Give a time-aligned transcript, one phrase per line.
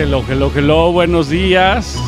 [0.00, 1.98] Hello, hello, hello, buenos días.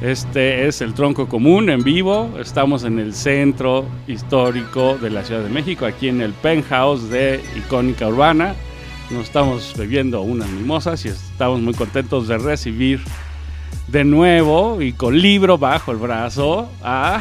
[0.00, 2.38] Este es el Tronco Común en vivo.
[2.38, 7.42] Estamos en el centro histórico de la Ciudad de México, aquí en el penthouse de
[7.56, 8.54] Icónica Urbana.
[9.10, 13.00] Nos estamos bebiendo unas mimosas y estamos muy contentos de recibir
[13.88, 17.20] de nuevo y con libro bajo el brazo a...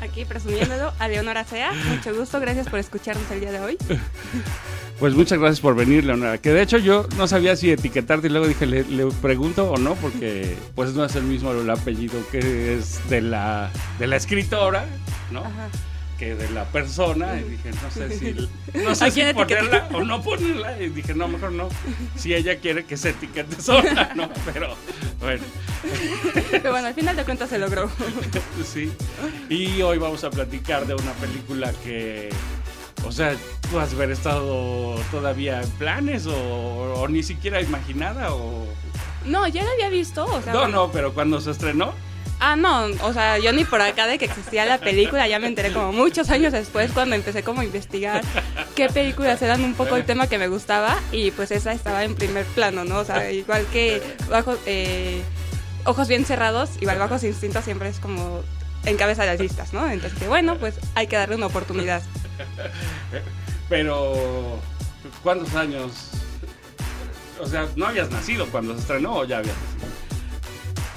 [0.00, 1.70] Aquí presumiéndolo a Leonora Sea.
[1.88, 3.78] Mucho gusto, gracias por escucharnos el día de hoy.
[5.00, 6.36] Pues muchas gracias por venir, Leonora.
[6.36, 9.78] Que de hecho yo no sabía si etiquetarte y luego dije, le, le pregunto o
[9.78, 14.16] no, porque pues no es el mismo el apellido que es de la, de la
[14.16, 14.84] escritora,
[15.30, 15.40] ¿no?
[15.40, 15.70] Ajá.
[16.18, 17.40] Que de la persona.
[17.40, 18.48] Y dije, no sé si,
[18.78, 20.78] no ¿A sé si ponerla o no ponerla.
[20.78, 21.70] Y dije, no, mejor no.
[22.16, 24.28] Si ella quiere que se etiquete sola, ¿no?
[24.52, 24.76] Pero
[25.18, 25.42] bueno,
[26.50, 27.90] Pero bueno, al final de cuentas se logró.
[28.70, 28.92] sí.
[29.48, 32.28] Y hoy vamos a platicar de una película que...
[33.06, 33.34] O sea,
[33.70, 38.66] tú has haber estado todavía en planes o, o ni siquiera imaginada o...
[39.24, 40.24] No, ya la había visto.
[40.24, 40.76] O sea, No, bueno.
[40.86, 41.92] no, pero cuando se estrenó,
[42.42, 45.46] Ah, no, o sea, yo ni por acá de que existía la película, ya me
[45.46, 48.22] enteré como muchos años después cuando empecé como a investigar
[48.74, 52.14] qué películas eran un poco el tema que me gustaba y pues esa estaba en
[52.14, 53.00] primer plano, ¿no?
[53.00, 55.20] O sea, igual que bajo, eh,
[55.84, 58.40] Ojos bien cerrados, igual Bajos Instintos siempre es como
[58.86, 59.86] encabeza las listas, ¿no?
[59.90, 62.00] Entonces, que bueno, pues hay que darle una oportunidad.
[63.68, 64.58] pero
[65.22, 66.10] ¿cuántos años?
[67.40, 69.90] O sea, ¿no habías nacido cuando se estrenó o ya habías nacido?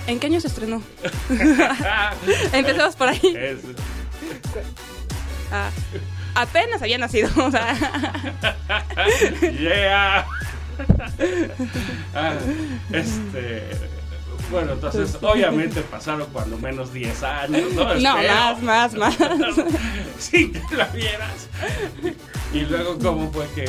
[0.07, 0.81] ¿En qué año se estrenó?
[2.53, 3.21] Empecemos por ahí.
[3.37, 3.59] Es-
[5.51, 5.69] Ah,
[6.35, 7.75] apenas había nacido, o sea,
[9.59, 10.25] yeah.
[12.15, 12.33] Ah,
[12.91, 13.69] este,
[14.51, 17.95] bueno, entonces obviamente pasaron cuando menos 10 años, ¿no?
[17.95, 19.17] no, más, más, más.
[20.19, 21.47] Sin que la vieras.
[22.53, 23.65] Y luego, ¿cómo fue que.?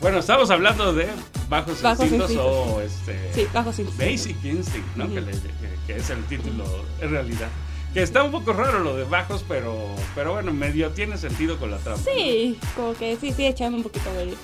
[0.00, 1.06] Bueno, estamos hablando de
[1.48, 2.66] Bajos, Bajos Instintos Instintos.
[2.68, 3.32] o este.
[3.34, 4.06] Sí, Bajos Instintos.
[4.12, 5.08] Basic Instinct, ¿no?
[5.08, 6.64] Que, le- que- que es el título
[7.00, 7.48] en realidad.
[7.94, 11.70] Que está un poco raro lo de bajos, pero, pero bueno, medio tiene sentido con
[11.70, 12.02] la trama.
[12.02, 14.34] Sí, como que sí, sí, echando un poquito de,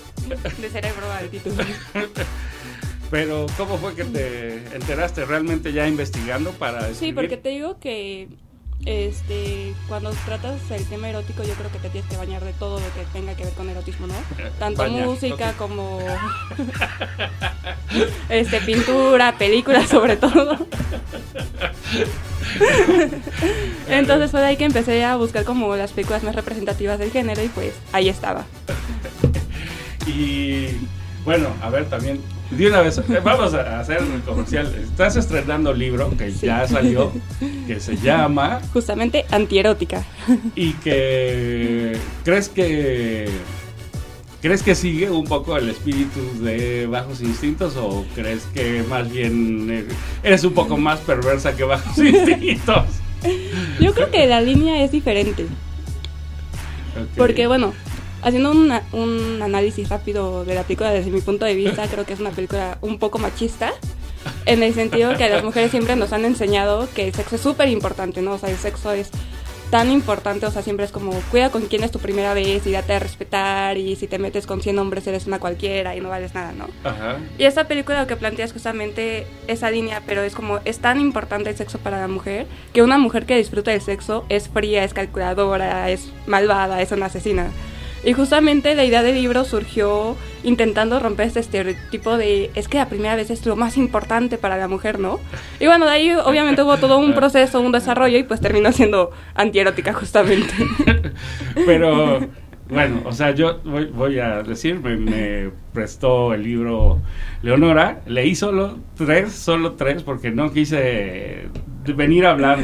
[0.61, 1.57] de cerebro al título.
[3.11, 8.29] Pero, ¿cómo fue que te enteraste realmente ya investigando para Sí, porque te digo que
[8.87, 12.79] este cuando tratas el tema erótico yo creo que te tienes que bañar de todo
[12.79, 14.15] lo que tenga que ver con erotismo, ¿no?
[14.59, 15.99] Tanto música como
[18.29, 20.59] este pintura, películas sobre todo.
[23.89, 27.43] Entonces fue de ahí que empecé a buscar como las películas más representativas del género
[27.43, 28.45] y pues ahí estaba.
[30.07, 30.69] Y
[31.25, 32.21] bueno, a ver también,
[32.51, 34.75] de una vez, eh, vamos a hacer el comercial.
[34.83, 36.47] Estás estrenando libro que Sí.
[36.47, 37.13] ya salió,
[37.67, 40.03] que se llama Justamente antierótica.
[40.57, 43.29] y que crees que
[44.41, 49.89] crees que sigue un poco el espíritu de Bajos Instintos o crees que más bien
[50.23, 52.85] eres un poco más perversa que Bajos Instintos.
[53.81, 55.47] Yo creo que la línea es diferente.
[57.17, 57.75] Porque bueno,
[58.23, 62.13] haciendo una- un análisis rápido de la película desde mi punto de vista, creo que
[62.15, 63.73] es una película un poco machista.
[64.47, 67.69] En el sentido que las mujeres siempre nos han enseñado que el sexo es súper
[67.69, 68.33] importante, ¿no?
[68.33, 69.11] O sea, el sexo es
[69.71, 72.73] tan importante, o sea, siempre es como, cuida con quién es tu primera vez y
[72.73, 76.09] date a respetar y si te metes con 100 hombres eres una cualquiera y no
[76.09, 76.69] vales nada, ¿no?
[76.85, 77.19] Ajá.
[77.39, 81.01] Y esta película lo que plantea es justamente esa línea, pero es como, es tan
[81.01, 84.85] importante el sexo para la mujer, que una mujer que disfruta del sexo es fría,
[84.85, 87.49] es calculadora, es malvada, es una asesina.
[88.05, 92.89] Y justamente la idea del libro surgió intentando romper este estereotipo de es que la
[92.89, 95.19] primera vez es lo más importante para la mujer, ¿no?
[95.61, 99.11] Y bueno, de ahí obviamente hubo todo un proceso, un desarrollo y pues terminó siendo
[99.35, 100.55] antierótica justamente.
[101.67, 102.21] Pero
[102.71, 107.01] bueno, o sea, yo voy, a decir, me prestó el libro
[107.43, 111.49] Leonora, leí solo tres, solo tres, porque no quise
[111.87, 112.59] venir a hablar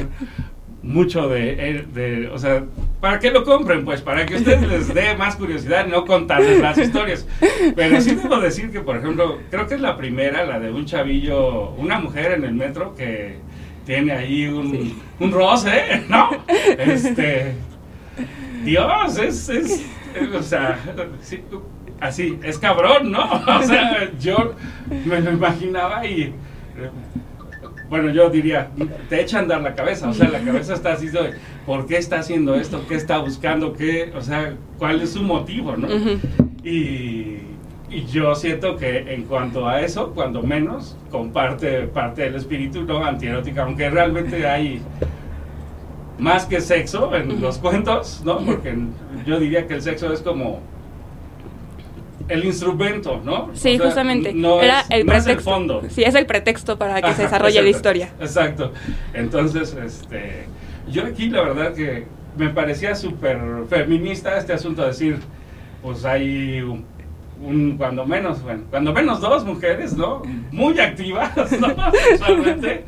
[0.85, 2.65] mucho de, de, o sea,
[3.01, 6.61] para que lo compren, pues, para que ustedes les dé más curiosidad y no contarles
[6.61, 7.27] las historias.
[7.75, 10.85] Pero sí debo decir que, por ejemplo, creo que es la primera, la de un
[10.85, 13.37] chavillo, una mujer en el metro que
[13.87, 16.31] tiene ahí un, un roce, ¿no?
[16.79, 17.55] Este,
[18.63, 20.79] Dios, es, es, es, o sea,
[21.21, 21.43] sí,
[22.01, 23.25] así, es cabrón, ¿no?
[23.25, 24.55] O sea, yo
[25.07, 26.35] me lo imaginaba y,
[27.95, 28.71] bueno, yo diría,
[29.09, 31.97] te echa a andar la cabeza, o sea, la cabeza está así de, ¿por qué
[31.97, 32.85] está haciendo esto?
[32.89, 33.73] ¿Qué está buscando?
[33.73, 35.87] ¿Qué, o sea, cuál es su motivo, no?
[36.65, 37.39] Y
[38.11, 43.63] yo siento que en cuanto a eso, cuando menos, comparte parte del espíritu no antierótica,
[43.63, 44.83] aunque realmente hay
[46.19, 48.39] más que sexo en los cuentos, ¿no?
[48.39, 48.75] Porque
[49.25, 50.59] yo diría que el sexo es como
[52.29, 53.51] el instrumento, ¿no?
[53.55, 54.33] Sí, O sea, justamente.
[54.33, 55.31] No Era es, el no es pretexto.
[55.33, 55.83] el fondo.
[55.91, 58.11] Sí, es el pretexto para que Ajá, se desarrolle la historia.
[58.21, 58.73] Exacto.
[59.13, 60.47] Entonces, este,
[60.89, 62.07] yo aquí la verdad que
[62.37, 63.39] me parecía súper
[63.69, 65.19] feminista este asunto de decir,
[65.83, 66.85] pues hay un,
[67.43, 70.23] un- cuando menos, bueno, cuando menos dos mujeres, ¿no?
[70.53, 71.69] Muy activas, ¿no?
[72.09, 72.85] Sexualmente.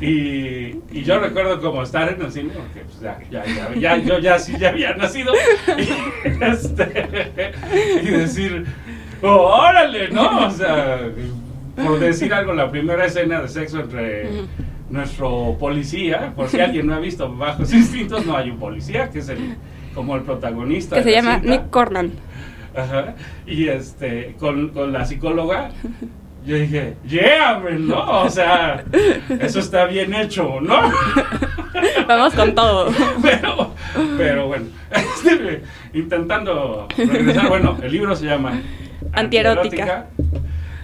[0.00, 3.96] Y, y yo recuerdo como estar en el cine, porque pues ya, ya, ya, ya-
[3.98, 5.32] yo ya sí ya había nacido,
[5.78, 7.06] y, este,
[8.02, 8.64] y decir,
[9.22, 10.46] "Oh, órale, ¿no?
[10.46, 10.98] O sea,
[11.76, 14.28] por decir algo, la primera escena de sexo entre
[14.90, 19.20] nuestro policía, por si alguien no ha visto Bajos Instintos, no hay un policía, que
[19.20, 19.56] es el
[19.94, 20.96] como el protagonista.
[20.96, 21.50] Que se la llama cinta.
[21.50, 22.10] Nick Corman.
[22.74, 23.14] Ajá.
[23.46, 25.70] Y este, con, con la psicóloga,
[26.44, 28.22] yo dije, yeah, man, ¿no?
[28.22, 28.84] O sea,
[29.40, 30.90] eso está bien hecho, ¿no?
[32.08, 32.90] Vamos con todo.
[33.22, 33.74] Pero,
[34.16, 38.60] pero bueno, este, intentando regresar, bueno, el libro se llama
[39.12, 40.06] Antierótica.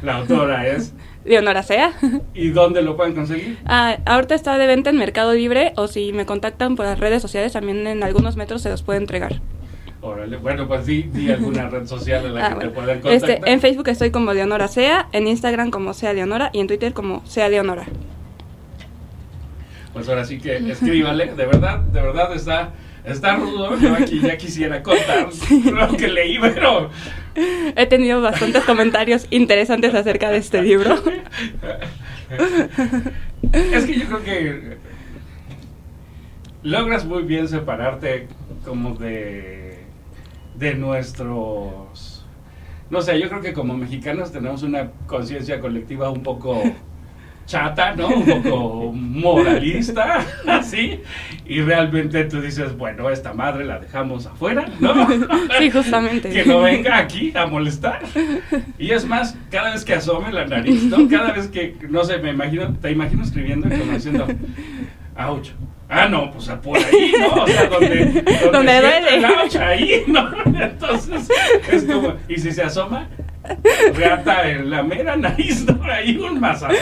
[0.03, 0.95] La autora es,
[1.25, 1.93] Leonora Sea.
[2.35, 3.59] ¿y dónde lo pueden conseguir?
[3.67, 7.21] Ah, ahorita está de venta en Mercado Libre o si me contactan por las redes
[7.21, 9.41] sociales también en algunos metros se los puede entregar.
[10.01, 12.71] Órale, bueno, pues di, di alguna red social en la Ah, que bueno.
[12.71, 13.31] te puedan contactar.
[13.31, 16.93] Este, en Facebook estoy como Leonora Sea, en Instagram como Sea Leonora y en Twitter
[16.93, 17.85] como Sea Leonora.
[19.93, 22.71] Pues ahora sí que escríbale, de verdad, de verdad está,
[23.05, 23.77] está rudo.
[23.81, 25.29] Yo aquí ya quisiera contar
[25.73, 26.91] lo que leí, pero
[27.77, 30.95] He tenido bastantes comentarios interesantes acerca de este libro.
[33.53, 34.77] es que yo creo que
[36.63, 38.29] logras muy bien separarte
[38.65, 39.68] como de,
[40.59, 42.25] de nuestros...
[42.91, 46.63] No sé, yo creo que como mexicanos tenemos una conciencia colectiva un poco
[47.47, 48.09] chata, ¿no?
[48.09, 51.01] Un poco moralista, así.
[51.47, 54.95] Y realmente tú dices, bueno, esta madre la dejamos afuera, ¿no?
[55.59, 56.31] Sí, justamente.
[56.31, 58.01] Que no venga aquí a molestar.
[58.79, 61.09] Y es más, cada vez que asome la nariz, ¿no?
[61.09, 64.27] Cada vez que, no sé, me imagino, te imagino escribiendo y como diciendo,
[65.17, 65.51] ouch.
[65.91, 67.45] Ah, no, pues por ahí, ¿no?
[67.45, 69.15] O sea, donde, donde, Donde duele.
[69.17, 70.31] el ouch, ahí, ¿no?
[70.45, 71.29] Entonces,
[71.71, 73.09] es como, y si se asoma,
[73.95, 75.83] reata en la mera nariz, ¿no?
[75.85, 76.75] Ahí un masazo.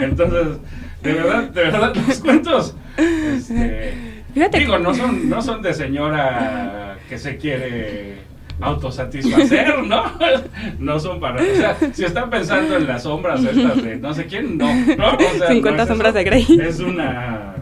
[0.00, 0.58] Entonces,
[1.02, 3.94] de verdad, de verdad, los cuentos, este,
[4.34, 8.16] Fíjate digo, no son, no son de señora que se quiere
[8.60, 10.02] autosatisfacer, ¿no?
[10.80, 14.26] No son para, o sea, si están pensando en las sombras estas de no sé
[14.26, 14.66] quién, no,
[14.96, 16.18] no, o sea, 50 no es sombras eso.
[16.18, 16.46] de Grey.
[16.60, 17.54] Es una,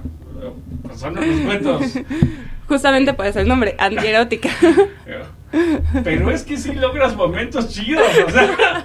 [0.97, 1.83] son unos cuentos,
[2.69, 4.49] Justamente por eso el nombre, antierótica.
[6.05, 8.83] pero es que sí logras momentos chidos, o sea,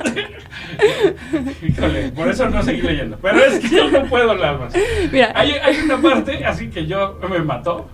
[1.67, 4.73] híjole, por eso no seguí leyendo, pero es que yo no puedo hablar más.
[5.11, 7.89] Mira, Hay, hay una parte así que yo me mató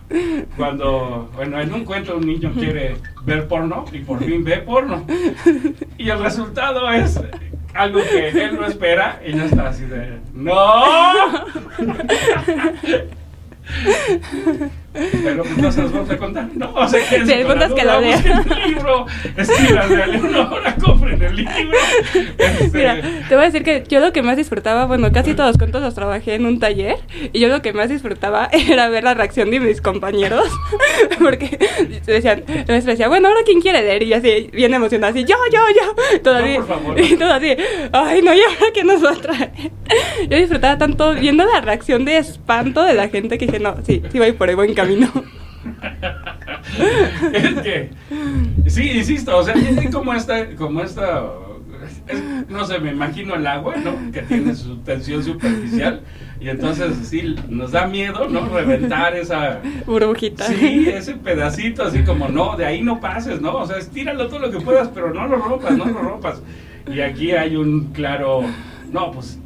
[0.57, 5.05] cuando, bueno, en un cuento un niño quiere ver porno y por fin ve porno.
[5.97, 7.19] Y el resultado es
[7.73, 10.83] algo que él no espera y no está así de, ¡No!
[13.67, 14.86] ハハハハ。
[15.23, 16.73] Pero pues no se los vamos a contar, ¿no?
[16.73, 21.21] O sea, que el punto es que lo busquen el libro, escríbanle a Leonora, compren
[21.21, 21.51] el libro.
[22.37, 25.49] Este, Mira, te voy a decir que yo lo que más disfrutaba, bueno, casi todos
[25.49, 26.97] los cuentos los trabajé en un taller
[27.33, 30.47] y yo lo que más disfrutaba era ver la reacción de mis compañeros
[31.19, 31.57] porque
[32.05, 35.59] decían, maestro decía, bueno, ahora quién quiere leer y así, bien emocionada, así, yo, yo,
[35.75, 36.99] yo, todo No, así, por favor.
[36.99, 37.55] y todo así,
[37.91, 39.51] ay, no, ¿y ahora qué nos va a traer?
[40.29, 44.01] Yo disfrutaba tanto viendo la reacción de espanto de la gente que dije, no, sí,
[44.11, 44.86] sí voy por el buen camino.
[47.33, 47.89] es que,
[48.67, 49.53] sí, insisto, o sea,
[49.91, 51.23] como esta, como esta,
[52.07, 54.11] es- no sé, me imagino el agua, ¿no?
[54.11, 56.01] Que tiene su tensión superficial
[56.39, 58.47] y entonces sí, nos da miedo, ¿no?
[58.47, 60.45] Reventar esa, Burbujita.
[60.45, 63.55] sí, ese pedacito, así como, no, de ahí no pases, ¿no?
[63.57, 66.41] O sea, estíralo todo lo que puedas, pero no lo rompas, no lo rompas.
[66.91, 68.43] Y aquí hay un claro,
[68.91, 69.39] no, pues,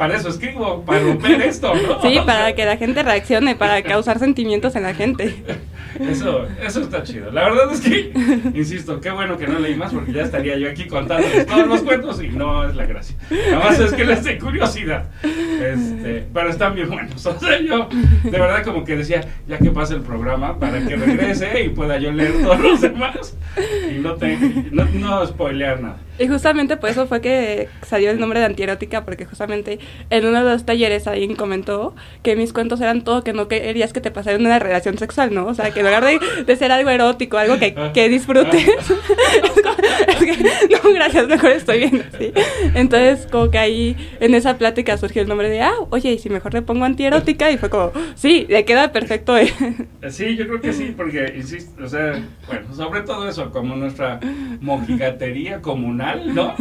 [0.00, 2.00] para eso escribo, para romper esto, ¿no?
[2.00, 5.44] Sí, para que la gente reaccione, para causar sentimientos en la gente.
[5.98, 7.30] Eso, eso está chido.
[7.30, 8.12] La verdad es que,
[8.54, 11.82] insisto, qué bueno que no leí más porque ya estaría yo aquí contándoles todos los
[11.82, 13.16] cuentos y no es la gracia.
[13.30, 15.06] Nada más es que les dé curiosidad.
[15.22, 17.26] Este, pero están bien buenos.
[17.26, 17.88] O sea, yo
[18.24, 21.98] de verdad como que decía, ya que pase el programa para que regrese y pueda
[21.98, 23.36] yo leer todos los demás
[23.90, 24.36] y no, te,
[24.70, 25.98] no, no spoilear nada.
[26.20, 29.78] Y justamente por eso fue que salió el nombre de antierótica, porque justamente
[30.10, 33.94] en uno de los talleres alguien comentó que mis cuentos eran todo que no querías
[33.94, 35.46] que te pasara en una relación sexual, ¿no?
[35.46, 38.86] O sea, que en lugar de, de ser algo erótico, algo que, que disfrutes, es
[39.62, 39.76] como-
[40.08, 40.42] es que,
[40.82, 42.32] no, gracias, mejor estoy bien así.
[42.74, 46.28] Entonces, como que ahí en esa plática surgió el nombre de, ah, oye, y si
[46.30, 49.36] mejor le pongo antierótica, y fue como, sí, le queda perfecto.
[49.38, 49.52] eh.
[50.10, 54.20] Sí, yo creo que sí, porque, insisto, o sea, bueno, sobre todo eso, como nuestra
[54.60, 56.54] mojigatería comunal, ¿no?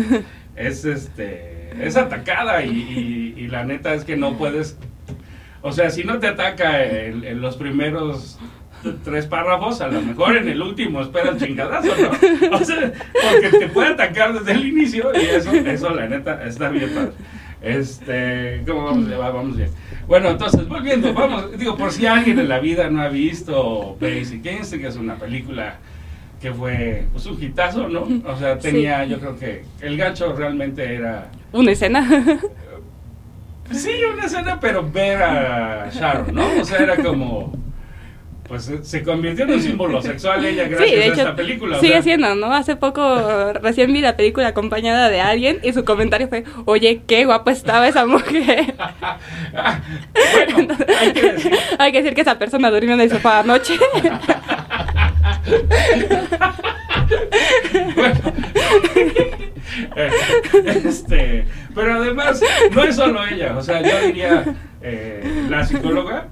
[0.55, 2.69] Es, este, es atacada y,
[3.37, 4.77] y- y la neta es que no puedes,
[5.61, 8.37] o sea, si no te ataca en, en los primeros
[9.03, 12.57] tres párrafos, a lo mejor en el último espera el chingadazo, ¿no?
[12.57, 12.91] O sea,
[13.31, 17.12] porque te puede atacar desde el inicio y eso, eso la neta, está bien padre.
[17.62, 19.09] Este, ¿cómo vamos?
[19.17, 19.69] Vamos bien.
[20.07, 24.45] Bueno, entonces, volviendo, vamos, digo, por si alguien en la vida no ha visto Basic
[24.45, 25.77] Instinct, que es una película
[26.41, 28.07] que fue pues, un hitazo, ¿no?
[28.25, 32.07] O sea, tenía, yo creo que el gancho realmente era, Una escena.
[33.71, 36.48] sí, una escena, pero ver a Sharon, ¿no?
[36.62, 37.53] O sea, era como,
[38.50, 41.77] pues se convirtió en un símbolo sexual ella gracias Sí, de a hecho, esta película.
[41.77, 42.01] o sigue sea.
[42.01, 42.51] siendo, ¿no?
[42.51, 47.25] Hace poco recién vi la película acompañada de alguien y su comentario fue, oye, qué
[47.25, 48.74] guapa estaba esa mujer.
[50.56, 53.77] Bueno, hay que decir, Hay que decir que esa persona durmió en el sofá anoche.
[57.96, 58.20] Bueno,
[59.96, 60.10] eh,
[60.86, 62.41] este, pero además,
[62.74, 64.44] no es solo ella, o sea, yo diría,
[64.82, 66.27] eh, la psicóloga,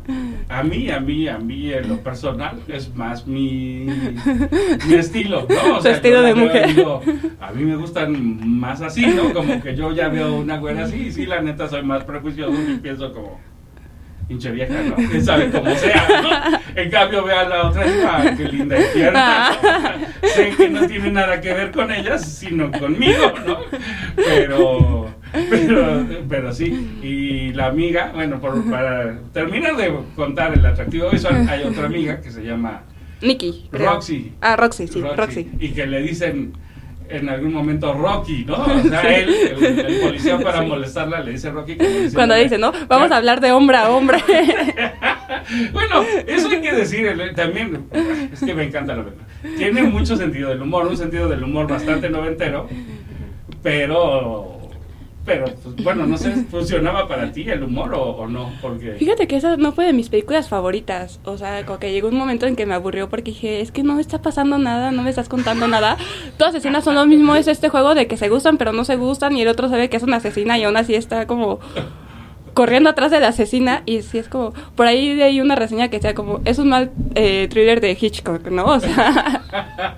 [0.49, 3.85] a mí, a mí, a mí en lo personal, es más mi,
[4.87, 5.77] mi estilo, ¿no?
[5.77, 6.75] O Su estilo de mujer.
[6.75, 7.01] digo,
[7.39, 9.33] a mí me gustan más así, ¿no?
[9.33, 12.57] Como que yo ya veo una güera así, y sí, la neta, soy más prejuicioso
[12.71, 13.39] y pienso como...
[14.27, 14.95] Pinche vieja, ¿no?
[14.95, 16.81] Quién sabe cómo sea, ¿no?
[16.81, 19.51] En cambio, vea a la otra y "Ah, qué linda y tierna.
[20.21, 20.27] ¿no?
[20.27, 23.59] sé que no tiene nada que ver con ellas, sino conmigo, ¿no?
[24.15, 25.09] Pero,
[25.49, 26.99] pero, pero sí.
[27.01, 32.19] Y la amiga, bueno, por- para terminar de contar el atractivo visual, hay otra amiga
[32.21, 32.83] que se llama
[33.21, 33.69] Nikki.
[33.71, 34.33] Roxy.
[34.41, 35.49] Ah, Roxy, sí, Roxy.
[35.59, 36.53] Y que le dicen
[37.09, 38.55] en algún momento Rocky, ¿no?
[38.63, 41.75] O sea, él, el, el policía para molestarla le dice Rocky.
[41.75, 42.71] diciendo, Cuando dice, ¿no?
[42.87, 44.17] Vamos a hablar de hombre a hombre.
[45.73, 47.85] bueno, eso hay que decir, el- también,
[48.33, 49.27] es que me encanta la película.
[49.57, 52.67] Tiene mucho sentido del humor, un sentido del humor bastante noventero,
[53.63, 54.56] pero,
[55.27, 58.53] pero, pues, bueno, no sé, ¿funcionaba para ti el humor o, no?
[58.61, 58.93] Porque...
[58.93, 61.19] Fíjate que esa no fue de mis películas favoritas.
[61.25, 63.83] O sea, como que llegó un momento en que me aburrió porque dije, es que
[63.83, 65.97] no está pasando nada, no me estás contando nada.
[66.37, 68.85] Todas las escenas son lo mismo, es este juego de que se gustan pero no
[68.85, 71.59] se gustan y el otro sabe que es una asesina y aún así está como
[72.57, 76.01] corriendo atrás de la asesina y sí es como, por ahí ahí una reseña que
[76.01, 78.65] sea como, es un mal eh, thriller de Hitchcock, ¿no?
[78.65, 79.43] O sea,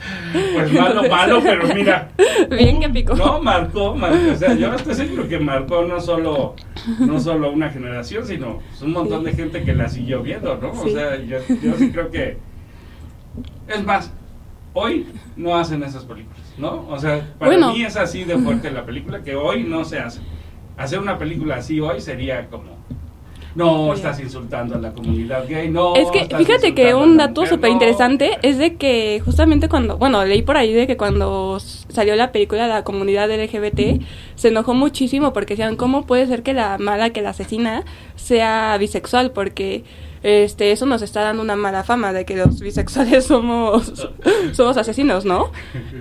[0.54, 2.10] Pues malo, malo, pero mira.
[2.50, 3.16] bien que picó.
[3.16, 4.34] No, marcó, marcó.
[4.34, 6.56] O sea, yo estoy seguro que marcó no solo,
[7.00, 10.72] no solo una generación, sino pues, un montón de gente que la siguió viendo, ¿no?
[10.72, 12.40] O sea, yo, yo sí creo que.
[13.70, 14.12] Es más,
[14.74, 16.86] hoy no hacen esas películas, ¿no?
[16.90, 17.72] O sea, para Bueno.
[17.72, 20.20] mí es así de fuerte la película que hoy no se hace.
[20.80, 22.80] Hacer una película así hoy sería como.
[23.54, 25.94] No, estás insultando a la comunidad gay, no.
[25.96, 27.74] Es que estás fíjate que un dato súper no.
[27.74, 32.32] interesante es de que justamente cuando, bueno, leí por ahí de que cuando salió la
[32.32, 34.02] película la comunidad LGBT
[34.36, 37.84] se enojó muchísimo porque decían, ¿cómo puede ser que la mala, que la asesina
[38.16, 39.32] sea bisexual?
[39.32, 39.84] Porque
[40.24, 44.10] este eso nos está dando una mala fama de que los bisexuales somos
[44.52, 45.52] somos asesinos, ¿no?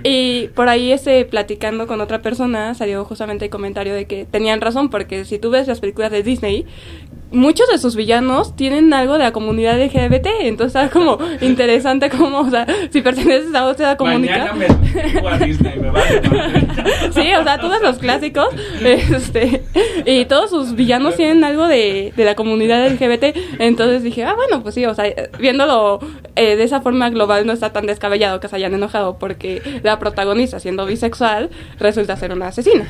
[0.03, 4.61] Y por ahí ese platicando con otra persona salió justamente el comentario de que tenían
[4.61, 6.65] razón porque si tú ves las películas de Disney
[7.31, 12.39] muchos de sus villanos tienen algo de la comunidad LGBT, entonces está como interesante como,
[12.39, 14.53] o sea, si perteneces a otra comunidad.
[14.53, 14.67] Me
[15.21, 15.57] vale.
[17.13, 18.47] Sí, o sea, todos los clásicos,
[18.83, 19.63] este,
[20.05, 24.63] y todos sus villanos tienen algo de, de la comunidad LGBT, entonces dije, ah, bueno,
[24.63, 25.05] pues sí, o sea,
[25.39, 25.99] viéndolo
[26.35, 29.99] eh, de esa forma global no está tan descabellado que se hayan enojado porque la
[29.99, 32.87] protagonista, siendo bisexual, resulta ser una asesina.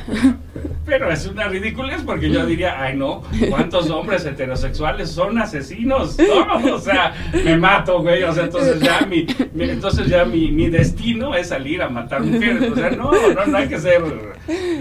[0.85, 6.17] Pero es una ridiculez porque yo diría, ay no, ¿cuántos hombres heterosexuales son asesinos?
[6.17, 8.23] No, o sea, me mato, güey.
[8.23, 12.21] O sea, entonces ya mi, mi- entonces ya mi, mi destino es salir a matar
[12.21, 12.71] mujeres.
[12.71, 14.01] O sea, no, no, no hay que ser,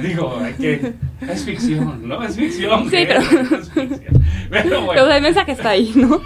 [0.03, 0.93] digo, hay que,
[1.29, 2.23] es ficción, ¿no?
[2.23, 2.89] Es ficción.
[2.91, 4.23] Sí, pero- es ficción.
[4.51, 6.21] Pero bueno, el mensaje está ahí, ¿no?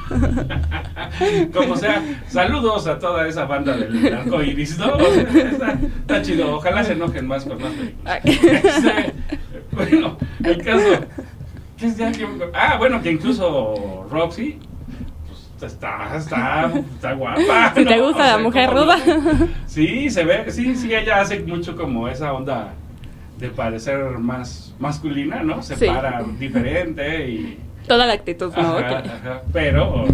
[1.52, 4.94] como sea, saludos a toda esa banda del arco iris, ¿no?
[4.94, 8.20] O sea, está, está chido, ojalá se enojen más con más películas.
[8.62, 9.12] Este,
[9.72, 10.84] bueno, el caso
[11.82, 14.58] ¿Qué es ya que- Ah, bueno, que incluso Roxy
[15.58, 17.72] pues, está, está, está guapa.
[17.76, 18.06] Si te ¿no?
[18.06, 18.98] gusta la mujer como- ruda.
[19.66, 22.72] Sí, se ve, sí, sí, ella hace mucho como esa onda
[23.38, 25.60] de parecer más masculina, ¿no?
[25.62, 25.86] Se Sí.
[25.86, 27.58] para diferente y...
[27.88, 28.76] Toda la actitud, ¿no?
[28.78, 30.04] Ajá, Que- ajá, pero,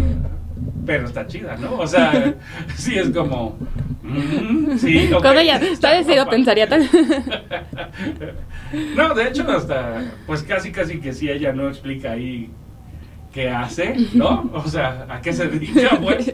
[0.87, 1.75] pero está chida, ¿no?
[1.75, 2.33] O sea,
[2.75, 3.55] sí es como...
[4.01, 6.31] mm, sí, ok, Con ella, está ¿sabes guapa.
[6.31, 6.89] pensaría tal?
[8.95, 12.49] No, de hecho, hasta, pues casi, casi que si ella no explica ahí
[13.33, 14.49] qué hace, ¿no?
[14.53, 16.33] O sea, a qué se dedica, pues.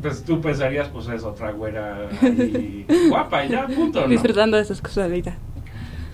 [0.00, 4.08] Pues tú pensarías, pues es otra güera y guapa, y ya, punto, ¿no?
[4.08, 5.34] Disfrutando de su sexualidad.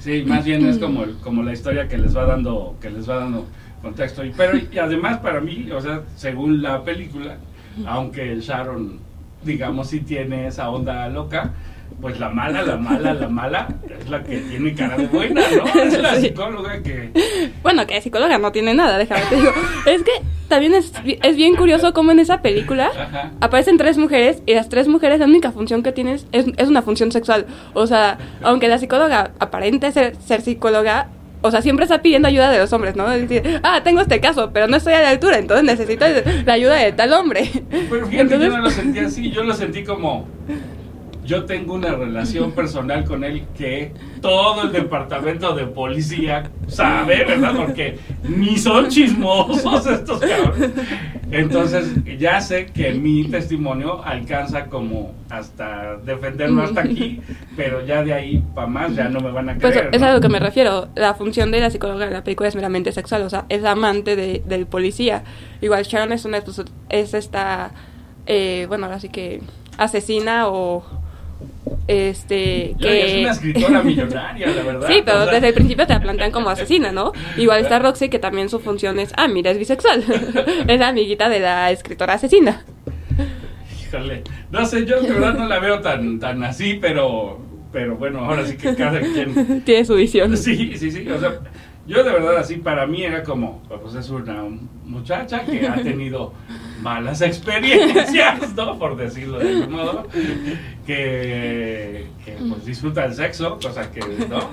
[0.01, 3.19] Sí, más bien es como, como la historia que les va dando, que les va
[3.19, 3.47] dando
[3.81, 4.25] contexto.
[4.25, 7.39] Y, pero, y además para mí, o sea, según la película,
[7.87, 8.99] aunque Sharon,
[9.45, 11.53] digamos, sí tiene esa onda loca,
[12.01, 13.69] pues la mala, la mala, la mala,
[14.01, 15.83] es la que tiene cara de buena, ¿no?
[15.83, 16.29] Es la Sí.
[16.29, 17.11] psicóloga que...
[17.63, 19.51] Bueno, que psicóloga no tiene nada, déjame te digo.
[19.87, 20.13] Es que
[20.49, 23.33] también es, es bien curioso cómo en esa película Ajá.
[23.41, 26.83] aparecen tres mujeres y las tres mujeres la única función que tienen es, es una
[26.83, 27.47] función sexual.
[27.75, 31.09] O sea, aunque la psicóloga aparente ser, ser psicóloga,
[31.43, 33.09] o sea, siempre está pidiendo ayuda de los hombres, ¿no?
[33.11, 36.05] Decir, ah, tengo este caso, pero no estoy a la altura, entonces necesito
[36.47, 37.51] la ayuda de tal hombre.
[37.91, 40.29] Pero fíjate, yo no lo sentí así, yo lo sentí como...
[41.29, 43.93] Yo tengo una relación personal con él que
[44.23, 47.53] todo el departamento de policía sabe, ¿verdad?
[47.55, 50.71] Porque ni son chismosos estos cabrones.
[51.31, 57.21] Entonces, ya sé que mi testimonio alcanza como hasta defenderlo hasta aquí,
[57.55, 59.91] pero ya de ahí para más ya no me van a Pues creer.
[59.93, 60.07] es ¿no?
[60.07, 60.89] a lo que me refiero.
[60.95, 64.17] La función de la psicóloga en la película es meramente sexual, o sea, es amante
[64.17, 65.25] de- del policía.
[65.61, 67.73] Igual Sharon es una pues, es esta
[68.27, 69.43] eh, bueno, ahora sí que
[69.77, 70.83] asesina o
[71.87, 74.89] este ella es una escritora millonaria, la verdad.
[74.89, 75.35] Sí, pero o sea.
[75.35, 77.13] desde el principio te la plantean como asesina, ¿no?
[77.37, 80.05] Igual está Roxy, que también su función es, ah, mira, es bisexual.
[80.69, 82.65] es la amiguita de la escritora asesina.
[83.83, 87.39] Híjole, no sé, yo de verdad no la veo tan, tan así, pero,
[87.73, 89.63] pero bueno, ahora sí que cada quien...
[89.65, 90.37] Tiene su visión.
[90.37, 91.41] Sí, sí, sí, o sea,
[91.87, 94.45] yo de verdad así, para mí era como, pues es una
[94.85, 96.35] muchacha que ha tenido
[96.81, 98.79] malas experiencias, ¿no?
[98.79, 100.07] Por decirlo de algún modo,
[100.87, 104.49] que, que pues disfruta el sexo, cosa que, ¿no?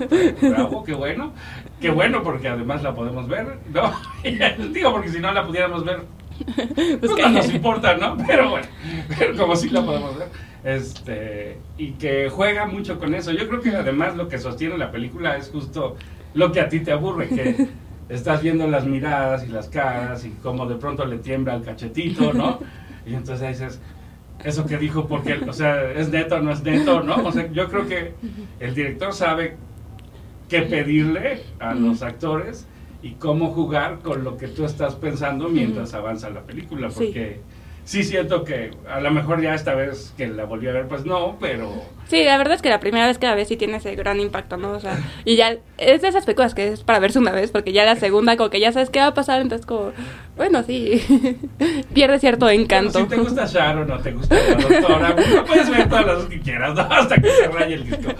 [0.48, 1.32] Bravo, qué bueno,
[1.80, 3.92] qué bueno porque además la podemos ver, ¿no?
[4.72, 6.00] Digo, porque si no la pudiéramos ver,
[6.76, 8.16] Pues pues no nos importa, ¿no?
[8.26, 8.66] Pero bueno,
[9.18, 10.28] pero como sí la podemos ver.
[10.64, 13.32] Este, y que juega mucho con eso.
[13.32, 15.96] Yo creo que además lo que sostiene la película es justo
[16.34, 17.68] lo que a ti te aburre, que
[18.08, 22.32] estás viendo las miradas y las caras y cómo de pronto le tiembla el cachetito,
[22.32, 22.60] ¿no?
[23.06, 23.80] Y entonces ahí dices,
[24.42, 27.14] eso que dijo, porque, o sea, es neto, no es neto, ¿no?
[27.24, 28.14] O sea, yo creo que
[28.58, 29.56] el director sabe
[30.48, 32.66] qué pedirle a los actores
[33.04, 37.55] y cómo jugar con lo que tú estás pensando mientras avanza la película, porque sí
[37.86, 41.36] siento que a lo mejor ya esta vez que la volví a ver, pues no,
[41.40, 41.84] pero...
[42.08, 44.18] Sí, la verdad es que la primera vez que la ves sí tiene ese gran
[44.20, 44.72] impacto, ¿no?
[44.72, 47.72] O sea, y ya es de esas películas que es para verse una vez, porque
[47.72, 49.92] ya la segunda, como que ya sabes qué va a pasar, entonces como,
[50.36, 51.00] bueno, sí,
[51.94, 52.98] pierde cierto encanto.
[52.98, 56.24] Si te gusta Sharon o te gusta la doctora, pues, lo puedes ver todas las
[56.24, 56.82] que quieras, ¿no?
[56.82, 58.12] Hasta que se raye el disco.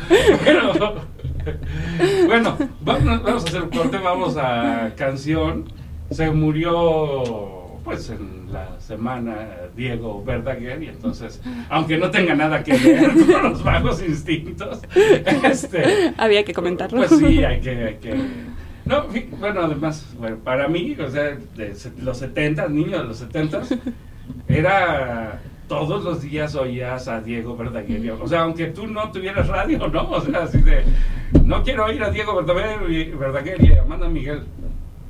[0.45, 1.07] Pero,
[2.27, 5.73] bueno, vamos, vamos a hacer un corte, vamos a canción.
[6.11, 12.73] Se murió, pues, en la semana Diego Verdaguer, y entonces, aunque no tenga nada que
[12.77, 14.81] ver con los bajos instintos,
[15.45, 16.99] este, Había que comentarlo.
[16.99, 18.17] pues sí, hay que, hay que-
[18.85, 19.05] No,
[19.39, 23.63] bueno, además, bueno, para mí, o sea, de los 70, niño de los 70,
[24.49, 28.13] era todos los días oías a Diego Verdaguer.
[28.13, 30.11] O sea, aunque tú no tuvieras radio, ¿no?
[30.11, 30.83] O sea, así de,
[31.45, 34.43] no quiero oír a Diego Verdaguer y, Verdaguer y a Amanda Miguel.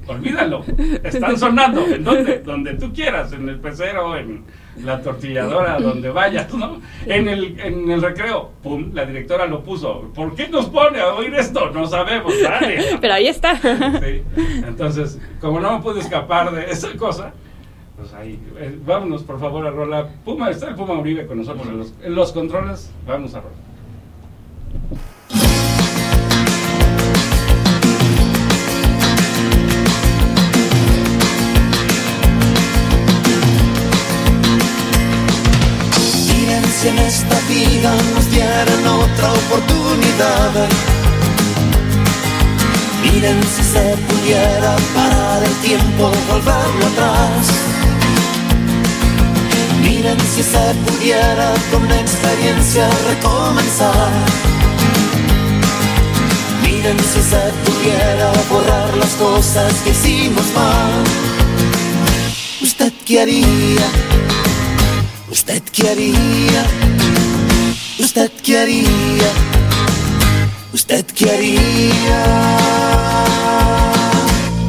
[0.09, 0.65] Olvídalo,
[1.03, 2.39] están sonando, ¿en dónde?
[2.41, 4.45] Donde tú quieras, en el pecero, en
[4.85, 6.81] la tortilladora, donde vayas, ¿no?
[7.07, 10.13] En el, en el recreo, pum, la directora lo puso.
[10.15, 11.71] ¿Por qué nos pone a oír esto?
[11.71, 12.97] No sabemos, dale.
[13.01, 13.57] Pero ahí está.
[13.57, 14.23] Sí.
[14.67, 17.33] Entonces, como no me pude escapar de esa cosa,
[17.97, 20.09] pues ahí, eh, vámonos por favor a Rola.
[20.25, 23.57] Puma, está el Puma Uribe con nosotros en los, en los controles, vamos a Rola.
[36.89, 40.69] En esta vida nos dieran otra oportunidad.
[43.03, 47.47] Miren si se pudiera parar el tiempo, volverlo atrás.
[49.83, 54.13] Miren si se pudiera con experiencia recomenzar.
[56.63, 61.05] Miren si se pudiera borrar las cosas que hicimos mal.
[62.63, 64.36] ¿Usted qué haría?
[65.37, 66.63] ¿Usted qué haría?
[67.99, 69.31] ¿Usted qué haría?
[70.73, 72.21] ¿Usted qué haría?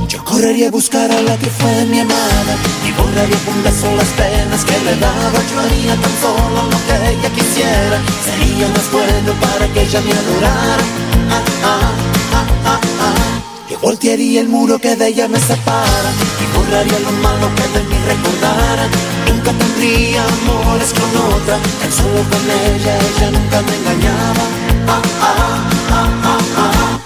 [0.10, 2.54] Yo correría a buscar a la que fue mi amada
[2.86, 5.40] y borraría con beso las penas que le daba.
[5.50, 7.98] Yo haría tan solo lo que ella quisiera.
[8.26, 10.84] Sería más bueno para que ella me adorara.
[11.32, 11.92] Ah, ah,
[12.34, 13.70] ah, ah, ah.
[13.72, 16.12] Yo voltearía el muro que de ella me separa
[16.44, 19.17] y borraría lo malo que de mí recordara.
[19.48, 24.44] Tendría amores con otra, tan solo con ella, ella nunca me engañaba.
[24.90, 26.10] Ah, ah,
[26.58, 27.00] ah.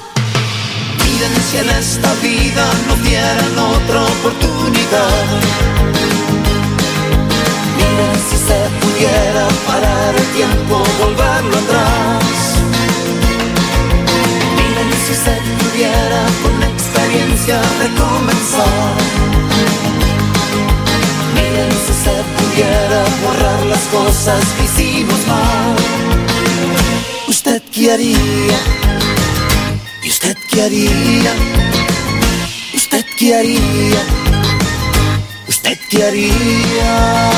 [0.97, 5.25] Miren si en esta vida no dieran otra oportunidad.
[7.77, 12.57] Miren si se pudiera parar el tiempo, volverlo atrás.
[14.57, 19.30] Miren si se pudiera con experiencia recomenzar.
[21.85, 25.75] Si se pudiera borrar las cosas que hicimos mal.
[27.27, 28.59] ¿Usted qué haría?
[30.03, 31.33] ¿Y usted qué haría?
[32.75, 34.01] ¿Usted qué haría?
[35.47, 37.31] ¿Usted qué haría?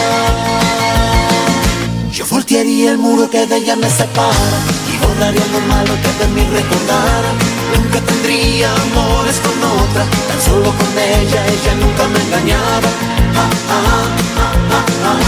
[2.11, 6.27] Yo voltearía el muro que de ella me separa y borraría lo malo que de
[6.35, 7.31] mí recordara.
[7.75, 12.89] Nunca tendría amores con otra, tan solo con ella, ella nunca me engañaba.
[13.35, 14.05] Ah, ah,
[14.37, 15.19] ah, ah, ah.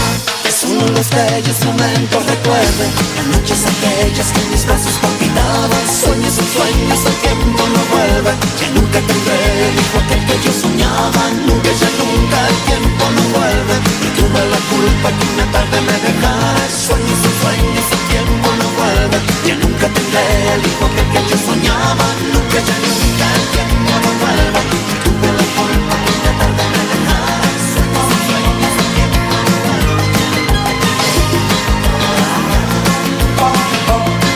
[0.42, 5.84] Que solo los bellos momentos recuerden las noches aquellas que mis brazos palpitaban.
[5.90, 8.32] Sueños son sueños, el tiempo no vuelve.
[8.60, 11.22] Ya nunca tendré el hijo aquel que yo soñaba.
[11.46, 13.74] Nunca, ya nunca, el tiempo no vuelve.
[14.06, 16.64] Y tuve la culpa que una tarde me dejara.
[16.70, 18.65] Sueños son sueños, el tiempo no
[18.96, 19.18] vuelve.
[19.46, 20.22] Ya nunca tendré
[20.54, 22.06] el hijo aquel que yo soñaba.
[22.32, 24.60] Nunca, ya nunca, el tiempo no vuelve.
[25.04, 27.48] Tuve la culpa que una tarde me dejara.
[27.72, 30.04] Sueños son sueños, el tiempo no vuelve.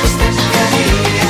[0.04, 1.28] Usted quería.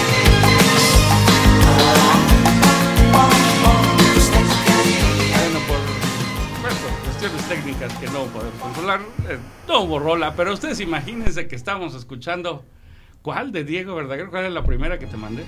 [4.17, 5.09] Usted quería.
[5.37, 5.81] Bueno, por,
[6.83, 9.39] por cuestiones técnicas que no podemos controlar, eh,
[9.69, 12.65] no hubo rola, pero ustedes imagínense que estábamos escuchando.
[13.23, 14.29] ¿Cuál de Diego Verdaguer?
[14.29, 15.45] ¿Cuál es la primera que te mandé?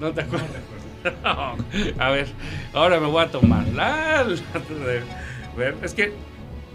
[0.00, 0.50] No te acuerdas.
[1.98, 2.28] a ver,
[2.72, 4.24] ahora me voy a tomar la.
[5.56, 6.12] ver, es que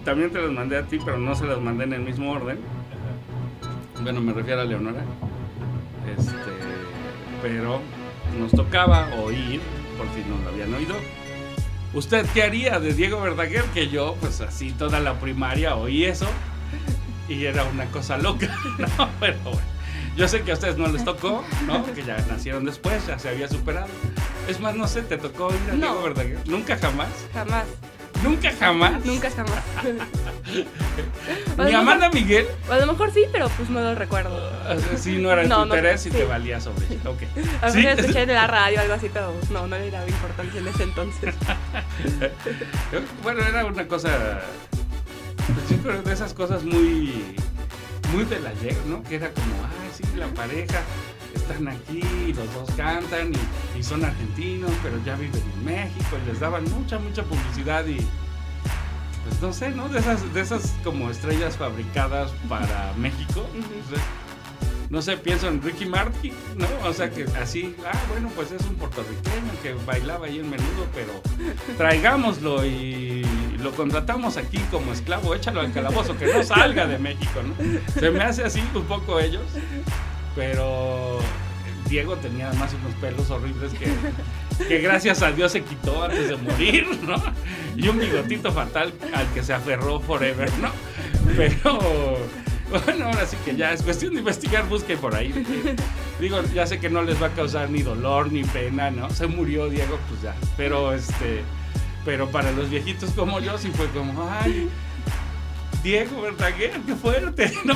[0.04, 2.60] también te las mandé a ti, pero no se las mandé en el mismo orden.
[4.02, 5.04] Bueno, me refiero a Leonora.
[6.18, 6.34] Este,
[7.42, 7.80] pero
[8.38, 9.62] nos tocaba oír,
[9.98, 10.96] por si no lo habían oído.
[11.94, 13.64] ¿Usted qué haría de Diego Verdaguer?
[13.74, 16.28] Que yo, pues así toda la primaria oí eso
[17.30, 19.10] y era una cosa loca, ¿no?
[19.20, 19.60] Pero bueno,
[20.18, 21.86] yo sé que a ustedes no les tocó, ¿no?
[21.94, 23.88] Que ya nacieron después, ya se había superado.
[24.48, 25.88] Es más, no sé, ¿te tocó oír a No.
[25.94, 26.40] Diego Verdaguer?
[26.48, 27.08] Nunca jamás.
[27.34, 27.66] Jamás,
[28.24, 29.06] Nunca jamás.
[29.06, 29.64] nunca jamás.
[31.66, 32.48] Ni Amanda Miguel.
[32.70, 34.38] A lo mejor sí, pero pues no lo recuerdo.
[34.80, 36.18] Sea, sí, no era No, tu no, interés y sí.
[36.18, 37.10] te valía sobre ella.
[37.10, 37.22] Ok.
[37.62, 40.60] A lo Sí, escuché en la radio algo así, pero no, no le daba importancia
[40.60, 41.34] en ese entonces.
[43.24, 44.42] Bueno, era una cosa.
[45.54, 47.36] Pues yo creo de esas cosas muy.
[48.14, 49.04] Muy del ayer, ¿no?
[49.04, 50.82] Que era como, ay, sí, la pareja.
[51.36, 56.18] Están aquí, y los dos cantan y, y son argentinos, pero ya viven en México
[56.24, 57.98] y les daban mucha, mucha publicidad y.
[59.28, 59.90] Pues no sé, ¿no?
[59.90, 63.42] De esas, de esas como estrellas fabricadas para México.
[63.42, 63.60] Ujú.
[63.86, 64.04] O sea,
[64.90, 66.66] no sé, pienso en Ricky Martin, ¿no?
[66.88, 70.88] O sea que así, ah, bueno, pues es un puertorriqueño que bailaba ahí en menudo,
[70.96, 71.12] pero
[71.78, 73.24] traigámoslo y
[73.62, 77.54] lo contratamos aquí como esclavo, échalo al calabozo, que no salga de México, ¿no?
[78.00, 79.44] Se me hace así un poco ellos,
[80.36, 81.20] pero
[81.90, 86.88] Diego tenía además unos pelos horribles que, gracias a Dios se quitó antes de morir,
[87.04, 87.16] ¿no?
[87.76, 90.70] Y un bigotito fatal al que se aferró forever, ¿no?
[91.36, 92.18] Pero
[92.70, 95.34] bueno, ahora sí que ya es cuestión de investigar, busquen por ahí.
[96.20, 99.10] Digo, ya sé que no les va a causar ni dolor ni pena, ¿no?
[99.10, 100.36] Se murió Diego, pues ya.
[100.56, 101.42] Pero este,
[102.10, 104.68] pero para los viejitos como yo sí fue como, ay,
[105.84, 107.76] Diego Verdaguer, qué fuerte, ¿no?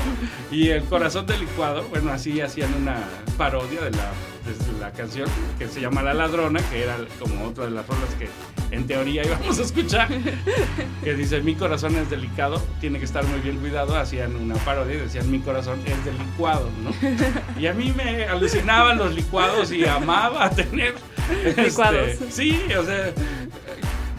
[0.49, 2.97] Y el corazón del licuado, bueno, así hacían una
[3.37, 4.11] parodia de la,
[4.47, 8.09] de la canción que se llama La Ladrona, que era como otra de las rolas
[8.17, 8.27] que
[8.75, 10.07] en teoría íbamos a escuchar,
[11.03, 14.95] que dice, mi corazón es delicado, tiene que estar muy bien cuidado, hacían una parodia
[14.95, 16.91] y decían, mi corazón es del licuado, ¿no?
[17.61, 20.95] Y a mí me alucinaban los licuados y amaba tener...
[21.45, 22.09] este, Licuados.
[22.29, 23.13] sí, o sea,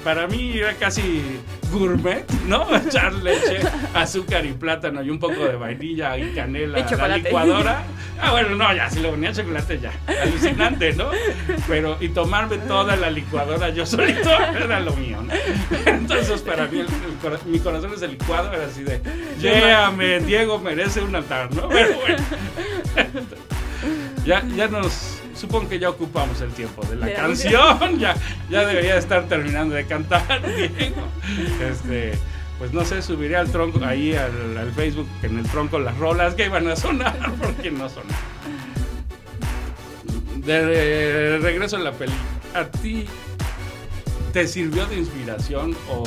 [0.04, 1.22] para mí era casi
[1.72, 2.76] gourmet, ¿no?
[2.76, 3.58] Echar leche,
[3.94, 7.82] azúcar y plátano y un poco de vainilla y canela Y a la licuadora.
[8.20, 9.92] Ah, bueno, no, ya, si lo ponía chocolate ya.
[10.22, 11.10] Alucinante, ¿no?
[11.66, 15.32] Pero, y tomarme toda la licuadora yo solito era lo mío, ¿no?
[15.86, 16.88] Entonces, para mí, el-
[17.46, 19.00] mi corazón es el licuado, era así de,
[19.40, 21.68] lléame, Diego merece un altar, ¿no?
[21.68, 22.22] Pero bueno.
[24.24, 28.16] Ya, ya nos, supongo que ya ocupamos el tiempo de la De canción, ya,
[28.50, 31.06] ya debería estar terminando de cantar, Diego.
[31.60, 32.14] Este,
[32.58, 36.34] pues no sé, subiré al tronco, ahí al, al Facebook, en el tronco las rolas
[36.34, 38.16] que iban a sonar, porque no sonaron.
[40.36, 42.12] De, de regreso a la peli,
[42.54, 43.06] ¿a ti
[44.32, 46.04] te sirvió de inspiración o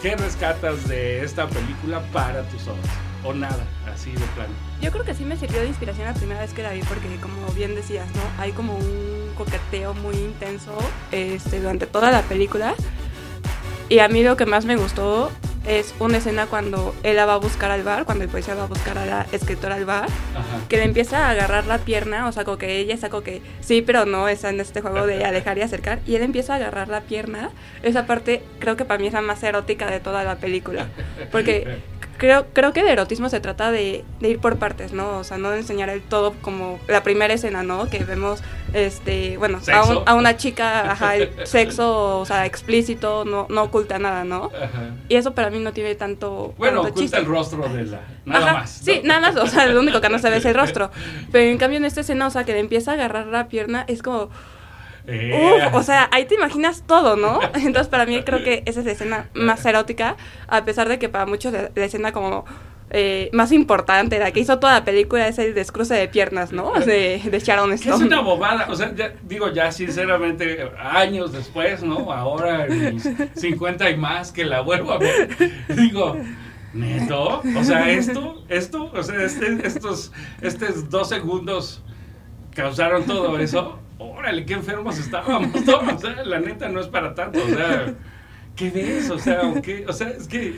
[0.00, 2.86] qué rescatas de esta película para tus obras?
[3.24, 4.71] O nada, así de plano.
[4.82, 7.06] Yo creo que sí me sirvió de inspiración la primera vez que la vi porque
[7.20, 8.42] como bien decías, ¿no?
[8.42, 10.76] Hay como un coqueteo muy intenso
[11.12, 12.74] este, durante toda la película.
[13.88, 15.30] Y a mí lo que más me gustó
[15.68, 18.66] es una escena cuando ella va a buscar al bar, cuando el policía va a
[18.66, 20.66] buscar a la escritora al bar, Ajá.
[20.68, 23.40] que le empieza a agarrar la pierna, o sea, como que ella está como que
[23.60, 26.56] sí, pero no, está en este juego de alejar y acercar, y él empieza a
[26.56, 27.50] agarrar la pierna.
[27.84, 30.88] Esa parte creo que para mí es la más erótica de toda la película,
[31.30, 31.78] porque
[32.18, 35.18] creo, creo que el erotismo se trata de, de ir por partes, ¿no?
[35.18, 37.88] O sea, no de enseñar el todo como la primera escena, ¿no?
[37.90, 43.24] Que vemos, este, bueno, a, un- a una chica, ajá, el sexo, o sea, explícito,
[43.24, 44.50] no, no oculta nada, ¿no?
[44.54, 44.90] Ajá.
[45.08, 47.16] Y eso para mí no tiene tanto, Bueno, tanto oculta chiste.
[47.18, 48.00] el rostro de la.
[48.24, 48.70] Nada Ajá, más.
[48.70, 50.90] Sí, nada más, o sea, lo único que no se ve es el rostro.
[51.30, 53.84] Pero en cambio en esta escena, o sea, que le empieza a agarrar la pierna,
[53.88, 54.30] es como,
[55.06, 57.40] Eh, Uf, o sea, ahí te imaginas todo, ¿no?
[57.54, 60.16] Entonces para mí creo que esa es la escena más erótica,
[60.48, 62.44] a pesar de que para muchos la, la escena como
[62.94, 66.72] eh, más importante, la que hizo toda la película es el descruce de piernas, ¿no?
[66.72, 68.06] De, de Sharon que es Stone.
[68.06, 72.12] una bobada, o sea, ya- digo ya sinceramente, años después, ¿no?
[72.12, 75.36] Ahora en mis 50 y más que la vuelvo a ver,
[75.74, 76.16] digo,
[76.74, 80.12] neto, o sea, esto, esto, o sea, este- estos,
[80.42, 81.82] estos dos segundos
[82.54, 87.14] causaron todo eso, órale, qué enfermos estábamos todos, o sea, la neta no es para
[87.14, 87.94] tanto, o sea,
[88.56, 89.10] ¿qué ves?
[89.10, 89.84] O sea, ¿o?
[89.88, 90.56] O sea, es que...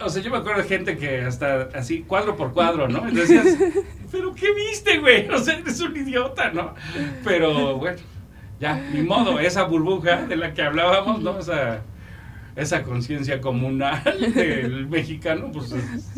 [0.00, 3.08] O sea, yo me acuerdo de gente que hasta así, cuadro por cuadro, ¿no?
[3.08, 3.56] Y decías,
[4.12, 5.28] ¿pero qué viste, güey?
[5.28, 6.74] O sea, eres un idiota, ¿no?
[7.24, 7.98] Pero bueno,
[8.60, 11.38] ya, ni modo, esa burbuja de la que hablábamos, ¿no?
[11.40, 11.82] Esa,
[12.58, 14.02] esa conciencia comunal
[14.34, 16.10] del mexicano, pues es-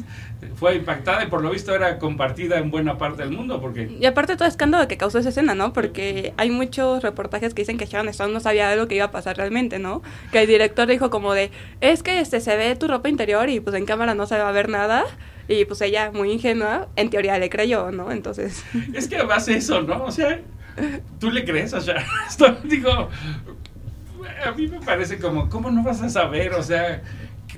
[0.56, 4.06] fue impactada y por lo visto era compartida en buena parte del mundo, porque Y
[4.06, 5.72] aparte todo escándalo que causó esa escena, ¿no?
[5.74, 9.04] Porque hay muchos reportajes que dicen que Sharon Stone no sabía de lo que iba
[9.04, 10.02] a pasar realmente, ¿no?
[10.32, 11.50] Que el director dijo como de,
[11.82, 14.48] es que este se ve tu ropa interior y pues en cámara no se va
[14.48, 15.04] a ver nada.
[15.46, 18.10] Y pues ella, muy ingenua, en teoría le creyó, ¿no?
[18.12, 18.64] Entonces...
[18.94, 20.04] es que además eso, ¿no?
[20.04, 20.40] O sea,
[21.18, 22.58] tú le crees a Sharon Stone?
[22.64, 23.08] digo,
[24.46, 26.52] a mí me parece como, ¿cómo no vas a saber?
[26.54, 27.02] O sea,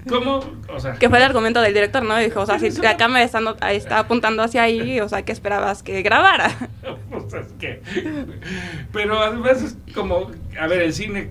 [0.08, 0.42] ¿cómo?
[0.68, 2.16] O sea, Que fue el argumento del director, ¿no?
[2.18, 3.40] Dijo, o sea, si Eso- la cámara está,
[3.72, 6.50] está apuntando hacia ahí, o sea, ¿qué esperabas que grabara?
[7.10, 7.82] Pues es que-
[8.92, 11.30] Pero además es como, a ver, el cine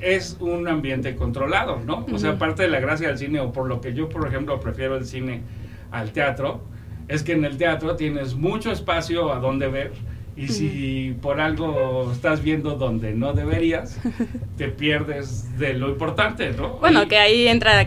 [0.00, 2.06] es un ambiente controlado, ¿no?
[2.12, 4.58] O sea, parte de la gracia del cine, o por lo que yo, por ejemplo,
[4.60, 5.42] prefiero el cine
[5.90, 6.62] al teatro,
[7.08, 9.92] es que en el teatro tienes mucho espacio a donde ver.
[10.36, 13.98] Y si por algo estás viendo donde no deberías,
[14.58, 16.74] te pierdes de lo importante, ¿no?
[16.74, 17.86] Bueno, Y- que ahí entra la,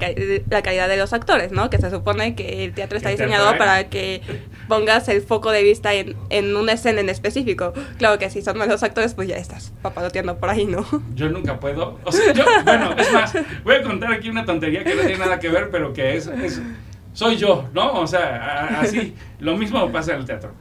[0.50, 1.70] la calidad de los actores, ¿no?
[1.70, 4.22] Que se supone que el teatro está diseñado para que
[4.68, 7.72] pongas el foco de vista en, en una escena en específico.
[8.00, 10.88] Claro que si son malos actores, pues ya estás papaloteando por ahí, ¿no?
[11.14, 12.00] Yo nunca puedo.
[12.04, 13.34] O sea, yo, bueno, es más,
[13.64, 16.26] voy a contar aquí una tontería que no tiene nada que ver, pero que es,
[16.26, 16.62] es-
[17.14, 17.94] soy yo, ¿no?
[17.94, 20.52] O sea, así, lo mismo pasa en el teatro.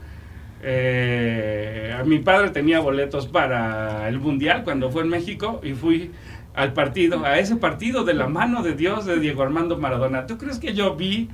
[0.61, 6.11] Eh, mi padre tenía boletos para el Mundial cuando fue en México y fui
[6.53, 10.25] al partido, a ese partido de la mano de Dios de Diego Armando Maradona.
[10.27, 11.29] ¿Tú crees que yo vi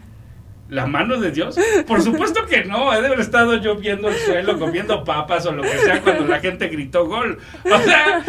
[0.70, 1.58] la mano de Dios?
[1.88, 5.52] Por supuesto que no, he de haber estado yo viendo el suelo, comiendo papas o
[5.52, 7.40] lo que sea cuando la gente gritó gol.
[7.64, 8.24] O sea,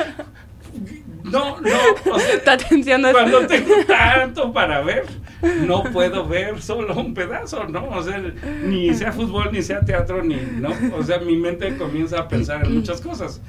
[1.24, 5.04] no, no, o sea, cuando tengo tanto para ver,
[5.66, 7.88] no puedo ver solo un pedazo, ¿no?
[7.88, 8.22] O sea,
[8.64, 10.70] ni sea fútbol, ni sea teatro, ni, ¿no?
[10.96, 13.40] O sea, mi mente comienza a pensar en muchas cosas.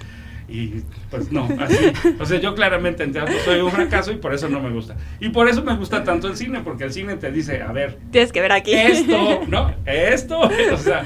[0.50, 0.76] Y
[1.12, 1.92] pues no, así.
[2.22, 4.96] O sea, yo claramente en teatro soy un fracaso y por eso no me gusta.
[5.20, 7.98] Y por eso me gusta tanto el cine, porque el cine te dice, a ver,
[8.12, 8.74] Tienes que ver aquí.
[8.74, 9.74] esto, ¿no?
[9.86, 11.06] Esto, o sea,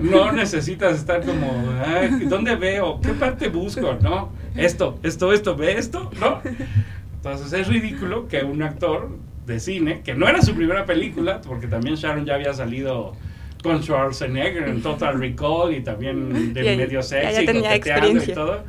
[0.00, 1.52] no necesitas estar como,
[1.86, 2.98] "Ay, ¿dónde veo?
[3.02, 3.98] ¿Qué parte busco?
[4.00, 4.32] ¿No?
[4.56, 6.10] Esto, esto, esto, ¿ve esto?
[6.18, 6.40] ¿No?
[7.16, 9.10] Entonces es ridículo que un actor
[9.50, 13.14] de cine, que no era su primera película, porque también Sharon ya había salido
[13.62, 18.64] con Schwarzenegger en Total Recall y también de Ya- medio sexy, coqueteando y todo,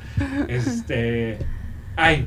[0.49, 1.37] este
[1.95, 2.25] Ay,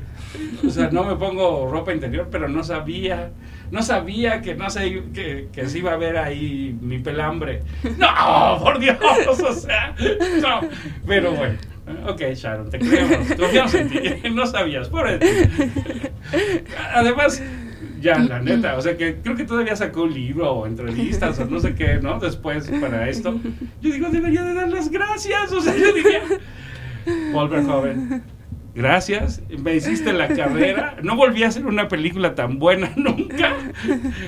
[0.65, 3.31] o sea, no me pongo ropa interior, pero no sabía,
[3.71, 7.61] no sabía que no sé, que, que se iba a ver ahí mi pelambre.
[7.97, 8.95] No, por Dios,
[9.27, 9.95] o sea,
[10.41, 10.61] no.
[11.07, 11.57] Pero bueno,
[12.07, 15.07] ok, Sharon, te creemos, confiamos en ti, no sabías, por.
[16.93, 17.41] Además,
[18.05, 21.45] ya, la neta, o sea que creo que todavía sacó un libro o entrevistas o
[21.45, 22.19] no sé qué, ¿no?
[22.19, 23.39] Después para esto.
[23.81, 26.21] Yo digo, debería de dar las gracias, o sea, yo diría,
[27.33, 28.23] Volver joven.
[28.75, 30.97] Gracias, me hiciste la carrera.
[31.01, 33.55] No volví a hacer una película tan buena nunca.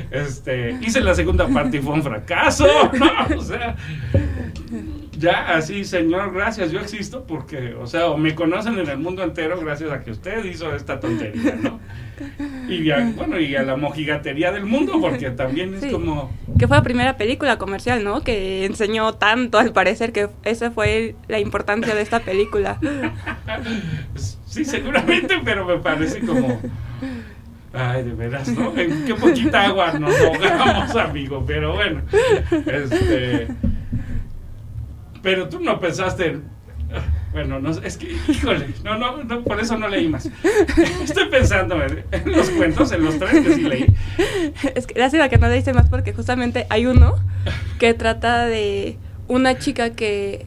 [0.09, 2.65] Este, hice la segunda parte y fue un fracaso.
[2.97, 3.75] No, o sea,
[5.19, 9.23] ya así, señor, gracias, yo existo porque, o sea, o me conocen en el mundo
[9.23, 11.79] entero gracias a que usted hizo esta tontería, ¿no?
[12.69, 15.91] Y a, bueno, y a la mojigatería del mundo, porque también es Sí.
[15.91, 16.31] como...
[16.59, 18.21] Que fue la primera película comercial, ¿no?
[18.23, 22.79] Que enseñó tanto, al parecer, que esa fue la importancia de esta película.
[24.45, 26.59] Sí, seguramente, pero me parece como...
[27.73, 28.75] Ay, de veras, ¿no?
[28.77, 32.01] En qué poquita agua nos ahogamos, amigo, pero bueno.
[32.65, 33.47] Este...
[35.21, 36.43] Pero tú no pensaste en...
[37.31, 40.29] Bueno, no, es que, híjole, no, no, no, por eso no leí más.
[41.03, 43.85] Estoy pensando en, en los cuentos, en los tres que sí leí.
[44.75, 47.15] Es que lástima que no le hice más porque justamente hay uno
[47.79, 50.45] que trata de una chica que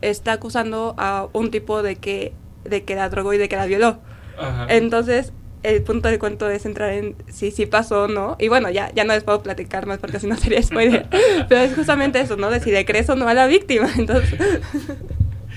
[0.00, 2.32] está acusando a un tipo de que,
[2.64, 3.98] de que la drogó y de que la violó.
[4.38, 4.66] Ajá.
[4.68, 8.36] Entonces, el punto del cuento es entrar en si sí pasó o no.
[8.38, 11.06] Y bueno, ya, ya no les puedo platicar más porque si no sería spoiler.
[11.48, 12.50] Pero es justamente eso, ¿no?
[12.50, 13.88] De si le crees o no a la víctima.
[13.96, 14.38] Entonces,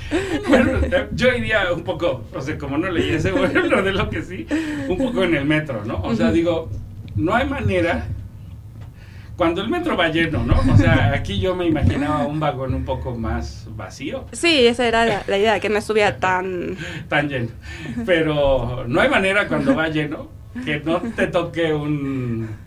[0.48, 3.92] Bueno, eh, yo iría un poco, o sea, como no leí ese, bueno, lo de
[3.92, 4.46] lo que sí,
[4.88, 6.02] un poco en el metro, ¿no?
[6.04, 6.70] O sea, digo,
[7.16, 8.06] no hay manera,
[9.36, 10.56] cuando el metro va lleno, ¿no?
[10.72, 15.06] O sea, aquí yo me imaginaba un vagón un poco más vacío, sí, esa era
[15.06, 16.78] la, la idea, que no estuviera tan...
[17.10, 17.50] tan lleno.
[18.06, 20.30] Pero no hay manera cuando va lleno
[20.64, 22.65] que no te toque un...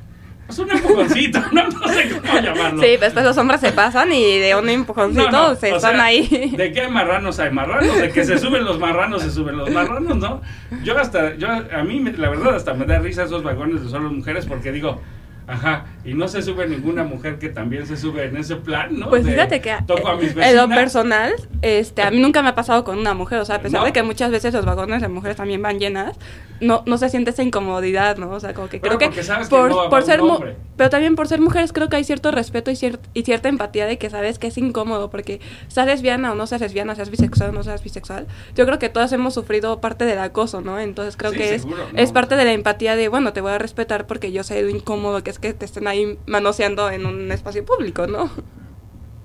[0.49, 1.69] Pues un empujoncito, ¿no?
[1.69, 2.81] No sé cómo llamarlo.
[2.83, 6.05] Sí, después los hombres se pasan y de un empujoncito No, no, se están sea,
[6.05, 6.55] ahí.
[6.57, 8.01] De hay marranos, hay marranos.
[8.01, 10.41] De que se suben los marranos, se suben los marranos, ¿no?
[10.83, 14.11] Yo hasta, yo, a mí, la verdad, hasta me da risa esos vagones de solo
[14.11, 15.03] mujeres porque digo,
[15.49, 19.09] ajá, y no se sube ninguna mujer que también se sube en ese plan, ¿no?
[19.09, 21.33] Pues De, fíjate que Toco a mis eh, en lo personal,
[21.63, 23.87] este, a mí nunca me ha pasado con una mujer, o sea, a pesar ¿No?
[23.87, 26.17] de que muchas veces los vagones de mujeres también van llenas,
[26.61, 28.31] no, no se siente esa incomodidad, ¿no?
[28.31, 30.39] O sea, como que creo que sabes que por, no por ser mu-
[30.77, 33.87] pero también por ser mujeres creo que hay cierto respeto y, cier- y cierta empatía
[33.87, 37.51] de que sabes que es incómodo, porque seas lesbiana o no seas lesbiana, seas bisexual
[37.51, 40.79] o no seas bisexual, yo creo que todas hemos sufrido parte del acoso, ¿no?
[40.81, 41.77] Entonces creo Sí, que es, ¿no?
[41.95, 44.69] es parte de la empatía de, bueno, te voy a respetar porque yo sé lo
[44.71, 48.31] incómodo que es que te estén ahí manoseando en un espacio público, ¿no?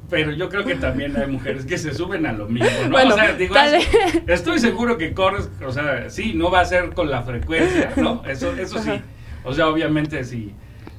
[0.09, 2.89] Pero yo creo que también hay mujeres que se suben a lo mismo, ¿no?
[2.91, 3.87] Bueno, o sea, digo, es-
[4.27, 8.21] estoy seguro que corres, o sea, sí, no va a ser con la frecuencia, ¿no?
[8.27, 9.01] Eso, eso sí.
[9.43, 10.53] O sea, obviamente si,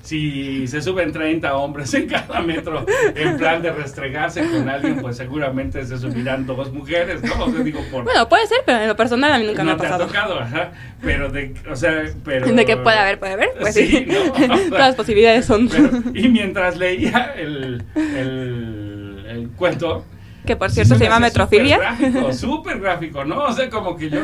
[0.04, 5.16] si se suben 30 hombres en cada metro en plan de restregarse con alguien, pues
[5.16, 7.44] seguramente se subirán dos mujeres, ¿no?
[7.46, 8.04] O sea, digo, por...
[8.04, 9.90] Bueno, puede ser, pero en lo personal a mí nunca me no ha te ha
[9.90, 10.06] pasado.
[10.06, 10.72] tocado, ajá.
[11.02, 12.46] Pero de, o sea, pero...
[12.52, 13.86] De que puede haber, puede haber, pues sí.
[13.86, 14.30] Sí, ¿no?
[14.32, 15.68] O sea, Todas las posibilidades son.
[15.68, 20.04] pero- y mientras leía el, el, el cuento,
[20.46, 21.78] que por Sí, cierto se me llama metrofilia.
[21.78, 23.44] Súper gráfico, súper gráfico, ¿no?
[23.44, 24.20] O sea, como que yo,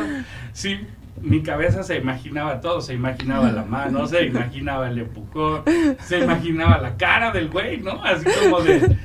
[0.53, 0.79] sí,
[1.23, 5.63] mi cabeza se imaginaba todo, se imaginaba la mano, se imaginaba el empujón,
[6.01, 8.03] se imaginaba la cara del güey, ¿no?
[8.05, 8.97] Así como de,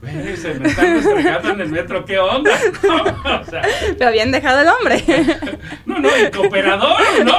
[0.00, 2.52] güey, se me están restregando en el metro, ¿qué onda?
[2.82, 2.96] ¿No?
[3.40, 3.62] O sea,
[3.98, 5.02] Pero bien dejado el hombre.
[5.86, 7.38] no, no, y cooperador, ¿no?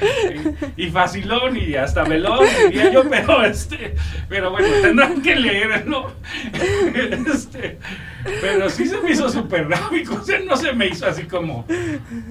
[0.76, 3.96] y facilón y hasta velón, diría yo, pero este,
[4.28, 6.12] pero bueno, tendrán que leer, ¿no?
[7.28, 7.78] Este,
[8.40, 11.66] pero sí se me hizo súper gráfico, o sea, no se me hizo así como,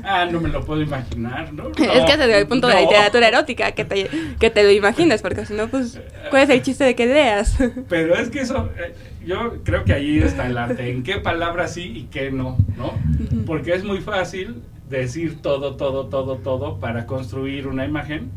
[0.03, 1.69] ah, no me lo puedo imaginar, ¿no?
[1.69, 5.21] es que desde el punto de la literatura erótica, que te, que te lo imagines,
[5.21, 5.99] porque si no, pues,
[6.29, 7.57] ¿cuál es el chiste de que leas?
[7.89, 8.93] Pero es que eso, eh,
[9.25, 12.93] yo creo que ahí está el arte, en qué palabras sí y qué no, ¿no?
[13.45, 18.31] Porque es muy fácil decir todo, todo, todo, todo para construir una imagen,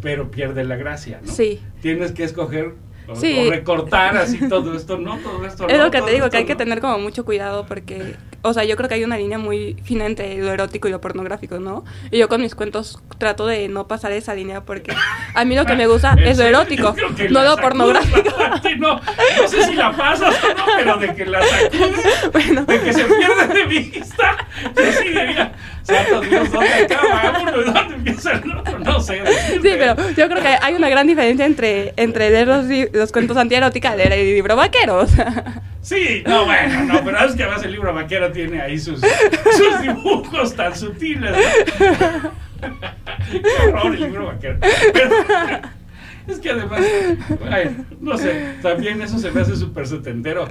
[0.00, 1.32] pero pierde la gracia, ¿no?
[1.32, 1.60] Sí.
[1.80, 2.74] Tienes que escoger
[3.10, 3.46] o, Sí.
[3.46, 6.30] o recortar así todo esto, no, todo esto Es no, lo que te digo, esto
[6.30, 9.16] que hay que tener como mucho cuidado porque, o sea, yo creo que hay una
[9.18, 11.84] línea muy fina entre lo erótico y lo pornográfico, ¿no?
[12.10, 14.92] Y yo con mis cuentos trato de no pasar esa línea porque
[15.34, 16.94] a mí lo que me gusta es lo erótico,
[17.30, 18.30] no lo pornográfico.
[18.78, 22.64] no, no sé si la pasas o no, pero de que la sacudes, Bueno.
[22.64, 27.64] de que se pierde de vista, yo sí diría, santo Dios, ¿dónde acaba uno y
[27.64, 28.78] dónde empieza el otro?
[28.78, 29.22] No sé.
[29.50, 33.36] Sí, pero yo creo que hay una gran diferencia entre, entre leer los, los cuentos
[33.36, 34.98] antierótica y leer el libro vaquero.
[34.98, 35.62] o sea.
[35.82, 39.80] Sí, no, bueno, no, pero es que además el libro vaquero tiene ahí sus, sus
[39.80, 41.32] dibujos tan sutiles.
[41.32, 42.30] ¿no?
[43.30, 44.58] Qué horror el libro vaquero.
[46.30, 46.80] Es que además,
[48.00, 50.48] no sé, también eso se me hace súper setentero.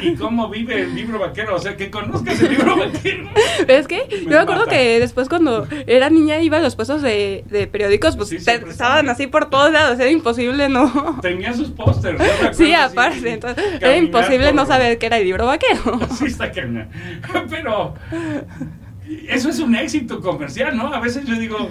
[0.00, 1.56] ¿Y cómo vive el libro vaquero?
[1.56, 3.28] O sea, que conozcas el libro vaquero.
[3.66, 4.76] Pero es que Me yo me acuerdo mata.
[4.76, 8.54] que después cuando era niña iba a los puestos de, de periódicos, pues Sí, te-
[8.68, 11.18] estaban así por todos lados, era imposible no.
[11.22, 12.20] Tenía sus pósters.
[12.52, 16.00] Sí, así, aparte, entonces era imposible por- no saber que era el libro vaquero.
[16.18, 16.88] Sí, está cañón.
[17.50, 17.94] Pero
[19.28, 20.92] eso es un éxito comercial, ¿no?
[20.94, 21.68] A veces yo digo,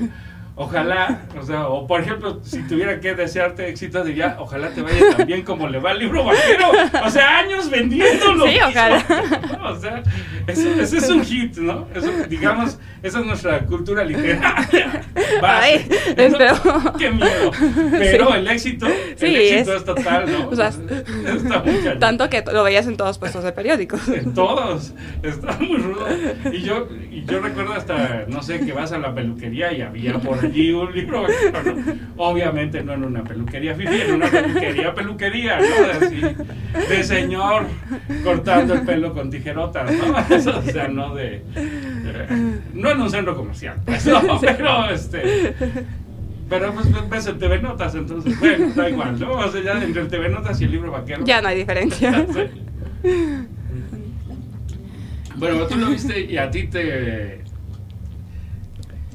[0.59, 5.15] ojalá, o sea, o por ejemplo, si tuviera que desearte éxito, diría, ojalá te vaya
[5.15, 6.69] tan bien como le va al libro vaquero.
[7.05, 8.45] O sea, años vendiéndolo.
[8.45, 9.03] Sí, ojalá.
[9.69, 10.01] O sea,
[10.47, 11.87] eso, ese es un hit, ¿no?
[11.93, 15.03] Eso, digamos, esa es nuestra cultura literaria.
[15.41, 15.89] base, Ay.
[16.97, 17.51] Qué miedo.
[17.91, 18.33] Pero Sí.
[18.37, 20.49] el éxito, Sí, el éxito es- es, total, ¿no?
[20.49, 21.99] o sea, está muy cañón.
[21.99, 24.07] Tanto que lo veías en todos puestos de periódicos.
[24.09, 24.93] En todos.
[25.21, 26.07] Está muy rudo.
[26.51, 30.13] Y yo, y yo recuerdo hasta, no sé, que vas a la peluquería y había
[30.19, 31.21] por allí un libro.
[31.51, 31.95] vaquero, ¿no?
[32.17, 36.05] Obviamente no en una peluquería fifi, en una peluquería, peluquería, ¿no?
[36.05, 36.21] Así,
[36.89, 37.65] de señor
[38.23, 40.35] cortando el pelo con tijerotas, ¿no?
[40.35, 41.43] Eso, o sea, no de.
[42.73, 45.53] no en un centro comercial, pues, no, pero este.
[46.49, 49.33] Pero pues ves en TV Notas, entonces, bueno, da igual, ¿no?
[49.33, 51.23] O sea, ya entre el TV Notas y el libro vaquero.
[51.23, 52.25] Ya no hay diferencia.
[55.39, 57.43] Bueno, tú lo viste y a ti te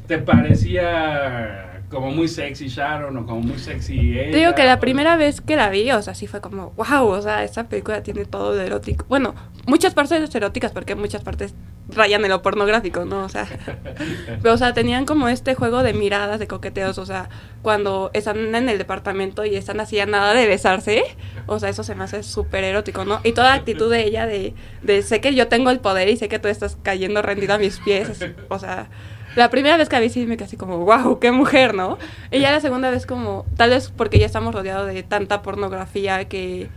[0.07, 4.30] te parecía como muy sexy Sharon o como muy sexy ella.
[4.32, 7.07] Te digo que la primera vez que la vi, o sea, sí fue como, wow,
[7.09, 9.05] o sea, esta película tiene todo de erótico.
[9.09, 9.34] Bueno,
[9.66, 11.55] muchas partes eróticas porque muchas partes
[11.90, 13.24] rayan en lo pornográfico, ¿no?
[13.24, 13.46] O sea,
[14.42, 17.28] pero, o sea, tenían como este juego de miradas, de coqueteos, o sea,
[17.62, 21.05] cuando están en el departamento y están así a nada de besarse,
[21.46, 23.20] o sea, eso se me hace súper erótico, ¿no?
[23.22, 26.16] Y toda la actitud de ella de, de sé que yo tengo el poder y
[26.16, 28.88] sé que tú estás cayendo rendida a mis pies, es- o sea...
[29.37, 31.99] La primera vez que la vi me quedé como, wow, qué mujer, ¿no?
[32.30, 36.28] Y ya la segunda vez como, tal vez porque ya estamos rodeados de tanta pornografía
[36.28, 36.68] que,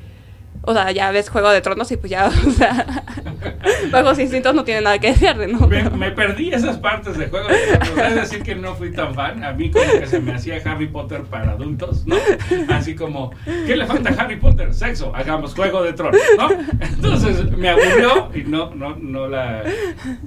[0.64, 3.04] o sea, ya ves Juego de Tronos y pues ya, o sea,
[3.92, 5.68] Bajos Instintos no tiene nada que decirle, ¿no?
[5.68, 7.48] Me, me perdí esas partes de juego.
[7.48, 7.98] de Tronos.
[8.00, 9.44] Es decir, que no fui tan fan.
[9.44, 12.16] A mí como que se me hacía Harry Potter para adultos, ¿no?
[12.70, 14.74] Así como, ¿qué le falta a Harry Potter?
[14.74, 16.50] Sexo, hagamos Juego de Tronos, ¿no?
[16.80, 19.64] Entonces me aburrió y no, no, no, la,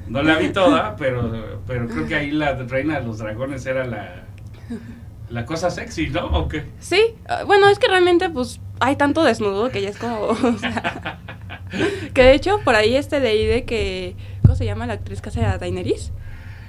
[0.08, 3.84] no la vi toda, pero, pero creo que ahí la Reina de los Dragones era
[3.84, 4.24] la,
[5.28, 6.26] la cosa sexy, ¿no?
[6.26, 6.64] ¿O qué?
[6.78, 10.36] Sí, ah, bueno, es que realmente pues hay tanto desnudo que ya es como,
[12.14, 15.28] que de hecho por ahí este leí de que, ¿cómo se llama la actriz que
[15.28, 16.12] hace a Daenerys?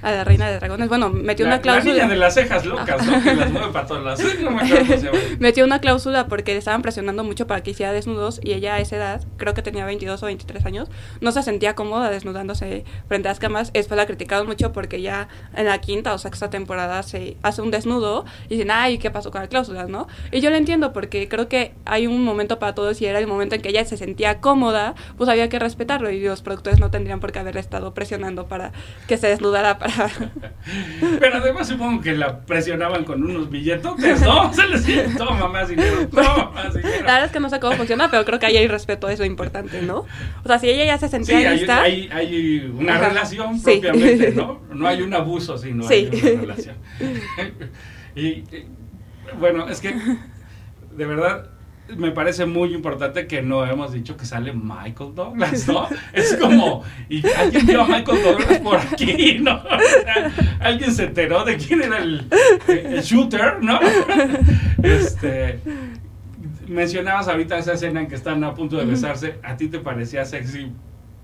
[0.02, 0.88] A la reina de dragones.
[0.88, 1.94] Bueno, metió La, una cláusula.
[1.94, 3.22] la niña de las cejas locas, ¿no?
[3.22, 4.40] Que las mueve para todas las...
[4.40, 5.36] No me acuerdo se.
[5.38, 8.80] Metió una cláusula porque le estaban presionando mucho para que hiciera desnudos y ella a
[8.80, 10.88] esa edad, creo que tenía 22 o 23 años,
[11.20, 13.72] no se sentía cómoda desnudándose frente a las cámaras.
[13.72, 17.70] Después la criticaron mucho porque ya en la quinta o sexta temporada se hace un
[17.70, 20.08] desnudo y dicen, ay, ¿qué pasó con la cláusula, no?
[20.32, 23.26] Y yo lo entiendo porque creo que hay un momento para todos y era el
[23.26, 26.90] momento en que ella se sentía cómoda, pues había que respetarlo y los productores no
[26.90, 28.72] tendrían por qué haber estado presionando para
[29.06, 29.91] que se desnudara para...
[31.20, 34.52] Pero además supongo que la presionaban con unos billetotes, ¿no?
[34.52, 36.96] Se les decía, toma más dinero, toma más dinero.
[37.04, 39.18] La verdad es que no sé cómo funciona, pero creo que ahí hay respeto, es
[39.18, 39.98] lo importante, ¿no?
[40.44, 41.82] O sea, si ella ya se Sí, sentía hay, lista...
[41.82, 43.08] hay, hay una Ajá.
[43.10, 43.80] relación Sí.
[43.82, 44.60] propiamente, ¿no?
[44.72, 46.08] No hay un abuso, sino Sí.
[46.12, 46.76] hay una relación.
[48.14, 48.66] y, y,
[49.38, 49.94] bueno, es que
[50.96, 51.48] de verdad
[51.96, 55.88] me parece muy importante que no hemos dicho que sale Michael Douglas, ¿no?
[56.12, 59.56] Es como, y alguien vio a Michael Douglas por aquí, ¿no?
[59.56, 62.26] O sea, alguien se enteró de quién era el,
[62.68, 63.78] el shooter, ¿no?
[64.82, 65.60] Este,
[66.66, 70.24] mencionabas ahorita esa escena en que están a punto de besarse, ¿a ti te parecía
[70.24, 70.72] sexy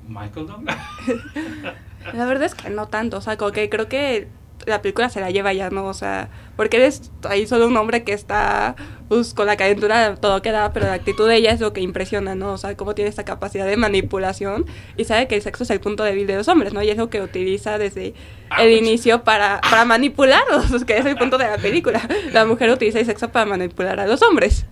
[0.07, 0.77] Michael Douglas?
[2.15, 4.29] La verdad es que no tanto, o sea, como que creo que
[4.69, 5.85] la película se la lleva ya, ¿no?
[5.87, 8.77] O sea, porque eres ahí solo un hombre que está,
[9.09, 11.81] pues, con la calentura todo que da, pero la actitud de ella es lo que
[11.81, 12.53] impresiona, ¿no?
[12.53, 14.67] O sea, cómo tiene esta capacidad de manipulación
[14.97, 16.83] y sabe que el sexo es el punto débil de los hombres, ¿no?
[16.83, 18.15] Y es lo que utiliza desde
[18.51, 18.83] Ah, el pues.
[18.89, 22.01] inicio para, para manipularlos, que es el punto de la película.
[22.33, 24.65] La mujer utiliza el sexo para manipular a los hombres.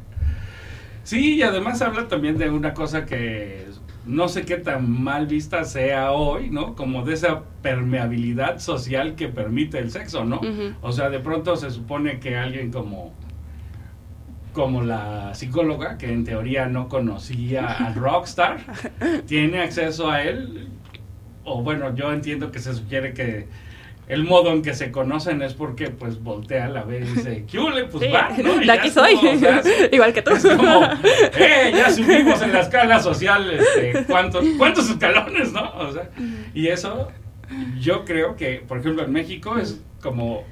[1.04, 3.64] Sí, y además habla también de una cosa que
[4.06, 6.74] no sé qué tan mal vista sea hoy, ¿no?
[6.74, 10.40] Como de esa permeabilidad social que permite el sexo, ¿no?
[10.80, 13.12] O sea, de pronto se supone que alguien como
[14.52, 18.60] como la psicóloga, que en teoría no conocía al rockstar,
[19.26, 20.70] tiene acceso a él,
[21.44, 23.48] o bueno, yo entiendo que se sugiere que,
[24.08, 27.44] el modo en que se conocen es porque pues voltea a la vez y dice,
[27.50, 27.84] ¿qué hule?
[27.86, 28.62] Pues Sí, va, ¿no?
[28.62, 29.14] Y de aquí soy.
[29.16, 30.30] como, o sea, es- Igual que tú.
[30.32, 30.84] es como,
[31.38, 31.72] ¡eh!
[31.74, 35.70] Ya subimos en la escala social, este, ¿cuántos, ¿cuántos escalones, no?
[35.78, 36.10] O sea,
[36.54, 37.08] y eso,
[37.80, 40.44] yo creo que, por ejemplo, en México es como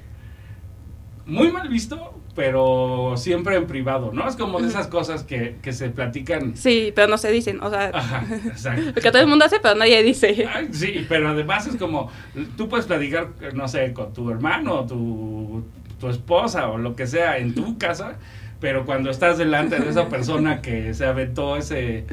[1.27, 4.29] muy mal visto, pero siempre en privado, ¿no?
[4.29, 6.57] Es como de esas cosas que, que se platican.
[6.57, 8.95] Sí, pero no se dicen, o sea, Ajá, exacto.
[9.01, 10.47] que todo el mundo hace, pero nadie dice.
[10.53, 12.11] Ay, sí, pero además es como,
[12.57, 15.65] tú puedes platicar, no sé, con tu hermano, tu,
[16.01, 18.17] tu esposa o lo que sea en tu casa,
[18.61, 22.05] pero cuando estás delante de esa persona que se aventó ese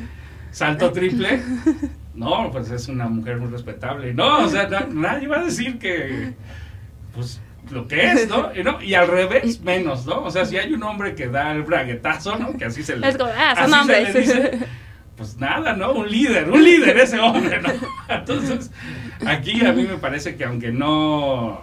[0.52, 1.42] salto triple,
[2.14, 4.14] no, pues es una mujer muy respetable.
[4.14, 6.34] No, o sea, na- nadie va a decir que,
[7.16, 8.52] pues, lo que es, ¿no?
[8.56, 10.24] Y, no, y al revés, menos, ¿no?
[10.24, 12.58] O sea, si hay un hombre que da el braguetazo, ¿no?
[12.58, 14.14] Que así se le, Es como, ah, son así se hombres.
[14.14, 14.60] le dice,
[15.16, 15.94] pues nada, ¿no?
[15.94, 17.70] Un líder, un líder ese hombre, ¿no?
[18.10, 18.72] Entonces,
[19.26, 21.62] aquí a mí me parece que aunque no,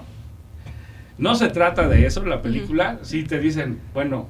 [1.18, 4.28] no se trata de eso la película, sí te dicen, bueno,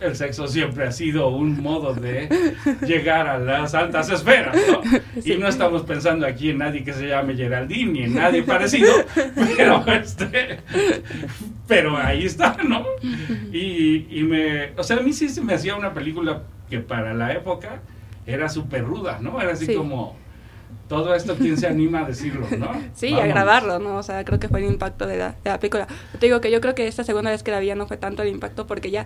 [0.00, 2.28] el sexo siempre ha sido un modo de
[2.86, 4.80] llegar a las altas esferas, ¿no?
[5.22, 5.32] Sí.
[5.32, 8.92] Y no estamos pensando aquí en nadie que se llame Geraldine ni en nadie parecido,
[9.56, 10.60] pero este,
[11.66, 12.84] pero ahí está, ¿no?
[13.52, 17.14] Y, y me, o sea, a mí sí se me hacía una película que para
[17.14, 17.80] la época
[18.26, 19.40] era súper ruda, ¿no?
[19.40, 19.74] Era así Sí.
[19.74, 20.16] como,
[20.88, 22.70] todo esto, ¿quién se anima a decirlo, no?
[22.94, 23.96] Sí, a grabarlo, ¿no?
[23.96, 25.86] O sea, creo que fue el impacto de la, de la película.
[26.18, 28.22] Te digo que yo creo que esta segunda vez que la vi no fue tanto
[28.22, 29.04] el impacto porque ya...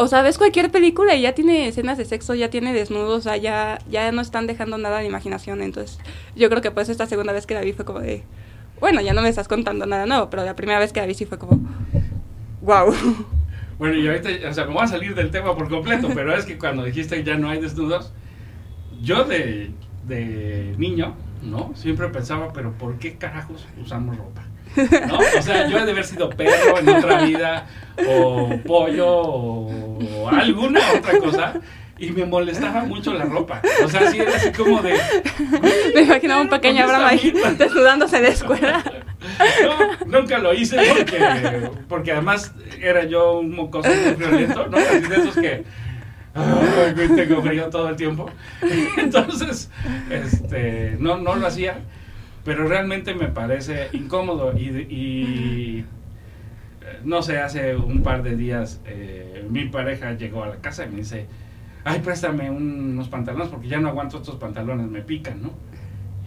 [0.00, 3.20] O sea, ves cualquier película y ya tiene escenas de sexo, ya tiene desnudos, o
[3.20, 5.60] sea, ya, ya no están dejando nada de imaginación.
[5.60, 5.98] Entonces,
[6.34, 8.22] yo creo que pues esta segunda vez que la vi fue como de...
[8.80, 11.12] Bueno, ya no me estás contando nada nuevo, pero la primera vez que la vi
[11.12, 11.60] sí fue como...
[12.62, 12.94] ¡Wow!
[13.78, 16.44] Bueno, y ahorita, o sea, me voy a salir del tema por completo, pero es
[16.44, 18.12] que cuando dijiste ya no hay desnudos,
[19.00, 19.70] yo de,
[20.06, 21.72] de niño, ¿no?
[21.74, 24.42] Siempre pensaba, pero ¿por qué carajos usamos ropa?
[24.76, 25.18] ¿No?
[25.18, 27.66] O sea, yo he de haber sido perro en otra vida,
[28.06, 31.54] o pollo, o alguna otra cosa,
[31.98, 33.60] y me molestaba mucho la ropa.
[33.84, 34.94] O sea, sí era así como de...
[35.94, 38.82] Me imaginaba un pequeño ¿Por qué Abraham ahí desnudándose de escuela.
[39.62, 44.78] No, nunca lo hice porque, porque además era yo un mocoso muy violento, ¿no?
[44.78, 45.64] Así de esos que
[46.34, 48.30] ay, tengo frío todo el tiempo.
[48.96, 49.70] Entonces,
[50.10, 51.80] este, no, no lo hacía,
[52.44, 55.84] pero realmente me parece incómodo y, y,
[57.04, 60.90] no sé, hace un par de días eh, mi pareja llegó a la casa y
[60.90, 61.26] me dice,
[61.84, 65.52] ay, préstame unos pantalones porque ya no aguanto estos pantalones, me pican, ¿no?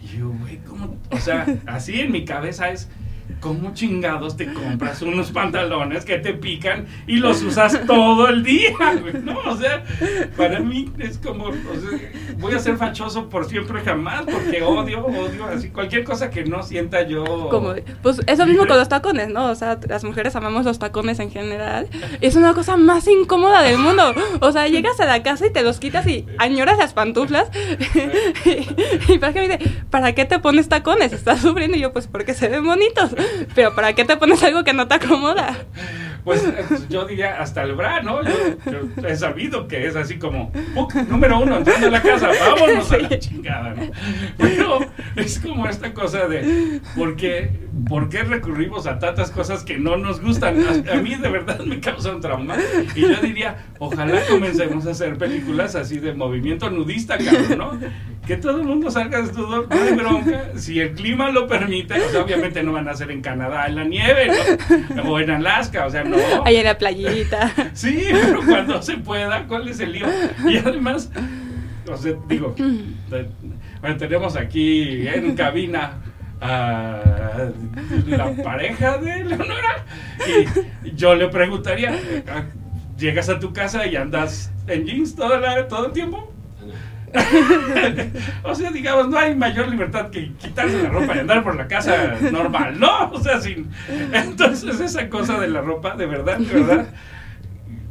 [0.02, 0.96] Y yo, güey, ¿cómo?
[1.10, 2.88] O sea, así en mi cabeza es,
[3.40, 8.72] ¿cómo chingados te compras unos pantalones que te pican y los usas todo el día,
[9.00, 9.14] güey?
[9.22, 9.84] No, o sea,
[10.36, 15.04] para mí es como, o sea, voy a ser fachoso por siempre jamás porque odio,
[15.06, 17.24] odio, así, cualquier cosa que no sienta yo.
[17.50, 19.50] Como, pues eso mismo con los tacones, ¿no?
[19.50, 21.88] O sea, las mujeres amamos los tacones en general.
[22.20, 24.14] Es una cosa más incómoda del mundo.
[24.40, 27.50] O sea, llegas a la casa y te los quitas y añoras las pantuflas.
[28.44, 31.12] y, y para qué me dice, ¿para qué te pones tacones?
[31.12, 33.13] Estás sufriendo y yo, pues porque se ven bonitos.
[33.54, 35.56] Pero ¿para qué te pones algo que no te acomoda?
[36.24, 38.22] Pues eh, yo diría hasta el bra, ¿no?
[38.24, 38.30] Yo,
[38.64, 42.90] yo he sabido que es así como, "Puc, número uno, entrando a la casa, vámonos
[42.92, 43.82] a la chingada, ¿no?
[44.38, 44.78] Pero
[45.16, 47.50] es como esta cosa de, ¿por qué,
[47.86, 50.64] por qué recurrimos a tantas cosas que no nos gustan?
[50.66, 52.56] A, a mí de verdad me causa un trauma.
[52.96, 57.80] Y yo diría, ojalá comencemos a hacer películas así de movimiento nudista, cabrón, ¿no?
[58.26, 62.08] Que todo el mundo salga desnudo, no hay bronca, si el clima lo permite, o
[62.08, 64.30] sea, obviamente no van a ser en Canadá, en la nieve,
[64.94, 65.02] ¿no?
[65.12, 66.16] O en Alaska, o sea, no.
[66.44, 67.52] Ahí en la playita.
[67.74, 70.06] Sí, pero cuando se pueda, ¿cuál es el lío?
[70.48, 71.10] Y además,
[71.86, 72.54] o sea, digo,
[73.98, 75.92] tenemos aquí en cabina
[76.40, 77.00] a
[78.06, 79.84] la pareja de Leonora
[80.84, 81.94] y yo le preguntaría,
[82.98, 86.30] ¿llegas a tu casa y andas en jeans toda la- todo el tiempo?
[88.42, 91.68] o sea, digamos, no hay mayor libertad que quitarse la ropa y andar por la
[91.68, 93.10] casa normal, ¿no?
[93.10, 93.70] O sea, sin...
[94.12, 96.86] Entonces esa cosa de la ropa, de verdad, de verdad,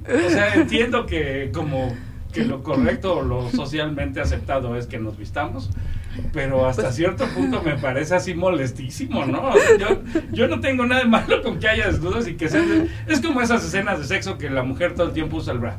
[0.07, 1.95] o sea, entiendo que como
[2.33, 5.69] que lo correcto o lo socialmente aceptado es que nos vistamos,
[6.31, 9.49] pero hasta Pues- cierto punto me parece así molestísimo, ¿no?
[9.49, 10.01] O sea, yo,
[10.31, 12.89] yo no tengo nada de malo con que haya desnudos y que sean...
[13.07, 15.77] Es como esas escenas de sexo que la mujer todo el tiempo usa el bra.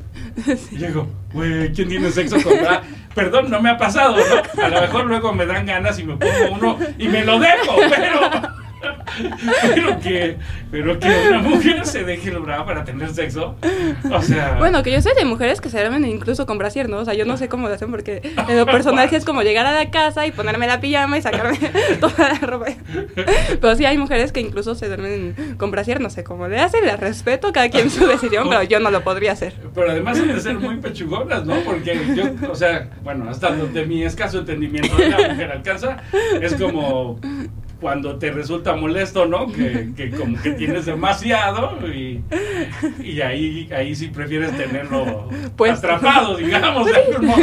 [0.70, 2.82] Y digo, güey, ¿quién tiene sexo con bra?
[3.14, 4.62] Perdón, no me ha pasado, ¿no?
[4.62, 7.76] A lo mejor luego me dan ganas y me pongo uno y me lo dejo,
[7.88, 8.63] pero...
[9.74, 10.36] Pero que,
[10.70, 13.56] pero que una mujer se deje el bra para tener sexo.
[14.10, 14.56] O sea...
[14.58, 16.98] Bueno, que yo sé de mujeres que se duermen incluso con brasier, ¿no?
[16.98, 19.42] O sea, yo no sé cómo lo hacen porque en lo personal sí es como
[19.42, 21.58] llegar a la casa y ponerme la pijama y sacarme
[22.00, 22.66] toda la ropa.
[23.60, 26.84] Pero sí hay mujeres que incluso se duermen con brasier, no sé cómo le hacen,
[26.84, 29.54] les respeto, cada quien su decisión, pero yo no lo podría hacer.
[29.74, 31.56] Pero además han de ser muy pechugonas, ¿no?
[31.64, 35.98] Porque yo, o sea, bueno, hasta donde mi escaso entendimiento de la mujer alcanza,
[36.40, 37.18] es como
[37.84, 39.46] cuando te resulta molesto, ¿no?
[39.52, 42.22] Que, que como que tienes demasiado y,
[43.02, 47.42] y ahí, ahí sí prefieres tenerlo Pues- atrapado, digamos, de algún modo.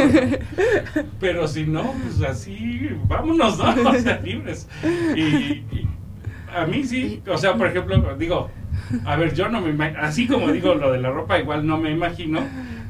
[1.20, 3.90] Pero si no, pues así, vámonos, ¿no?
[3.90, 4.68] O sea, libres.
[5.14, 5.88] Y, y
[6.52, 8.50] a mí sí, o sea, por ejemplo, digo,
[9.04, 11.78] a ver, yo no me imagino, así como digo lo de la ropa, igual no
[11.78, 12.40] me imagino.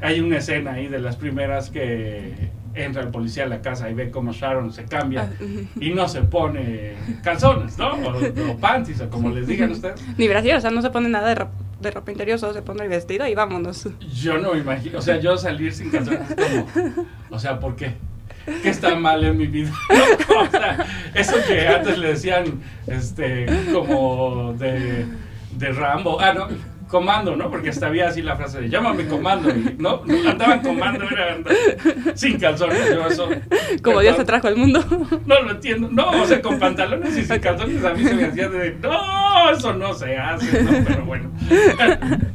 [0.01, 2.33] Hay una escena ahí de las primeras que
[2.75, 5.31] entra el policía a la casa y ve cómo Sharon se cambia
[5.79, 6.93] y no se pone
[7.23, 7.91] calzones, ¿no?
[7.93, 10.01] O, o panties, o como les digan ustedes.
[10.17, 11.51] Ni brasier, o sea, no se pone nada de, ro-
[11.81, 13.87] de ropa interior, solo se pone el vestido y vámonos.
[14.13, 17.75] Yo no me imagino, o sea, yo salir sin calzones es como, o sea, ¿por
[17.75, 17.93] qué?
[18.61, 19.71] ¿Qué está mal en mi vida?
[20.47, 22.45] O sea, eso que antes le decían,
[22.87, 25.05] este, como de,
[25.57, 26.47] de Rambo, ah, no,
[26.87, 27.49] comando, ¿no?
[27.49, 30.03] Porque hasta había así la frase de llámame comando, ¿no?
[30.29, 31.37] Andaban comando, era
[32.15, 33.29] sin calzones, yo eso.
[33.83, 34.83] Como Dios te trajo al mundo.
[35.25, 38.25] No lo entiendo, no, o sea, con pantalones y sin calzones a mí se me
[38.25, 40.71] hacía de, no, eso no se hace, ¿no?
[40.85, 41.31] Pero bueno.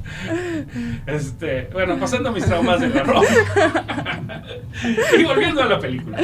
[1.07, 3.27] Este, bueno, pasando mis traumas de la ropa.
[5.19, 6.19] y volviendo a la película.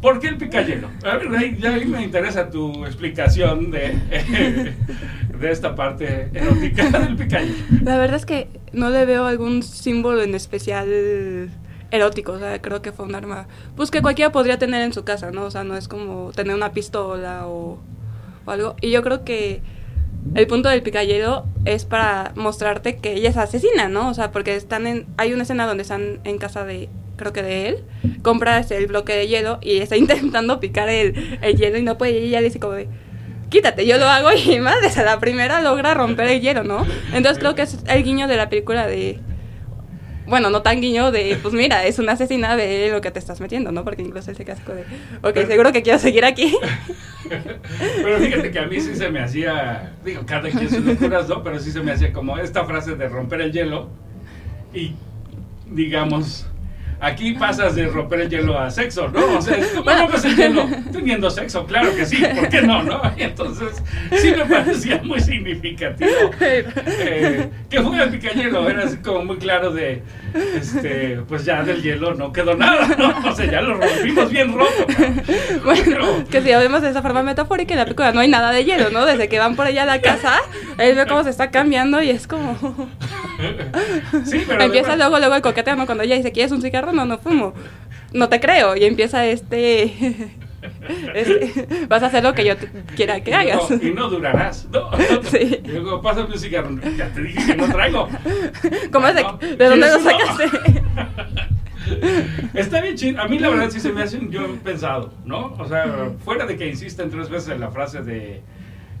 [0.00, 0.88] ¿Por qué el picayelo?
[1.04, 3.96] A ver, ahí- ya ahí me interesa tu explicación de,
[5.40, 7.54] de esta parte erótica del picayelo.
[7.82, 11.50] La verdad es que no le veo algún símbolo en especial
[11.90, 15.04] erótico, o sea, creo que fue un arma, pues que cualquiera podría tener en su
[15.04, 15.44] casa, ¿no?
[15.44, 17.78] O sea, no es como tener una pistola o,
[18.46, 18.76] algo.
[18.80, 19.60] Y yo creo que
[20.34, 24.08] el punto del picayelo es para mostrarte que ella es asesina, ¿no?
[24.08, 27.42] O sea, porque están en, hay una escena donde están en casa de, creo que
[27.42, 27.84] de él,
[28.22, 32.20] compras el bloque de hielo y está intentando picar el, el hielo y no puede,
[32.20, 32.88] y ella dice como de,
[33.48, 36.86] quítate, yo lo hago y madre, a la primera logra romper el hielo, ¿no?
[37.12, 39.20] Entonces creo que es el guiño de la película de...
[40.26, 43.40] Bueno, no tan guiño de, pues mira, es una asesina de lo que te estás
[43.40, 43.84] metiendo, ¿no?
[43.84, 44.82] Porque incluso él se casco de,
[45.22, 46.56] ok, seguro que quiero seguir aquí.
[48.02, 51.44] Pero fíjate que a mí sí se me hacía, digo, cada quien sus locuras, ¿no?
[51.44, 53.88] Pero sí se me hacía como esta frase de romper el hielo
[54.74, 54.96] y,
[55.70, 56.48] digamos,
[57.00, 59.38] aquí pasas de romper el hielo a sexo, ¿no?
[59.38, 60.66] O sea, ¿cómo rompes el hielo?
[60.92, 63.00] Teniendo sexo, claro que sí, ¿por qué no, no?
[63.16, 63.82] Entonces
[64.16, 66.10] sí me parecía muy significativo.
[66.40, 70.02] Eh, que fue el picayelo, era así como muy claro de,
[70.56, 73.28] este, pues ya del hielo no quedó nada, ¿no?
[73.28, 74.86] O sea, ya lo rompimos bien roto.
[74.86, 75.22] cabrón.
[75.64, 78.28] Bueno, Pero- que si lo vemos de esa forma metafórica, en la película no hay
[78.28, 79.04] nada de hielo, ¿no?
[79.06, 80.34] Desde que van por allá a la casa,
[80.78, 82.56] él ve cómo se está cambiando y es como...
[84.24, 85.86] Sí, pero empieza luego, luego el coqueteo, ¿no?
[85.86, 86.92] Cuando ella dice, ¿quieres un cigarro?
[86.92, 87.52] No, no fumo.
[88.12, 88.76] No te creo.
[88.76, 89.94] Y empieza este...
[91.14, 93.70] este, vas a hacer lo que yo te- quiera que Y hagas.
[93.70, 94.90] no, y no durarás, ¿no?
[95.30, 95.60] Sí.
[95.64, 96.70] Y luego, pásame un cigarro.
[96.96, 98.08] Ya te dije que no traigo.
[98.92, 100.82] ¿Cómo es de, dónde lo sacaste?
[102.54, 103.20] Está bien chido.
[103.22, 105.54] A mí la verdad sí se me hace un yo pensado, ¿no?
[105.58, 108.42] O sea, fuera de que insisten tres veces en la frase de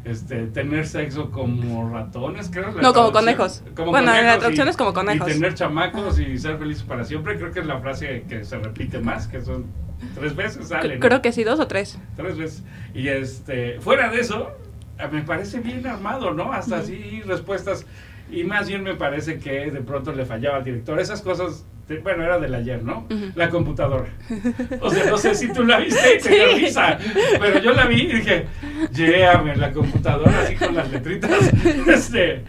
[0.06, 2.70] este, tener sexo como ratones, creo.
[2.72, 3.62] No, como conejos.
[3.74, 5.28] Como Bueno, en la conejos traducción y- es como conejos.
[5.28, 8.58] Y tener chamacos y ser felices para siempre, creo que es la frase que se
[8.58, 9.66] repite más, que son
[10.14, 10.94] tres veces sale.
[10.94, 11.00] ¿no?
[11.00, 11.98] Creo que sí, dos o tres.
[12.16, 12.62] Tres veces.
[12.94, 14.52] Y este, fuera de eso,
[14.98, 16.52] eh, me parece bien armado, ¿no?
[16.52, 17.84] Hasta así respuestas.
[18.30, 20.98] Y más bien me parece que de pronto le fallaba al director.
[21.00, 23.06] Esas cosas, de- bueno, era del ayer, ¿no?
[23.34, 24.06] La computadora.
[24.80, 26.60] O sea, no sé si tú la viste y te dio Sí.
[26.64, 26.98] risa.
[27.40, 28.46] Pero yo la vi y dije,
[28.92, 31.50] lléame la computadora así con las letritas.
[31.86, 32.44] Este,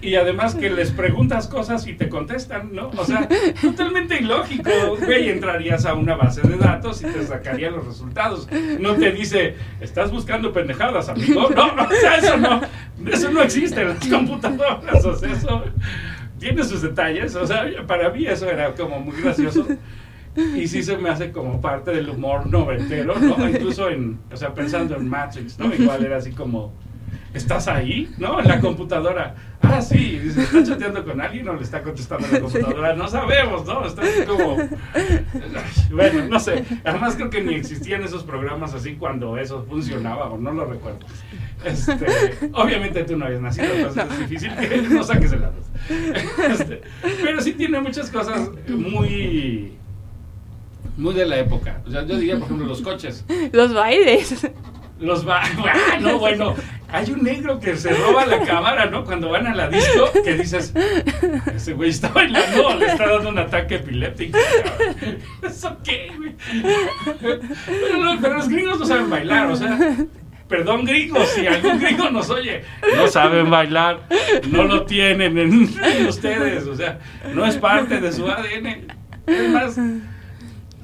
[0.00, 2.90] y además que les preguntas cosas y te contestan, ¿no?
[2.96, 3.28] O sea,
[3.60, 4.70] totalmente ilógico.
[5.04, 8.48] Güey, entrarías a una base de datos y te sacaría los resultados.
[8.80, 11.48] No te dice, estás buscando pendejadas, amigo.
[11.54, 12.60] No, no, o sea, eso no,
[13.10, 15.04] eso no existe en las computadoras.
[15.04, 15.64] O sea, eso
[16.42, 17.34] tiene sus detalles.
[17.36, 19.66] O sea, para mí eso era como muy gracioso.
[20.36, 23.48] Y sí se me hace como parte del humor noventero, ¿no?
[23.48, 25.72] Incluso en, o sea, pensando en Matrix, ¿no?
[25.74, 26.72] Igual era así como,
[27.34, 28.12] ¿estás ahí?
[28.18, 28.40] ¿No?
[28.40, 29.34] En la computadora.
[29.62, 32.94] Ah, sí, dice, ¿está chateando con alguien o le está contestando a la computadora?
[32.94, 33.86] No sabemos, ¿no?
[33.86, 34.56] Está así como,
[35.92, 36.64] bueno, no sé.
[36.84, 41.00] Además creo que ni existían esos programas así cuando eso funcionaba, o no lo recuerdo.
[41.64, 45.64] Este, obviamente tú no habías nacido, entonces es difícil que no saques el datos.
[46.50, 46.82] Este,
[47.22, 49.78] pero sí tiene muchas cosas muy
[50.96, 51.80] muy de la época.
[51.86, 53.24] O sea, yo diría, por ejemplo, los coches.
[53.52, 54.50] Los bailes.
[55.00, 55.42] Los va.
[55.64, 56.54] Ah, no, bueno.
[56.92, 59.04] Hay un negro que se roba la cámara, ¿no?
[59.04, 60.74] Cuando van a la disco, que dices,
[61.54, 64.38] ese güey está bailando, le está dando un ataque epiléptico.
[64.62, 65.18] cabrón.
[65.42, 66.34] ¿Eso qué, güey?
[67.20, 69.78] Pero, no, pero los gringos no saben bailar, o sea.
[70.48, 72.62] perdón gringos, si algún gringo nos oye,
[72.94, 74.00] no saben bailar,
[74.50, 76.98] no lo tienen en, en ustedes, o sea,
[77.32, 78.86] no es parte de su ADN.
[79.26, 79.78] Es más,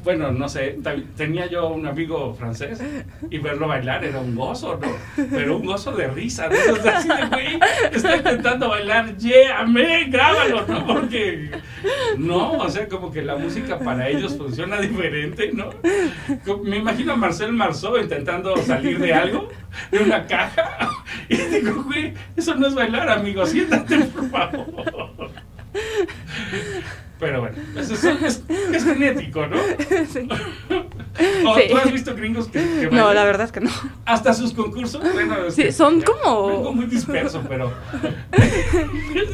[0.09, 0.79] bueno, no sé,
[1.19, 2.83] tenía yo un amigo francés
[3.29, 4.89] y verlo bailar era un gozo, ¿no?
[5.31, 7.61] Pero un gozo de risa, de esos así de, güey,
[7.93, 10.87] está intentando bailar, yeah, amén, grábalo, ¿no?
[10.87, 11.51] Porque,
[12.17, 15.69] no, o sea, como que la música para ellos funciona diferente, ¿no?
[16.65, 19.51] Me imagino a Marcel Marceau intentando salir de algo,
[19.91, 20.89] de una caja,
[21.29, 25.31] y digo, güey, eso no es bailar, amigo, siéntate, por favor.
[27.19, 28.43] Pero bueno, eso es, es-
[28.73, 29.57] es genético, ¿no?
[30.13, 30.29] Sí.
[31.45, 31.63] ¿O Sí.
[31.69, 33.71] ¿Tú has visto gringos que, que No, la verdad es que no.
[34.05, 37.73] Hasta sus concursos, bueno, Sí, que son ya como- vengo muy disperso, pero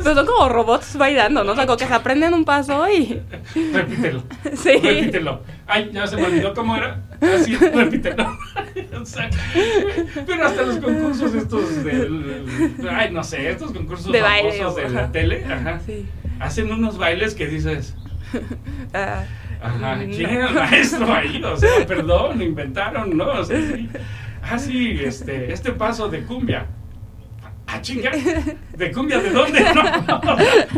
[0.03, 1.53] Pero son como robots bailando, ¿no?
[1.53, 3.21] O sea, como que se aprenden un paso y...
[3.73, 4.23] repítelo.
[4.57, 4.79] Sí.
[4.83, 5.43] Repítelo.
[5.67, 7.03] Ay, ya se me olvidó cómo era.
[7.21, 8.37] Así, repítelo.
[10.27, 12.45] Pero hasta los concursos estos del...
[12.91, 16.07] Ay, no sé, estos concursos De baile, famosos de la tele, ajá, Sí.
[16.41, 17.95] hacen unos bailes que dices...
[18.93, 19.25] Ah,
[19.63, 20.05] Ajá, no.
[20.05, 21.43] ¿quién era el maestro ahí?
[21.43, 23.27] O sea, perdón, lo inventaron, ¿no?
[23.41, 23.89] O sea, sí.
[24.43, 26.67] Ah, sí, este, este paso de cumbia.
[27.67, 28.11] Ah, chinga.
[28.77, 29.61] ¿De cumbia de dónde?
[30.07, 30.21] No,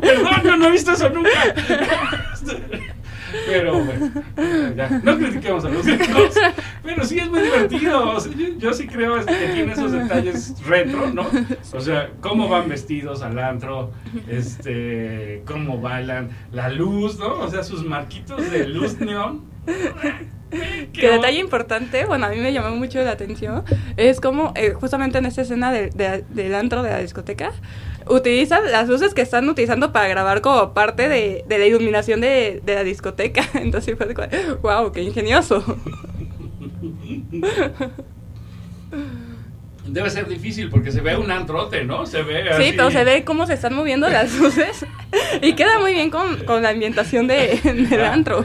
[0.00, 1.30] perdón, yo no he visto eso nunca.
[3.47, 4.11] Pero bueno,
[4.76, 6.34] ya, no critiquemos a los gringos.
[6.82, 8.11] Pero sí es muy divertido.
[8.11, 11.26] O sea, yo, yo sí creo este, que tiene esos detalles retro, ¿no?
[11.72, 13.92] O sea, cómo van vestidos al antro,
[14.28, 17.40] este, cómo bailan, la luz, ¿no?
[17.40, 19.44] O sea, sus marquitos de luz neón.
[20.92, 23.64] Que detalle importante, bueno, a mí me llamó mucho la atención,
[23.97, 27.51] es como eh, justamente en esta escena de- de- del antro de la discoteca,
[28.09, 32.61] utilizan las luces que están utilizando para grabar como parte de, de la iluminación de,
[32.64, 33.42] de la discoteca.
[33.54, 34.07] Entonces fue
[34.62, 35.62] wow, qué ingenioso.
[39.87, 42.07] Debe ser difícil porque se ve un antrote, ¿no?
[42.07, 42.64] Se ve así.
[42.64, 44.84] Sí, pero se ve cómo se están moviendo las luces
[45.43, 48.45] y queda muy bien con, con la ambientación de, del antro.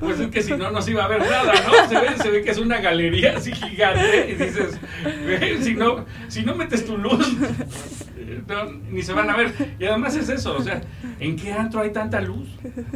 [0.00, 1.88] Pues es que si no, no se iba a ver nada, ¿no?
[1.88, 4.78] Se ve, se ve que es una galería así gigante y dices,
[5.24, 7.36] "Güey, si no, si no metes tu luz,
[8.48, 9.52] no, ni se van a ver.
[9.78, 10.80] Y además es eso, o sea,
[11.20, 12.48] ¿en qué antro hay tanta luz?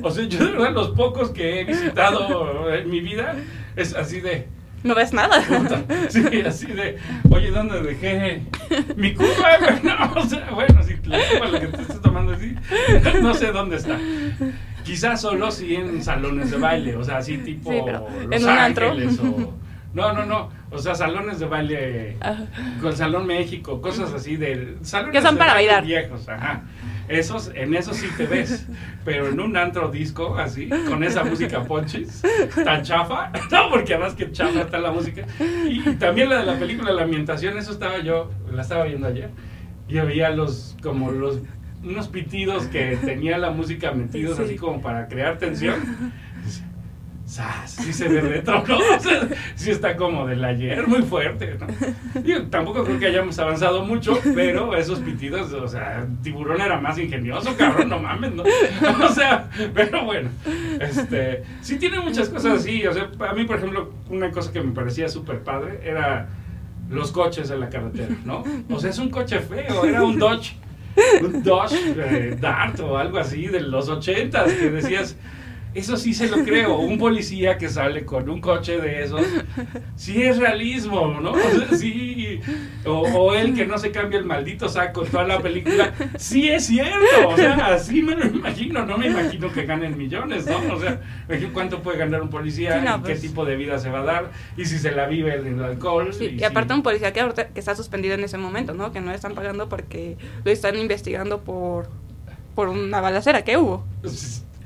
[0.03, 3.37] O sea, yo de verdad los pocos que he visitado en mi vida
[3.77, 4.49] es así de...
[4.85, 5.43] No ves nada.
[5.43, 6.97] puta, Sí, así de,
[7.31, 8.43] oye, ¿dónde dejé
[8.97, 9.29] mi cuba?
[9.83, 12.55] No, o sea, bueno, si la cuba la que te estás tomando así,
[13.23, 13.99] no sé dónde está.
[14.85, 18.49] Quizás solo si en salones de baile, o sea, así tipo Sí, pero Los en
[18.49, 18.93] un antro.
[18.93, 19.55] O...
[19.95, 22.17] No, no, no, o sea, salones de baile
[22.81, 24.77] con Salón México, cosas así de...
[24.83, 25.85] Salones Que son de para bailar.
[25.85, 26.63] viejos, ajá.
[27.09, 28.67] Esos, en esos sí te ves,
[29.05, 32.23] pero en un antro disco así, con esa música ponchis,
[32.65, 35.27] tan chafa, no, porque además que chafa está la música.
[35.67, 39.31] Y también la de la película La Ambientación, eso estaba yo, la estaba viendo ayer,
[39.89, 41.41] y había los, como los,
[41.83, 44.43] unos pitidos que tenía la música metidos Sí.
[44.43, 45.77] así como para crear tensión.
[47.29, 47.73] ¡Sas!
[47.73, 48.79] Sí se ve retro, ¿no?
[48.79, 48.81] O
[49.55, 51.59] sí está como del ayer, muy fuerte.
[52.25, 56.99] Digo, tampoco creo que hayamos avanzado mucho, pero esos pitidos, o sea, Tiburón era más
[56.99, 58.45] ingenioso, cabrón, no mames, ¿no?
[59.05, 60.31] O sea, pero bueno,
[60.81, 64.63] este, sí tiene muchas cosas así, o sea, a mí, por ejemplo, una cosa que
[64.63, 66.31] me parecía súper padre era
[66.89, 68.43] los coches en la carretera, ¿no?
[68.71, 70.57] O sea, es un coche feo, era un Dodge,
[71.21, 75.15] un Dodge eh, Dart o algo así de los ochentas, que decías...
[75.79, 76.77] Eso sí se lo creo.
[76.79, 79.23] Un policía que sale con un coche de esos,
[79.97, 81.33] sí es realismo, ¿no?
[81.39, 82.41] O sea, sí.
[82.85, 86.67] O, o él que no se cambia el maldito saco toda la película, sí es
[86.67, 87.29] cierto.
[87.29, 88.85] O sea, así me lo imagino.
[88.87, 90.75] No me imagino que ganen millones, ¿no?
[90.75, 91.01] O sea,
[91.53, 92.79] ¿cuánto puede ganar un policía?
[92.81, 93.21] Sí, no, ¿Qué pues.
[93.21, 94.31] tipo de vida se va a dar?
[94.57, 96.13] Y si se la vive el alcohol.
[96.13, 98.93] Sí, y aparte un policía que, ahorita- que está suspendido en ese momento, ¿no?
[98.93, 101.89] Que no le están pagando porque lo están investigando por,
[102.55, 103.85] por una balacera que hubo.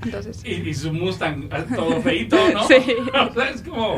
[0.04, 2.64] Entonces, Y, y su Mustang ah, todo feito, ¿no?
[2.68, 2.74] Sí.
[3.30, 3.96] O sea, es como,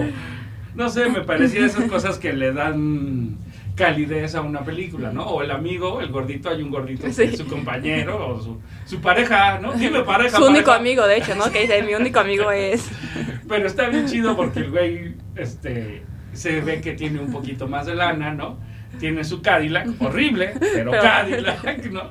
[0.74, 3.36] no sé, me parecía esas cosas que le dan
[3.74, 5.24] calidez a una película, ¿no?
[5.24, 7.22] O el amigo, el gordito, hay un gordito que Sí.
[7.24, 9.72] es su compañero o su, su pareja, ¿no?
[9.72, 10.36] Dime pareja.
[10.38, 11.50] su único amigo, de hecho, ¿no?
[11.50, 12.88] Que dice, mi único amigo es...
[13.48, 16.02] Pero está bien chido porque el güey, este,
[16.32, 18.58] se ve que tiene un poquito más de lana, ¿no?
[18.98, 22.02] Tiene su Cadillac, horrible, pero, Pero- Cadillac, ¿no?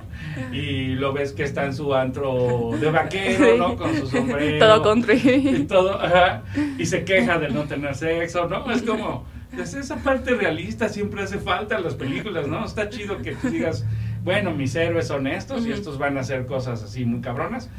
[0.51, 3.57] Y lo ves que está en su antro de vaquero.
[3.57, 3.75] ¿no?
[3.75, 4.59] Con su sombrero.
[4.59, 5.65] Todo y country.
[5.67, 6.43] todo, ajá,
[6.77, 8.69] y se queja de no tener sexo, ¿no?
[8.71, 9.25] Es como,
[9.55, 12.65] pues esa parte realista siempre hace falta en las películas, ¿no?
[12.65, 13.86] Está chido que tú digas,
[14.23, 17.69] bueno, mis héroes son estos y estos van a hacer cosas así muy cabronas,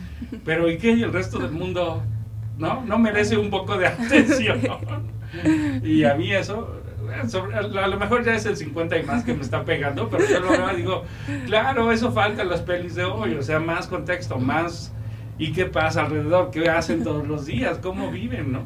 [0.44, 0.92] pero ¿y qué?
[0.92, 2.02] ¿Y el resto del mundo,
[2.58, 2.84] no?
[2.84, 4.60] ¿No merece un poco de atención?
[5.82, 6.80] Y a mí eso,
[7.28, 10.24] sobre- a lo mejor ya es el 50 y más que me está pegando, pero
[10.28, 11.04] yo lo veo y digo,
[11.46, 14.92] claro, eso falta en las pelis de hoy, o sea, más contexto, más...
[15.36, 16.52] ¿Y qué pasa alrededor?
[16.52, 17.78] ¿Qué hacen todos los días?
[17.78, 18.62] ¿Cómo viven, no?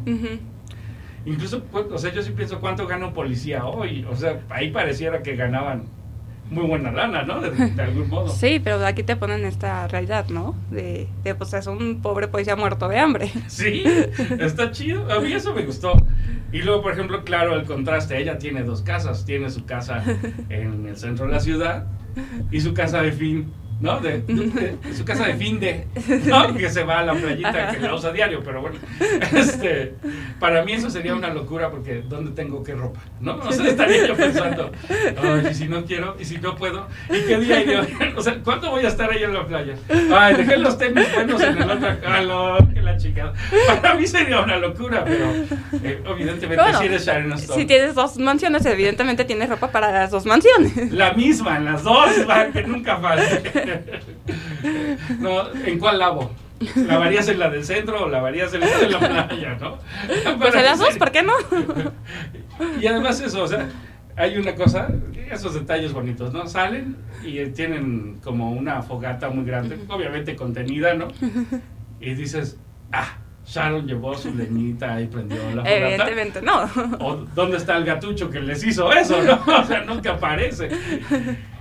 [1.24, 4.06] Incluso, o sea, yo sí pienso cuánto gana un policía hoy.
[4.10, 5.84] O sea, ahí pareciera que ganaban
[6.50, 7.40] muy buena lana, ¿no?
[7.40, 8.28] De, de algún modo.
[8.28, 10.54] Sí, pero aquí te ponen esta realidad, ¿no?
[10.70, 13.30] De, de pues es un pobre policía muerto de hambre.
[13.48, 13.82] Sí,
[14.38, 15.10] está chido.
[15.12, 15.92] A mí eso me gustó.
[16.52, 18.18] Y luego, por ejemplo, claro, el contraste.
[18.18, 19.24] Ella tiene dos casas.
[19.24, 20.02] Tiene su casa
[20.48, 21.86] en el centro de la ciudad
[22.50, 24.00] y su casa de fin, ¿no?
[24.00, 25.86] De, de- de- su casa de fin de,
[26.26, 26.54] ¿no?
[26.58, 28.76] Que se va a la playita, que la usa diario, pero bueno.
[29.32, 29.94] Este,
[30.40, 33.00] para mí eso sería una locura porque ¿dónde tengo qué ropa?
[33.20, 33.36] ¿No?
[33.36, 34.72] O sea, estaría yo pensando,
[35.22, 37.78] ay, y si no quiero, y si no puedo, ¿y qué día iré?
[38.16, 39.74] O sea, ¿cuándo voy a estar ahí en la playa?
[40.12, 43.32] Ay, dejé los tenis buenos en el otro, calor, que la chica.
[43.80, 45.30] Para mí sería una locura, pero
[45.84, 47.60] eh, evidentemente Bueno, si eres Sharon Stone.
[47.60, 50.92] si tienes dos mansiones, evidentemente tienes ropa para las dos mansiones.
[50.92, 52.08] La misma, en las dos,
[52.52, 53.67] que nunca falte.
[55.18, 56.30] No, ¿En cuál lavo?
[56.74, 58.98] ¿Lavarías en la del centro o lavarías en la de la
[59.28, 59.78] playa, no?
[60.38, 61.32] Pues en las dos, ¿por qué no?
[62.80, 63.68] Y además eso, o sea,
[64.16, 64.88] hay una cosa,
[65.30, 66.48] esos detalles bonitos, ¿no?
[66.48, 71.08] Salen y eh, tienen como una fogata muy grande, obviamente contenida, ¿no?
[72.00, 72.58] Y dices,
[72.90, 75.70] ah, Sharon llevó su leñita y prendió la fogata.
[75.70, 76.64] Evidentemente no.
[76.98, 79.22] ¿O dónde está el gatucho que les hizo eso?
[79.22, 79.40] ¿no?
[79.46, 80.68] O sea, nunca aparece.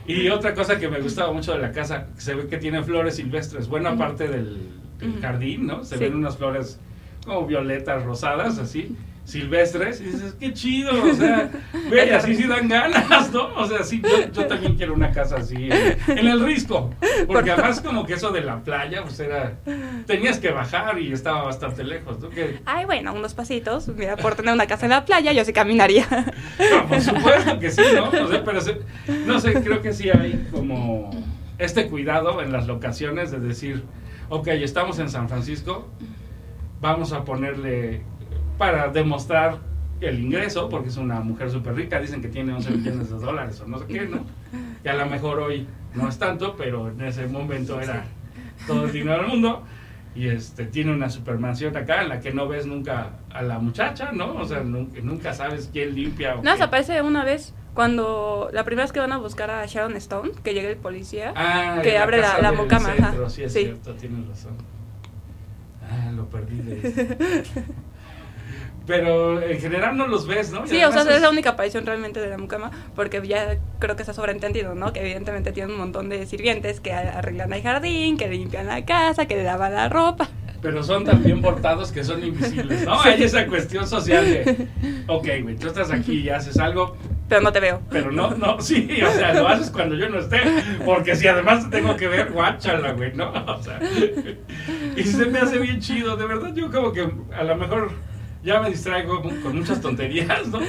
[0.08, 3.16] Y otra cosa que me gustaba mucho de la casa, se ve que tiene flores
[3.18, 3.68] silvestres.
[3.68, 4.70] Buena parte del,
[5.22, 5.84] jardín, ¿no?
[5.84, 6.04] Se Sí.
[6.04, 6.80] ven unas flores
[7.26, 8.96] como violetas, rosadas, así,
[9.28, 10.00] silvestres.
[10.02, 11.52] Y dices, qué chido, o sea,
[11.92, 13.54] ve, así sí dan ganas, ¿no?
[13.56, 16.94] O sea, sí, yo, yo también quiero una casa así, en, en el risco.
[17.28, 19.58] Porque además como que eso de la playa, pues era,
[20.06, 22.30] tenías que bajar y estaba bastante lejos, ¿no?
[22.30, 23.90] Que, Ay, bueno, unos pasitos.
[23.90, 26.08] Mira, por tener una casa en la playa, yo sí caminaría.
[26.72, 28.10] No, por supuesto que sí, ¿no?
[28.10, 28.80] O sea, pero se-
[29.26, 31.12] no sé, creo que sí hay como
[31.58, 33.84] este cuidado en las locaciones de decir,
[34.30, 35.90] ok, estamos en San Francisco,
[36.80, 38.04] vamos a ponerle
[38.58, 39.58] para demostrar
[40.02, 43.60] el ingreso, porque es una mujer súper rica, dicen que tiene 11 millones de dólares
[43.62, 44.20] o no sé qué, ¿no?
[44.84, 48.06] Y a lo mejor hoy no es tanto, pero en ese momento era
[48.68, 49.64] todo el dinero del mundo.
[50.16, 54.12] Y este, tiene una supermansión acá en la que no ves nunca a la muchacha,
[54.14, 54.34] ¿no?
[54.36, 56.58] O sea, nunca, nunca sabes quién limpia o No, qué.
[56.58, 60.32] se aparece una vez cuando la primera vez que van a buscar a Sharon Stone,
[60.44, 61.34] que llega el policía.
[61.36, 63.60] Ah, que en abre la- la mucama, centro, Sí, es Sí.
[63.66, 64.54] cierto, tienes razón.
[65.84, 67.44] Ah, lo perdí de
[68.88, 70.64] Pero en general no los ves, ¿no?
[70.66, 73.58] Y Sí, o sea, además es la única aparición realmente de la mucama, porque ya
[73.80, 74.94] creo que está sobreentendido, ¿no?
[74.94, 79.26] Que evidentemente tiene un montón de sirvientes que arreglan el jardín, que limpian la casa,
[79.26, 80.30] que le lavan la ropa.
[80.62, 83.00] Pero son tan bien portados que son invisibles, ¿no?
[83.04, 84.68] Hay esa cuestión social de,
[85.08, 86.98] ok, güey, tú estás aquí y haces algo,
[87.30, 87.82] Pero no te veo.
[87.92, 90.40] pero no, no, sí, o sea, lo haces cuando yo no esté,
[90.84, 93.30] porque si además te tengo que ver, guáchala, güey, ¿no?
[93.32, 93.80] O sea,
[94.96, 97.08] y se me hace bien chido, de verdad, yo como que
[97.38, 97.92] a lo mejor
[98.44, 100.60] ya me distraigo con muchas tonterías, ¿no?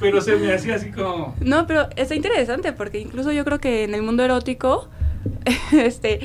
[0.00, 3.84] Pero se me hacía así como, No, pero está interesante porque incluso yo creo que
[3.84, 4.88] en el mundo erótico,
[5.72, 6.20] este,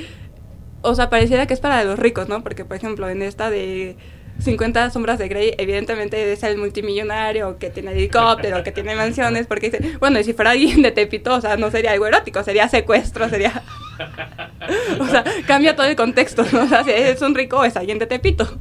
[0.82, 2.44] o sea, pareciera que es para los ricos, ¿no?
[2.44, 3.98] Porque, por ejemplo, en esta de
[4.40, 9.70] 50 sombras de Grey, evidentemente es el multimillonario que tiene helicóptero, que tiene mansiones, porque
[9.70, 12.68] dice, bueno, y si fuera alguien de Tepito, o sea, no sería algo erótico, sería
[12.70, 13.64] secuestro, sería...
[15.00, 16.64] o sea, cambia todo el contexto, ¿no?
[16.64, 18.60] O sea, si es un rico, es alguien de Tepito.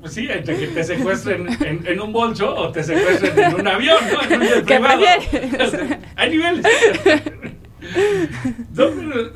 [0.00, 3.68] pues sí, entre que te secuestren en, en un bolso o te secuestren en un
[3.68, 4.34] avión, ¿no?
[4.34, 5.60] En un ¿Qué prefieres?
[5.60, 6.66] O sea, Hay niveles.
[8.74, 9.32] No, pero,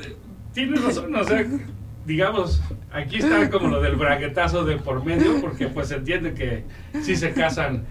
[0.52, 1.46] tienes razón, o sea,
[2.04, 2.62] digamos,
[2.92, 6.64] aquí está como lo del braguetazo de por medio, porque pues se entiende que
[7.02, 7.86] si se casan,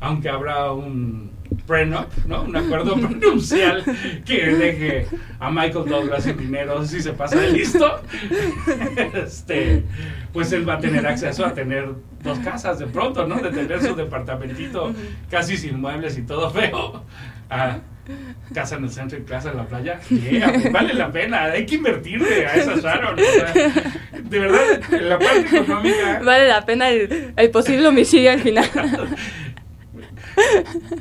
[0.00, 1.30] aunque habrá un
[1.66, 2.42] prenup, ¿no?
[2.42, 3.84] Un acuerdo prenupcial
[4.24, 5.06] que deje
[5.38, 8.00] a Michael Douglas sin dinero si se pasa de listo,
[9.14, 9.84] este,
[10.32, 11.88] pues él va a tener acceso a tener
[12.22, 13.36] dos casas de pronto, ¿no?
[13.36, 14.92] De tener su departamentito
[15.30, 17.04] casi sin muebles y todo feo.
[17.48, 17.78] a
[18.54, 20.00] casa en el centro y casa en la playa.
[20.10, 23.18] Yeah, pues vale la pena, hay que invertirle a esa Sharon.
[23.18, 23.52] o sea,
[24.18, 28.68] de verdad, en la parte económica, Vale la pena el, el posible homicidio al final.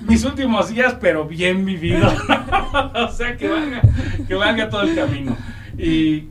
[0.07, 2.07] Mis últimos días, pero bien vivido.
[2.95, 3.81] o sea, que valga,
[4.27, 5.35] que valga todo el camino.
[5.77, 6.27] Y,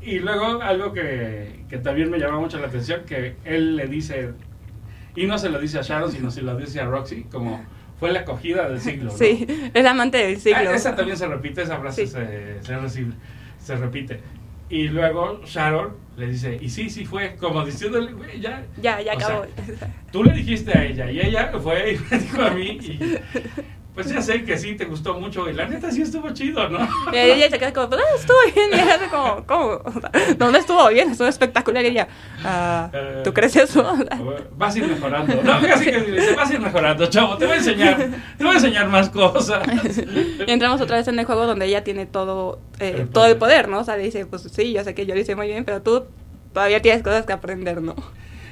[0.00, 4.30] y luego algo que, que también me llama mucho la atención, que él le dice,
[5.16, 7.64] y no se lo dice a Sharon, sino se lo dice a Roxy, como
[7.98, 9.10] fue la acogida del siglo.
[9.12, 9.16] ¿no?
[9.16, 10.58] Sí, es amante del siglo.
[10.70, 12.12] Ah, esa también se repite, esa frase Sí.
[12.12, 13.14] se, se, recibe-
[13.58, 14.20] se repite.
[14.72, 18.64] Y luego Sharon le dice, y sí, sí fue, como diciéndole, güey, ya.
[18.80, 19.46] Ya, ya O sea, acabó.
[20.10, 22.78] tú le dijiste a ella y ella fue y me dijo a mí.
[22.80, 22.98] Y,
[23.94, 26.78] pues ya sé que sí te gustó mucho y la neta sí estuvo chido, ¿no?
[27.12, 28.70] Y ella se queda como, pues, ah, estuvo bien.
[28.72, 29.82] Y ella hace como, ¿cómo?
[30.38, 31.84] No, no estuvo bien, estuvo espectacular.
[31.84, 32.08] Y ella,
[32.44, 32.90] ah,
[33.22, 33.84] ¿tú crees eso?
[34.56, 35.42] Vas a ir mejorando.
[35.42, 37.96] No, casi que dice, vas a ir mejorando, chavo, te voy a enseñar,
[38.38, 39.62] te voy a enseñar más cosas.
[40.46, 43.36] Y entramos otra vez en el juego donde ella tiene todo, eh, El todo el
[43.36, 43.66] poder.
[43.66, 43.80] poder, ¿no?
[43.80, 45.82] O sea, le dice, pues sí, yo sé que yo lo hice muy bien, pero
[45.82, 46.04] tú
[46.54, 47.94] todavía tienes cosas que aprender, ¿no?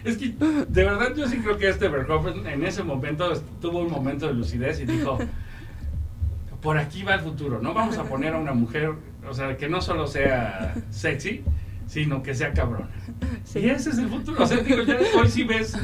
[0.05, 3.91] Es que, de verdad, yo sí creo que este Verhoeven en ese momento tuvo un
[3.91, 5.19] momento de lucidez y dijo,
[6.61, 7.75] por aquí va el futuro, ¿no?
[7.75, 8.93] Vamos a poner a una mujer,
[9.29, 11.43] o sea, que no solo sea sexy,
[11.87, 12.89] sino que sea cabrona.
[13.45, 13.61] Sí.
[13.61, 14.43] Y ese es el futuro.
[14.43, 15.77] O sea, digo, ya hoy sí ves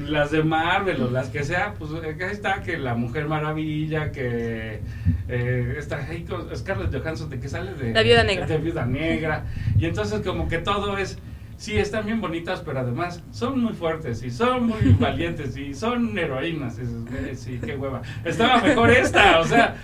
[0.00, 4.80] las de Marvel o las que sea, pues acá está que la Mujer Maravilla, que
[5.28, 7.92] eh, está ahí con Scarlett Johansson, de que sale de...
[7.92, 8.46] La Viuda Negra.
[8.46, 9.44] De Viuda Negra.
[9.78, 11.18] Y entonces como que todo es...
[11.56, 16.16] Sí, están bien bonitas, pero además son muy fuertes y son muy valientes y son
[16.18, 16.76] heroínas.
[16.78, 18.02] Y dices, "Güey, sí, qué hueva.
[18.24, 19.76] Estaba mejor esta, o sea,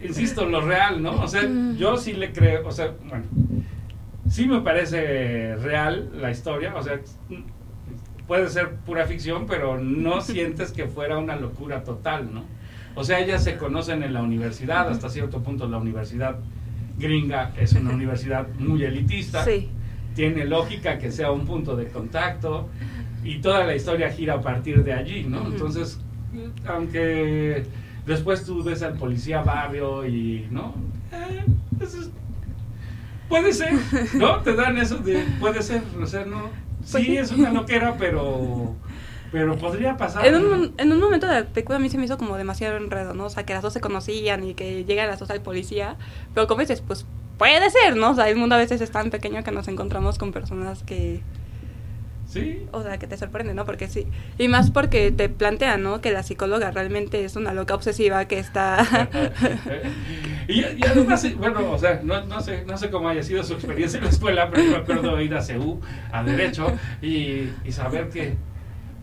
[0.00, 1.20] insisto, lo real, ¿no?
[1.22, 1.42] O sea,
[1.76, 3.24] yo sí le creo, o sea, bueno,
[4.28, 7.00] sí me parece real la historia, o sea,
[8.28, 12.44] puede ser pura ficción, pero no sientes que fuera una locura total, ¿no?
[12.94, 16.38] O sea, ellas se conocen en la universidad, hasta cierto punto la universidad
[16.98, 19.70] gringa es una universidad muy elitista, Sí.
[20.18, 22.68] Tiene lógica que sea un punto de contacto
[23.22, 25.46] y toda la historia gira a partir de allí, ¿no?
[25.46, 26.00] Entonces,
[26.66, 27.64] aunque
[28.04, 30.74] después tú ves al policía barrio y, ¿no?
[31.12, 31.44] Eh,
[31.78, 32.10] pues es-
[33.28, 33.72] puede ser,
[34.14, 34.38] ¿no?
[34.42, 36.50] Te dan eso de, puede ser, o sea, no,
[36.80, 37.16] Pues sí sí.
[37.16, 38.74] es una loquera, pero,
[39.30, 40.26] pero podría pasar.
[40.26, 40.34] En
[40.92, 43.26] un momento de la película a mí se me hizo como demasiado enredo, ¿no?
[43.26, 45.94] O sea, que las dos se conocían y que llegan las dos al policía.
[46.34, 47.06] Pero como dices, pues
[47.38, 48.10] puede ser, ¿no?
[48.10, 51.22] O sea, el mundo a veces es tan pequeño que nos encontramos con personas que,
[52.28, 53.64] Sí, o sea, que te sorprenden, ¿no?
[53.64, 54.06] Porque sí.
[54.36, 56.02] Y más porque te plantean, ¿no?
[56.02, 59.08] Que la psicóloga realmente es una loca obsesiva que está...
[60.48, 63.54] y, y además, bueno, o sea, no, no, sé, no sé cómo haya sido su
[63.54, 65.80] experiencia en la escuela, pero yo me acuerdo ir a CEU,
[66.12, 66.70] a Derecho,
[67.00, 68.36] y, y saber que,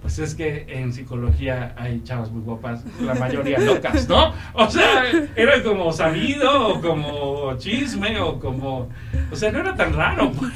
[0.06, 4.36] pues es que en psicología hay chavas muy guapas, la mayoría locas, ¿no?
[4.54, 5.04] O sea,
[5.36, 8.88] era como sabido, o como chisme, o como...
[9.32, 10.54] O sea, no era tan raro, pues,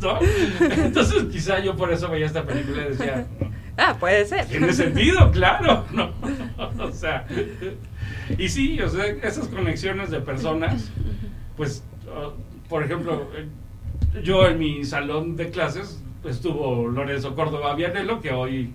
[0.00, 0.18] ¿no?
[0.82, 3.26] Entonces quizá yo por eso veía esta película y decía...
[3.76, 4.46] ah, puede ser.
[4.46, 6.10] Tiene sentido, claro, ¿no?
[6.78, 7.26] O sea,
[8.38, 10.90] y sí, o sea, esas conexiones de personas,
[11.54, 11.84] pues,
[12.66, 13.30] por ejemplo,
[14.24, 18.72] yo en mi salón de clases estuvo Lorenzo Córdoba Vianelo, que hoy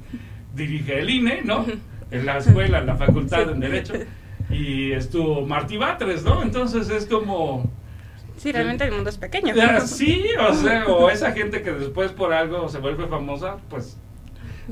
[0.54, 1.66] dirige el INE, ¿no?
[2.12, 3.94] En la escuela, en la facultad en Derecho,
[4.48, 6.44] y estuvo Martí Batres, ¿no?
[6.44, 7.72] Entonces es como...
[8.38, 9.56] Sí, realmente el mundo es pequeño.
[9.84, 13.98] Sí, o sea, o esa gente que después por algo se vuelve famosa, pues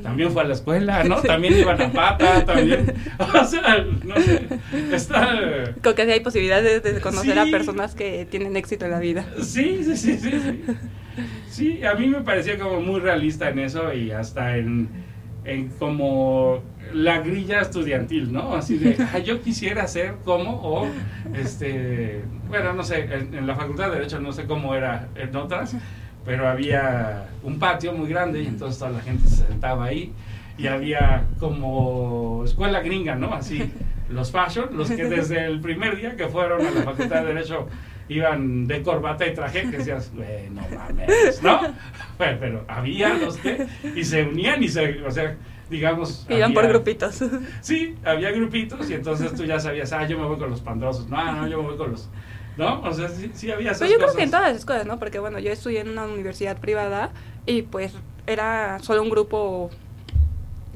[0.01, 1.22] también fue a la escuela, ¿no?
[1.22, 2.93] También iban a pata, también.
[3.19, 4.47] O sea, no sé.
[4.91, 5.74] Está.
[5.82, 9.26] Creo que sí hay posibilidades de conocer a personas que tienen éxito en la vida.
[9.41, 10.32] Sí, sí, sí, sí.
[10.32, 10.63] Sí,
[11.49, 14.89] Sí, a mí me parecía como muy realista en eso y hasta en,
[15.80, 16.62] como
[16.93, 18.53] la grilla estudiantil, ¿no?
[18.55, 20.88] Así de, "Ah, yo quisiera ser como, o,
[21.36, 25.36] este, bueno, no sé, en, en la Facultad de Derecho no sé cómo era en
[25.36, 25.76] otras,
[26.26, 30.12] pero había un patio muy grande y entonces toda la gente se sentaba ahí
[30.57, 33.34] y había como escuela gringa, ¿no?
[33.34, 33.64] Así,
[34.09, 37.68] los fashion, los que desde el primer día que fueron a la Facultad de Derecho
[38.12, 41.62] iban de corbata y traje, que decías, güey, no mames, ¿no?
[42.18, 45.36] Bueno, pero había los que, y se unían y se, o sea,
[45.70, 46.28] digamos...
[46.30, 47.24] Iban por grupitos.
[47.62, 51.09] Sí, había grupitos y entonces tú ya sabías, ah, yo me voy con los pandrosos,
[51.09, 52.09] no, no, yo me voy con los...
[52.57, 52.82] ¿No?
[52.82, 54.18] O sea, sí, sí había esas Pero yo creo cosas.
[54.18, 54.99] que en todas las escuelas, ¿no?
[54.99, 57.12] Porque bueno, yo estudié en una universidad privada
[57.45, 57.93] y pues
[58.28, 59.72] era solo un grupo,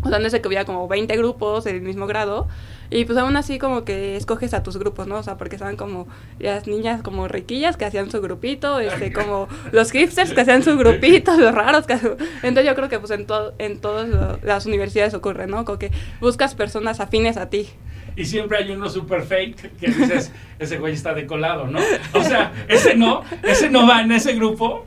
[0.02, 2.48] o sea, no sé que hubiera como 20 grupos del mismo grado
[2.90, 5.18] y pues aún así como que escoges a tus grupos, ¿no?
[5.18, 6.08] O sea, porque estaban como
[6.40, 10.78] las niñas como riquillas que hacían su grupito, este, como los hipsters que hacían su
[10.78, 14.08] grupito, los raros que hacían- Entonces yo creo que pues en, to- en todas
[14.44, 15.66] las universidades ocurre, ¿no?
[15.66, 17.70] Como que buscas personas afines a ti.
[18.16, 21.80] Y siempre hay uno super fake que dices, ese güey está decolado, ¿no?
[22.14, 24.86] O sea, ese no, ese no va en ese grupo,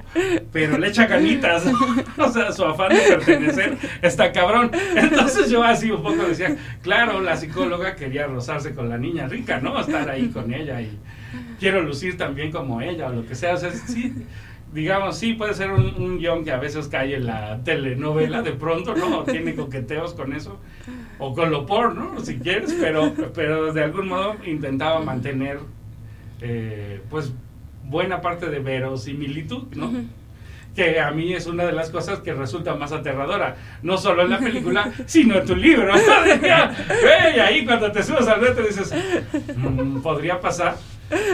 [0.53, 1.65] pero le echa ganitas.
[2.17, 4.71] O sea, su afán de pertenecer está cabrón.
[4.97, 9.61] Entonces yo así un poco decía, claro, la psicóloga quería rozarse con la niña rica,
[9.61, 9.79] ¿no?
[9.79, 10.99] Estar ahí con ella y
[11.59, 13.55] quiero lucir también como ella o lo que sea.
[13.55, 14.15] O sea, sí,
[14.73, 18.53] digamos, sí puede ser un, un guion que a veces cae en la telenovela de
[18.53, 19.23] pronto, ¿no?
[19.25, 20.61] Tiene coqueteos con eso.
[21.19, 25.59] O con lo porno, si quieres, pero, pero de algún modo intentaba mantener,
[26.41, 27.33] eh, pues,
[27.85, 29.91] buena parte de verosimilitud, ¿no?
[30.77, 34.31] Que a mí es una de las cosas que resulta más aterradora, no solo en
[34.31, 35.93] la película, sino en tu libro.
[37.37, 38.95] y ahí cuando te subes al metro dices,
[39.57, 40.77] "Mm, podría pasar.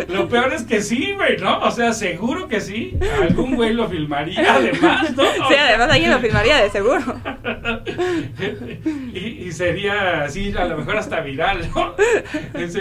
[0.09, 1.59] Lo peor es que sí, güey, ¿no?
[1.61, 2.97] O sea, seguro que sí.
[3.22, 5.25] Algún güey lo filmaría, además, ¿no?
[5.49, 7.03] Sí, además alguien lo filmaría de seguro.
[9.12, 11.95] y, y sería así, a lo mejor hasta viral, ¿no?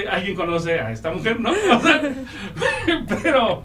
[0.10, 1.52] Alguien conoce a esta mujer, ¿no?
[1.74, 2.02] O sea,
[3.08, 3.64] pero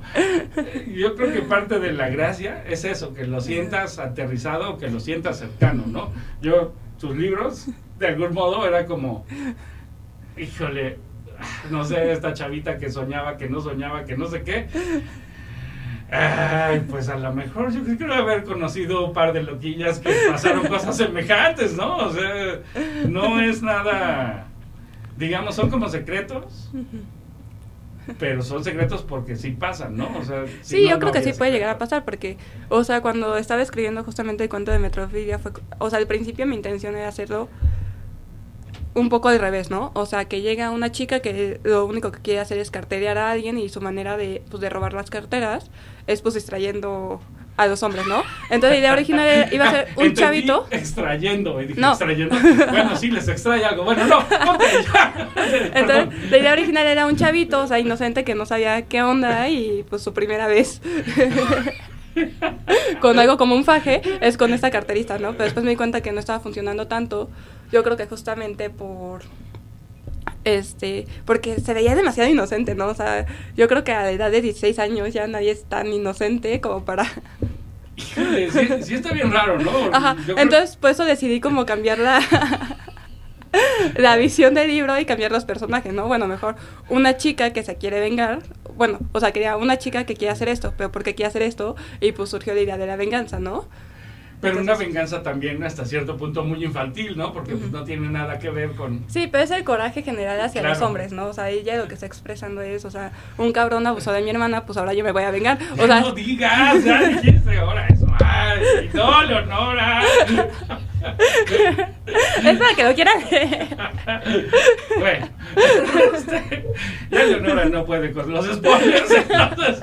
[0.95, 5.01] yo creo que parte de la gracia es eso, que lo sientas aterrizado, que lo
[5.01, 6.13] sientas cercano, ¿no?
[6.41, 7.67] Yo, tus libros,
[7.99, 9.27] de algún modo, era como,
[10.37, 10.99] híjole,
[11.71, 14.67] no sé, esta chavita que soñaba, que no soñaba, que no sé qué.
[16.11, 20.67] Ay, pues a lo mejor yo creo haber conocido un par de loquillas que pasaron
[20.67, 21.97] cosas semejantes, ¿no?
[21.99, 22.61] O sea,
[23.07, 24.47] no es nada,
[25.19, 26.71] digamos, son como secretos,
[28.19, 30.09] pero son secretos porque sí pasan, ¿no?
[30.19, 32.39] O sea, si Sí, no, yo no creo que sí puede llegar a pasar porque,
[32.71, 36.47] o sea, cuando estaba escribiendo justamente el cuento de Metrofilia, fue, o sea, al principio
[36.47, 37.51] mi intención era hacerlo
[38.95, 39.91] un poco al revés, ¿no?
[39.95, 43.31] O sea, que llega una chica que lo único que quiere hacer es carterear a
[43.31, 45.71] alguien y su manera de, pues, de robar las carteras
[46.07, 47.21] es pues distrayendo
[47.57, 48.23] a los hombres, ¿no?
[48.51, 50.67] Entonces la idea original iba a ser un Entendí chavito.
[50.71, 51.91] Extrayendo, y dije No.
[51.91, 52.37] extrayendo.
[52.71, 53.85] Bueno, sí, les extrae algo.
[53.85, 54.25] Bueno, no,
[54.95, 55.29] ya.
[55.75, 59.49] Entonces, la idea original era un chavito, o sea, inocente que no sabía qué onda
[59.49, 60.81] y pues su primera vez
[63.01, 65.33] con algo como un faje es con esta carterista, ¿no?
[65.33, 67.29] Pero después me di cuenta que no estaba funcionando tanto.
[67.73, 69.23] Yo creo que justamente por
[70.45, 72.87] este, porque se veía demasiado inocente, ¿no?
[72.87, 75.89] O sea, yo creo que a la edad de 16 años ya nadie es tan
[75.93, 77.05] inocente como para
[77.97, 79.71] Híjole, sí, sí está bien raro, ¿no?
[79.93, 82.21] Ajá, creo- entonces por eso decidí como cambiar la,
[83.97, 86.07] la visión del libro y cambiar los personajes, ¿no?
[86.07, 86.55] Bueno, mejor
[86.89, 88.41] una chica que se quiere vengar,
[88.77, 91.43] bueno, o sea, quería una chica que quiere hacer esto, pero ¿por qué quiere hacer
[91.43, 91.75] esto?
[92.01, 93.67] Y pues surgió la idea de la venganza, ¿no?
[94.41, 97.33] Pero una venganza también hasta cierto punto muy infantil, ¿no?
[97.33, 99.05] Porque pues, no tiene nada que ver con...
[99.09, 101.27] Sí, pero es el coraje general hacia los hombres, ¿no?
[101.27, 104.31] O sea, ella lo que está expresando es, o sea, un cabrón abusó de mi
[104.31, 105.59] hermana, pues ahora yo me voy a vengar.
[105.79, 108.07] O sea, no digas, ya dijiste ahora eso.
[108.25, 110.03] Ay, no, Leonora.
[112.45, 113.19] es para que lo quieran
[114.99, 115.29] bueno,
[116.15, 116.65] este,
[117.11, 119.83] ya Leonora no puede con los spoilers, entonces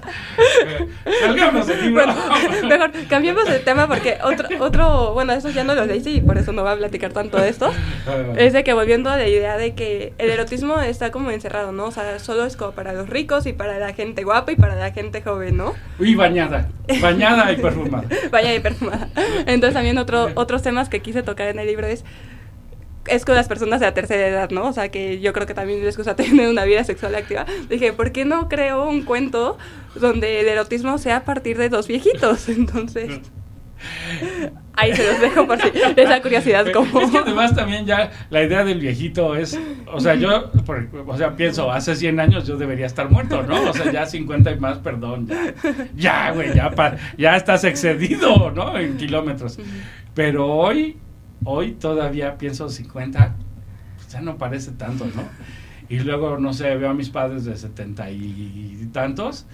[0.66, 0.88] eh,
[1.22, 2.06] salgamos del libro.
[2.06, 6.22] Bueno, mejor cambiemos de tema porque otro, otro, bueno, eso ya no lo leí y
[6.22, 7.72] por eso no voy a platicar tanto de esto.
[8.38, 11.86] Es de que volviendo a la idea de que el erotismo está como encerrado, ¿no?
[11.86, 14.76] O sea, solo es como para los ricos y para la gente guapa y para
[14.76, 15.74] la gente joven, ¿no?
[16.00, 16.70] Uy, bañada,
[17.02, 18.06] bañada y perfumada.
[18.32, 19.10] Vaya y perfumada.
[19.46, 22.04] Entonces también otro, otros temas que quise tocar en el libro es
[23.08, 24.66] es con las personas de la tercera edad, ¿no?
[24.68, 27.46] O sea, que yo creo que también les gusta tener una vida sexual activa.
[27.70, 29.58] Dije, ¿por qué no creo un cuento
[29.96, 32.50] donde el erotismo sea a partir de dos viejitos?
[32.50, 33.20] Entonces,
[34.74, 37.02] ahí se los dejo por si esa curiosidad como...
[37.02, 39.60] Es que además también ya la idea del viejito es,
[39.92, 43.70] o sea, yo, por- o sea, pienso, hace 100 años yo debería estar muerto, ¿no?
[43.70, 45.54] O sea, ya 50 y más, perdón, ya,
[45.96, 48.78] ya, güey, ya, pa- ya estás excedido, ¿no?
[48.78, 49.60] En kilómetros.
[50.14, 50.98] Pero hoy,
[51.44, 53.36] hoy todavía pienso 50,
[53.96, 55.24] pues ya no parece tanto, ¿no?
[55.88, 59.46] Y luego, no sé, veo a mis padres de 70 y tantos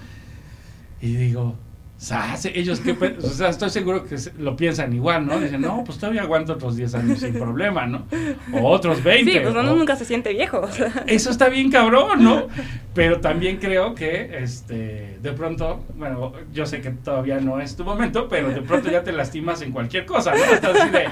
[1.01, 1.57] y digo,
[2.01, 3.15] "Sas, ellos qué, pe-".
[3.23, 5.39] o sea, estoy seguro que lo piensan igual, ¿no?
[5.39, 8.07] Dicen, no, pues todavía aguanto otros 10 años sin problema, ¿no?
[8.53, 9.31] O otros 20.
[9.31, 10.61] Sí, pues uno o- nunca se siente viejo.
[10.61, 10.91] o sea.
[11.05, 12.47] Eso está bien cabrón, ¿no?
[12.95, 17.83] Pero también creo que, este, de pronto, bueno, yo sé que todavía no es tu
[17.83, 20.43] momento, pero de pronto ya te lastimas en cualquier cosa, ¿no?
[20.53, 21.07] Estás así de...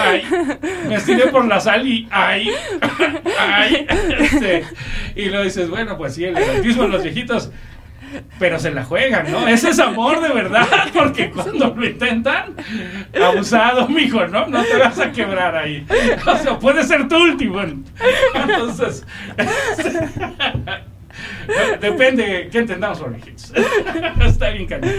[0.00, 0.22] Ay,
[0.88, 2.48] me estiré por la sal y ay,
[3.38, 3.84] ay,
[4.20, 4.64] este,
[5.16, 7.50] y luego dices, bueno, pues sí, el erotismo de los viejitos,
[8.38, 9.46] pero se la juegan, ¿no?
[9.48, 12.54] Ese es amor de verdad, porque cuando lo intentan,
[13.22, 14.46] abusado, mijo, ¿no?
[14.46, 15.86] No te vas a quebrar ahí.
[16.26, 17.60] O sea, puede ser tu último.
[18.34, 19.06] Entonces,
[21.80, 23.52] depende qué entendamos por viejitos.
[24.26, 24.90] Está bien cañón.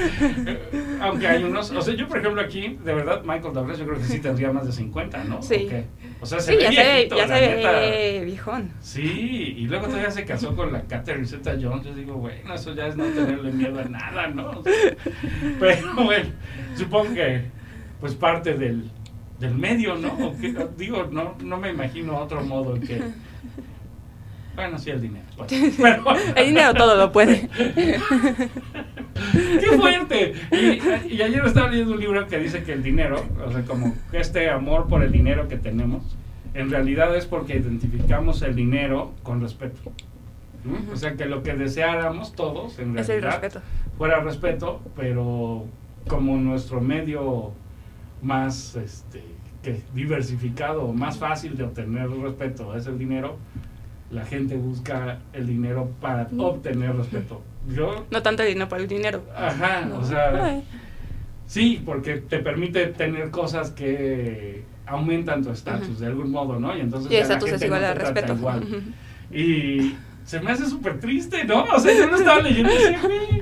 [1.02, 3.98] Aunque hay unos, o sea, yo por ejemplo aquí, de verdad, Michael Douglas, yo creo
[3.98, 5.42] que sí tendría más de 50, ¿no?
[5.42, 5.70] Sí.
[6.22, 7.72] ¿O sea, se Sí, ve ya se viejito, ya se neta.
[7.72, 8.72] ve viejón.
[8.82, 11.86] Sí, y luego todavía se casó con la Catherine Zeta Jones.
[11.86, 14.62] Yo digo, bueno, eso ya es no tenerle miedo a nada, ¿no?
[15.60, 16.30] Pero bueno,
[16.78, 17.42] supongo que
[18.00, 18.90] pues parte del,
[19.40, 20.36] del medio, ¿no?
[20.40, 23.02] Que- digo, no, no me imagino otro modo que...
[24.56, 25.26] Bueno, sí, el dinero.
[25.36, 25.52] pues.
[25.82, 26.04] Pero,
[26.36, 27.50] El dinero todo lo puede.
[29.60, 30.34] ¡Qué fuerte!
[30.52, 33.96] Y, y ayer estaba leyendo un libro que dice que el dinero, o sea, como
[34.12, 36.04] este amor por el dinero que tenemos,
[36.54, 39.92] en realidad es porque identificamos el dinero con respeto.
[40.92, 43.66] O sea, que lo que deseáramos todos, en Es el realidad, respeto.
[43.98, 45.66] fuera respeto, pero
[46.08, 47.52] como nuestro medio
[48.22, 49.24] más este,
[49.62, 53.38] que diversificado, más fácil de obtener respeto es el dinero,
[54.14, 57.42] la gente busca el dinero para obtener respeto.
[57.68, 59.24] Yo, No tanto el dinero por el dinero.
[59.36, 60.00] ajá, No.
[60.00, 60.64] o sea, Ay.
[61.46, 66.76] sí, porque te permite tener cosas que aumentan tu estatus de algún modo, ¿no?
[66.78, 68.34] Y entonces Y estatus es igual no a te trata respeto.
[68.38, 68.84] igual.
[69.32, 69.96] Y
[70.26, 71.64] se me hace súper triste, ¿no?
[71.64, 73.42] O sea, yo lo estaba leyendo y decía, "Güey,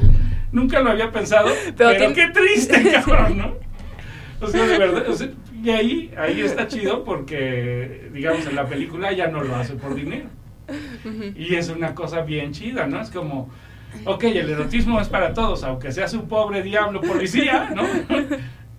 [0.51, 3.53] nunca lo había pensado, pero, qué triste, cabrón, ¿no?
[4.39, 5.29] O sea, de verdad, o sea,
[5.63, 9.93] y ahí, ahí está chido porque, digamos, en la película ya no lo hace por
[9.95, 10.25] dinero.
[11.35, 13.01] Y es una cosa bien chida, ¿no?
[13.01, 13.49] Es como,
[14.05, 17.83] ok, el erotismo es para todos, aunque sea su pobre diablo policía, ¿no?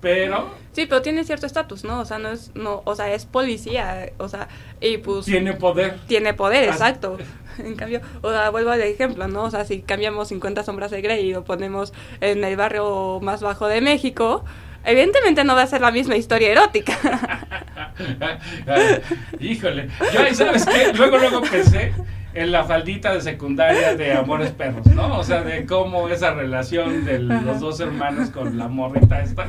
[0.00, 2.00] Pero Sí, pero tiene cierto estatus, ¿no?
[2.00, 4.48] O sea, no es, no, o sea, es policía, o sea,
[4.80, 5.98] y pues tiene poder.
[6.06, 7.18] tiene poder, exacto.
[7.58, 9.42] En cambio, o sea, vuelvo al ejemplo, ¿no?
[9.42, 11.92] O sea, si cambiamos 50 sombras de Grey y lo ponemos
[12.22, 14.42] en el barrio más bajo de México,
[14.84, 16.98] evidentemente no va a ser la misma historia erótica.
[19.40, 20.92] Híjole, yo ¿sabes qué?
[20.94, 21.92] Luego, luego pensé
[22.34, 25.18] en la faldita de secundaria de Amores Perros, ¿no?
[25.18, 29.46] O sea, de cómo esa relación de los dos hermanos con la morrita esta.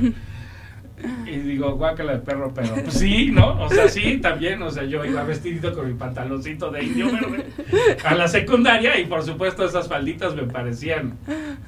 [1.26, 3.62] Y digo, guácala de perro, pero pues sí, ¿no?
[3.62, 7.46] O sea, sí, también, o sea, yo iba vestidito con mi pantaloncito de indio verde
[8.06, 11.18] a la secundaria y por supuesto esas falditas me parecían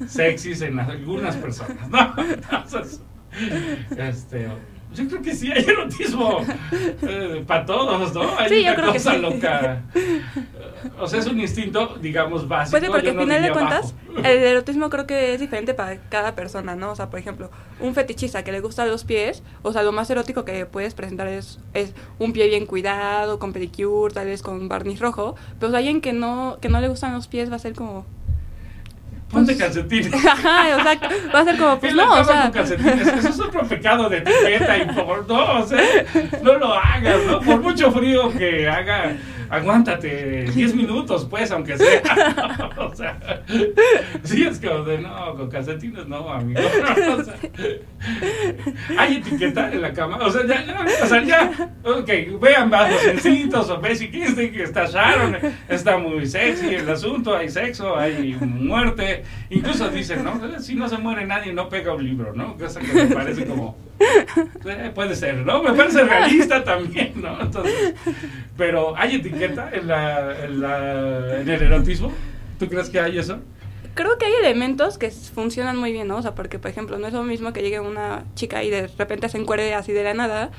[0.07, 2.13] sexys en algunas personas, ¿no?
[2.33, 3.01] Entonces,
[3.97, 4.49] este,
[4.95, 6.39] yo creo que sí hay erotismo
[7.47, 8.37] para todos, ¿no?
[8.37, 9.21] Hay Sí, yo creo que cosa sí.
[9.21, 9.83] loca.
[10.99, 12.71] O sea, es un instinto, digamos, básico.
[12.71, 14.27] Pues sí, porque al no final de cuentas, bajo.
[14.27, 16.91] el erotismo creo que es diferente para cada persona, ¿no?
[16.91, 17.49] O sea, por ejemplo,
[17.79, 21.27] un fetichista que le gustan los pies, o sea, lo más erótico que puedes presentar
[21.27, 25.71] es, es un pie bien cuidado, con pedicure, tal vez con barniz rojo, pero o
[25.71, 28.05] sea, alguien que no, que no le gustan los pies va a ser como...
[29.29, 30.13] Ponte calcetines.
[30.25, 31.07] Ajá, exacto.
[31.33, 32.43] Va a ser como, pues no, o sea...
[32.43, 33.07] con calcetines.
[33.07, 35.81] Eso es otro pecado de etiqueta y por no, o sea,
[36.41, 37.39] no lo hagas, ¿no?
[37.41, 39.17] Por mucho frío que haga,
[39.49, 42.01] aguántate 10 minutos, pues, aunque sea.
[42.77, 43.17] O sea,
[44.23, 46.61] sí es como de, no, con calcetines no, amigo.
[47.17, 47.35] O sea,
[48.97, 53.01] hay etiqueta en la cama, o sea, ya, ya, o sea, ya, ok, vean bajos
[53.01, 58.37] sencitos o Basic Instinct, que está Sharon, está muy sexy el asunto, hay sexo, hay
[58.41, 60.59] muerte, incluso dicen, ¿no?
[60.59, 62.57] Si no se muere nadie, no pega un libro, ¿no?
[62.57, 63.77] Cosa que me parece como,
[64.65, 65.63] eh, puede ser, ¿no?
[65.63, 67.39] Me parece realista también, ¿no?
[67.41, 67.93] Entonces,
[68.57, 72.11] pero ¿hay etiqueta en, la, en, el erotismo?
[72.59, 73.39] ¿Tú crees que hay eso?
[73.93, 76.17] Creo que hay elementos que funcionan muy bien, ¿no?
[76.17, 78.87] O sea, porque, por ejemplo, no es lo mismo que llegue una chica y de
[78.87, 80.51] repente se encuere así de la nada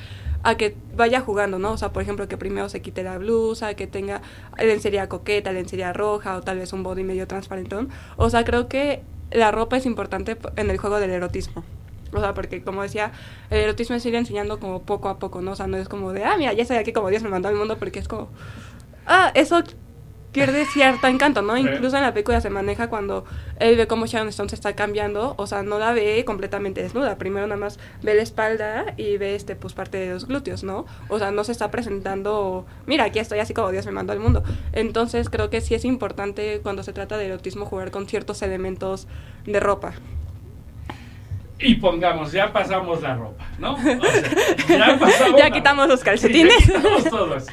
[0.43, 1.73] a que vaya jugando, ¿no?
[1.73, 4.23] O sea, por ejemplo, que primero se quite la blusa, que tenga
[4.59, 7.91] lencería coqueta, lencería roja o tal vez un body medio transparentón.
[8.17, 11.65] O sea, creo que la ropa es importante en el juego del erotismo.
[12.17, 13.13] O sea, porque como decía,
[13.51, 15.53] el erotismo es ir enseñando como poco a poco, ¿no?
[15.53, 17.49] O sea, no es como de, ah, mira, ya estoy aquí como Dios me mandó
[17.49, 18.29] al mundo, porque es como,
[19.07, 19.63] ah, eso
[20.37, 21.57] pierde cierto encanto, ¿no?
[21.59, 23.25] Incluso en la película se maneja cuando
[23.59, 27.17] él ve cómo Sharon Stone se está cambiando, o sea, no la ve completamente desnuda,
[27.17, 30.85] primero nada más ve la espalda y ve este pues parte de los glúteos, ¿no?
[31.09, 34.21] O sea, no se está presentando, mira, aquí estoy así como Dios me mandó al
[34.21, 34.43] mundo.
[34.73, 39.09] Entonces, creo que sí es importante cuando se trata de erotismo jugar con ciertos elementos
[39.47, 39.95] de ropa.
[41.59, 43.75] Y pongamos, ya pasamos la ropa, ¿no?
[43.75, 43.99] O sea,
[44.69, 46.53] ya pasamos Ya quitamos los Sí, calcetines.
[46.59, 47.51] ya quitamos todo eso.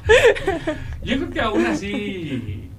[1.03, 2.69] Yo creo que aún así,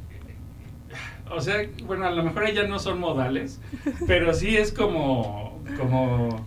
[1.31, 3.61] o sea, bueno, a lo mejor ellas no son modales,
[4.07, 6.47] pero sí es como, como,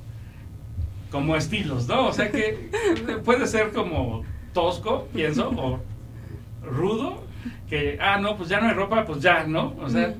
[1.11, 2.05] como estilos, ¿no?
[2.07, 2.69] O sea que
[3.25, 4.23] puede ser como
[4.53, 5.79] tosco, pienso, o
[6.63, 7.23] rudo,
[7.67, 9.75] que, ah, no, pues ya no hay ropa, pues ya, ¿no?
[9.81, 10.13] O sea,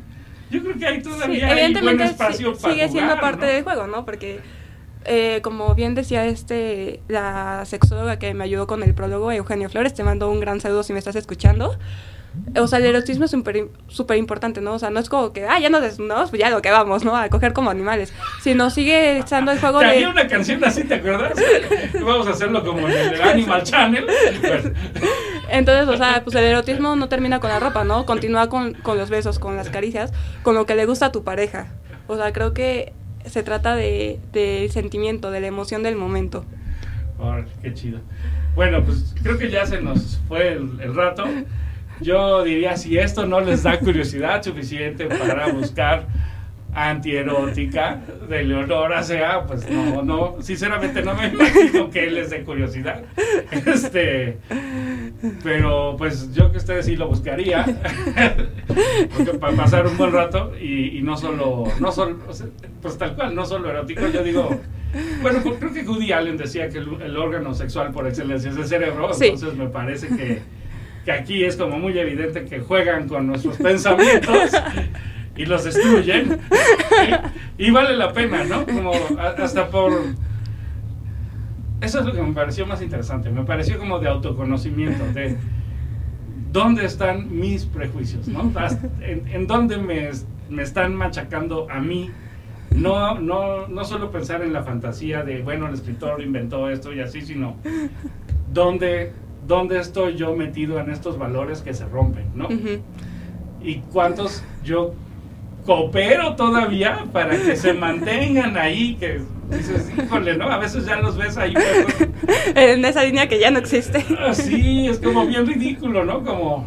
[0.49, 3.45] yo creo que hay Sí, todavía hay buen evidentemente espacio sí- para sigue siendo parte
[3.45, 3.51] ¿no?
[3.51, 4.05] del juego, ¿no?
[4.05, 4.39] Porque
[5.05, 9.93] eh, como bien decía este la sexóloga que me ayudó con el prólogo, Eugenio Flores,
[9.93, 11.77] te mando un gran saludo si me estás escuchando.
[12.59, 13.31] O sea, el erotismo es
[13.87, 14.73] súper importante, ¿no?
[14.73, 17.03] O sea, no es como que, ah, ya nos desnudamos, pues ya lo que vamos,
[17.03, 17.15] ¿no?
[17.15, 18.13] A coger como animales.
[18.41, 19.85] Sino sigue estando el juego de...
[19.85, 21.33] había una canción así, ¿te acuerdas?
[21.93, 24.05] Vamos a hacerlo como en el Animal Channel.
[24.41, 24.71] Bueno,
[25.49, 28.05] Entonces, o sea, pues el erotismo no termina con la ropa, ¿no?
[28.05, 30.11] Continúa con, con los besos, con las caricias,
[30.43, 31.67] con lo que le gusta a tu pareja.
[32.07, 32.93] O sea, creo que
[33.25, 36.45] se trata de, del sentimiento, de la emoción del momento.
[37.61, 37.99] qué chido.
[38.55, 41.25] Bueno, pues creo que ya se nos fue el, el rato.
[42.01, 46.07] Yo diría, si esto no les da curiosidad suficiente para buscar
[46.73, 53.01] antierótica de Leonora sea, pues no, no, sinceramente no me imagino que les dé curiosidad.
[53.65, 54.37] Este,
[55.43, 57.65] pero pues yo que ustedes sí lo buscaría,
[59.15, 62.17] porque para pasar un buen rato y, y no solo, no solo,
[62.81, 64.59] pues tal cual, no solo erótico, yo digo
[65.21, 68.65] Bueno, creo que Woody Allen decía que el, el órgano sexual por excelencia es el
[68.65, 69.25] cerebro, Sí.
[69.25, 70.41] entonces me parece que,
[71.07, 74.51] que aquí es como muy evidente que juegan con nuestros pensamientos
[75.37, 76.37] y los destruyen.
[77.57, 78.65] Y vale la pena, ¿no?
[78.65, 79.93] Como hasta por...
[81.79, 85.37] Eso es lo que me pareció más interesante, me pareció como de autoconocimiento, de
[86.51, 88.51] dónde están mis prejuicios, ¿no?
[88.99, 90.09] En, en dónde me,
[90.49, 92.11] me están machacando a mí.
[92.71, 96.99] No, no, no solo pensar en la fantasía de, bueno, el escritor inventó esto y
[96.99, 97.55] así, sino
[98.51, 99.13] dónde,
[99.47, 102.45] dónde estoy yo metido en estos valores que se rompen, ¿no?
[102.47, 102.81] Ujú.
[103.63, 104.93] y cuántos yo
[105.65, 110.49] coopero todavía para que se mantengan ahí, que dices, híjole, ¿no?
[110.49, 112.11] A veces ya los ves ahí, pero
[112.55, 114.05] En esa línea que ya no existe.
[114.25, 116.23] así es como bien ridículo, ¿no?
[116.23, 116.65] Como,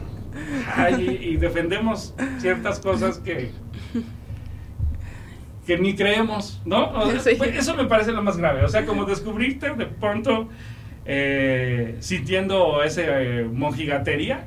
[0.77, 3.51] ay, y, y defendemos ciertas cosas que
[5.67, 6.91] que ni creemos, ¿no?
[6.93, 7.31] O sea, Sí.
[7.39, 10.49] pues, Eso me parece lo más grave, o sea, como descubrirte de pronto
[11.13, 14.45] eh, sintiendo ese eh, mojigatería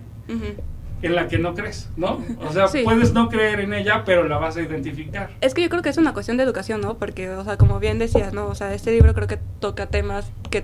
[1.02, 2.24] en la que no crees, ¿no?
[2.48, 2.84] O sea, Sí.
[2.86, 5.30] puedes no creer en ella, pero la vas a identificar.
[5.42, 6.98] Es que yo creo que es una cuestión de educación, ¿no?
[6.98, 8.46] Porque, o sea, como bien decías, ¿no?
[8.48, 10.64] O sea, este libro creo que toca temas que,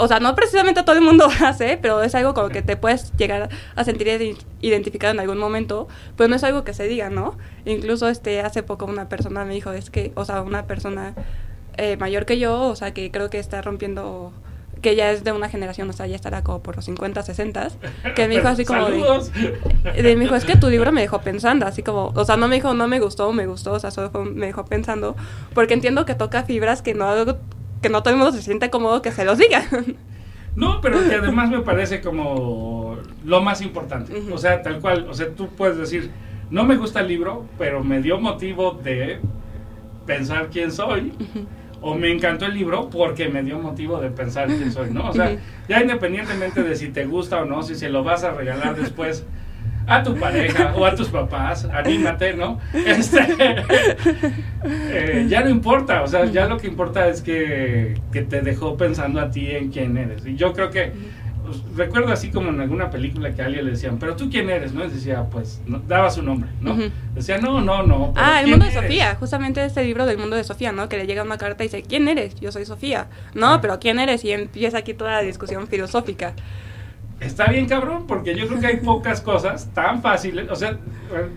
[0.00, 2.76] o, sea, no precisamente todo el mundo hace, pero es algo con lo que te
[2.76, 6.88] puedes llegar a sentir ide- identificado en algún momento, pero no es algo que se
[6.88, 7.38] diga, ¿no?
[7.64, 11.14] Incluso, este, hace poco una persona me dijo, es que, o sea, una persona
[11.76, 14.32] eh, mayor que yo, o sea, que creo que está rompiendo
[14.82, 17.68] que ya es de una generación, o sea, ya estará como por los 50, 60,
[18.14, 19.32] que me dijo así como de, Saludos.
[19.32, 22.46] de- me dijo, es que tu libro me dejó pensando, así como, o sea, no
[22.48, 25.16] me dijo, no me gustó, me gustó, o sea, solo fue- me dejó pensando,
[25.54, 27.08] porque entiendo que toca fibras que no,
[27.82, 29.62] que no todo el mundo se siente cómodo que se los diga.
[30.56, 32.96] No, pero que además me parece como
[33.26, 34.16] lo más importante.
[34.18, 34.32] Ujú.
[34.32, 35.06] O sea, tal cual.
[35.10, 36.10] O sea, tú puedes decir,
[36.48, 39.20] no me gusta el libro, pero me dio motivo de
[40.06, 41.12] pensar quién soy.
[41.86, 45.08] O me encantó el libro porque me dio motivo de pensar quién soy, ¿no?
[45.08, 45.36] O sea,
[45.68, 49.24] ya independientemente de si te gusta o no, si se lo vas a regalar después
[49.86, 52.58] a tu pareja o a tus papás, anímate, ¿no?
[52.74, 53.24] Este,
[54.64, 58.76] eh, ya no importa, o sea, ya lo que importa es que, que te dejó
[58.76, 60.26] pensando a ti en quién eres.
[60.26, 60.92] Y yo creo que,
[61.46, 64.50] pues, recuerdo así como en alguna película que a alguien le decían, pero tú quién
[64.50, 64.84] eres, ¿no?
[64.84, 66.76] Y decía, pues, no- daba su nombre, ¿no?
[67.14, 68.12] Decía, no, no, no.
[68.16, 68.82] Ah, el ¿quién mundo de eres?".
[68.84, 70.88] Sofía, justamente este libro del mundo de Sofía, ¿no?
[70.88, 72.34] Que le llega una carta y dice, ¿quién eres?
[72.40, 73.06] Yo soy Sofía.
[73.34, 74.24] No, pero ¿quién eres?
[74.24, 76.34] Y empieza aquí toda la discusión filosófica.
[77.18, 80.50] Está bien cabrón, porque yo creo que hay pocas cosas tan fáciles.
[80.50, 80.76] O sea,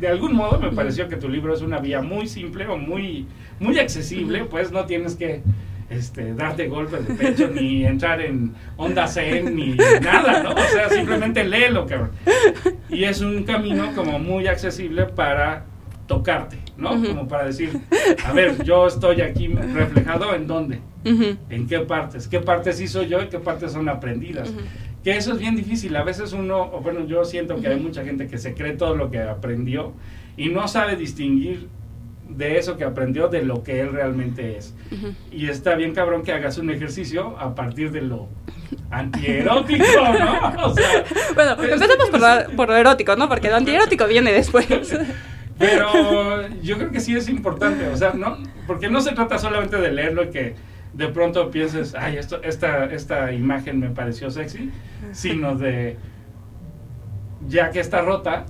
[0.02, 3.26] de algún modo me pareció que tu libro es una vía muy simple o muy,
[3.62, 5.42] muy accesible, pues no tienes que
[5.90, 10.52] este, darte golpes de pecho, ni entrar en onda zen, ni nada, ¿no?
[10.52, 12.12] O sea, simplemente léelo, cabrón.
[12.90, 15.66] Y es un camino como muy accesible para
[16.08, 16.94] tocarte, ¿no?
[16.94, 17.08] Ujú.
[17.08, 17.72] Como para decir,
[18.26, 20.80] a ver, yo estoy aquí reflejado en dónde.
[21.06, 21.38] Ujú.
[21.50, 22.28] ¿En qué partes?
[22.28, 24.50] ¿Qué partes sí soy yo y qué partes son aprendidas?
[24.50, 24.60] Ujú.
[25.04, 25.96] Que eso es bien difícil.
[25.96, 28.96] A veces uno, o bueno, yo siento que hay mucha gente que se cree todo
[28.96, 29.94] lo que aprendió
[30.36, 31.68] y no sabe distinguir
[32.30, 34.74] de eso que aprendió de lo que él realmente es.
[35.32, 38.30] Y está bien cabrón que hagas un ejercicio a partir de lo
[38.92, 39.84] antierótico,
[40.20, 40.64] ¿no?
[40.66, 41.04] O sea,
[41.36, 43.28] Bueno, pero empezamos por lo, por lo erótico, ¿no?
[43.28, 44.68] Porque lo antierótico viene después.
[45.60, 49.76] Pero yo creo que sí es importante, o sea, no, porque no se trata solamente
[49.76, 50.56] de leerlo y que
[50.94, 54.72] de pronto pienses, ay, esto, esta, esta imagen me pareció sexy,
[55.12, 55.98] sino de,
[57.48, 58.46] ya que está rota.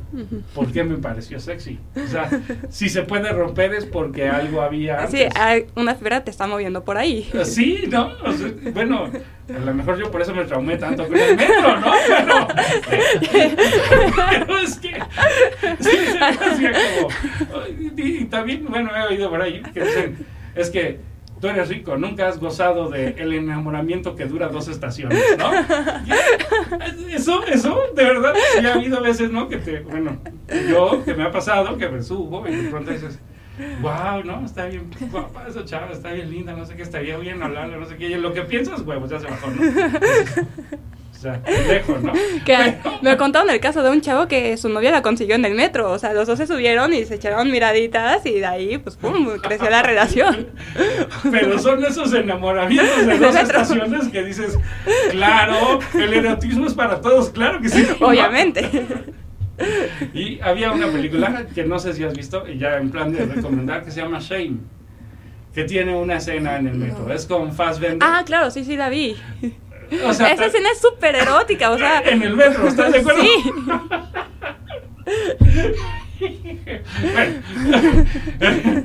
[0.55, 1.79] ¿por qué me pareció sexy?
[1.95, 2.29] O sea,
[2.69, 5.39] si se puede romper es porque algo había Sí, antes.
[5.41, 7.29] hay- una fibra te está moviendo por ahí.
[7.43, 8.11] Sí, ¿no?
[8.25, 9.09] O sea, bueno,
[9.55, 11.91] a lo mejor yo por eso me traumé tanto con el metro, ¿no?
[12.89, 14.93] Pero, pero es que
[15.79, 17.09] sí, se me hacía como,
[17.97, 20.25] y, y también, bueno, he oído por ahí que dicen,
[20.55, 20.99] es que
[21.39, 25.51] tú eres rico, nunca has gozado del el enamoramiento que dura dos estaciones, ¿no?
[27.07, 29.49] Y Eso, eso, de verdad, sí ha habido veces, ¿no?
[29.49, 30.17] Que te, bueno,
[30.69, 33.19] yo, que me ha pasado, que me subo y de pronto dices,
[33.81, 34.45] wow, ¿no?
[34.45, 37.85] Está bien guapa esa chava, está bien linda, no sé qué, estaría bien hablarle, no
[37.85, 38.09] sé qué.
[38.09, 39.61] Y lo que piensas, huevos, ya se bajó, ¿no?
[41.19, 42.13] O sea, lejos, ¿no?
[42.45, 45.53] Que me contaron el caso de un chavo que su novia la consiguió en el
[45.53, 45.91] metro.
[45.91, 49.27] O sea, los dos se subieron y se echaron miraditas y de ahí, pues, pum,
[49.41, 50.47] creció la relación.
[51.29, 54.57] Pero son esos enamoramientos de dos estaciones que dices,
[55.11, 57.85] claro, el erotismo es para todos, claro que sí.
[57.99, 58.69] Obviamente.
[60.13, 63.25] Y había una película que no sé si has visto, y ya en plan de
[63.25, 64.59] recomendar, que se llama Shame,
[65.53, 67.03] que tiene una escena en el metro.
[67.05, 67.13] No.
[67.13, 68.07] Es con Fassbender.
[68.09, 69.17] Ah, claro, sí, sí, la vi.
[70.05, 72.01] O sea, Esa escena es súper erótica, o sea.
[72.01, 73.21] en el metro, ¿estás de acuerdo?
[73.21, 73.53] Sí.
[78.39, 78.83] Bueno,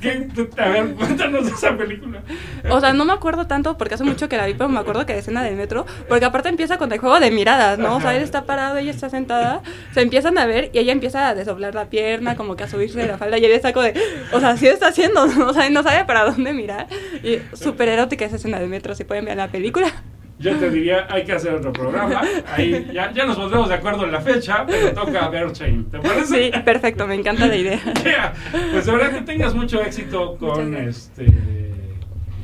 [0.00, 0.28] ¿Qué?
[0.56, 2.22] A ver, cuéntanos de esa película.
[2.70, 5.04] O sea, no me acuerdo tanto porque hace mucho que la vi, pero me acuerdo
[5.06, 7.96] que la escena del metro, porque aparte empieza con el juego de miradas, ¿no?
[7.96, 9.62] O sea, él está parado, ella está sentada,
[9.92, 12.98] se empiezan a ver y ella empieza a desdoblar la pierna, como que a subirse
[12.98, 13.94] de la falda y él está como de,
[14.32, 15.48] o sea, sí está haciendo, ¿no?
[15.48, 16.86] o sea, no sabe para dónde mirar.
[17.22, 19.92] Y súper erótica esa escena del metro, si pueden ver la película.
[20.38, 22.22] Yo te diría, hay que hacer otro programa.
[22.54, 25.90] Ahí ya, ya nos pondremos de acuerdo en la fecha, pero toca ver Chain.
[25.90, 26.52] ¿Te parece?
[26.52, 27.80] Sí, perfecto, me encanta la idea.
[28.04, 28.32] Yeah.
[28.72, 31.26] Pues de verdad que tengas mucho éxito con este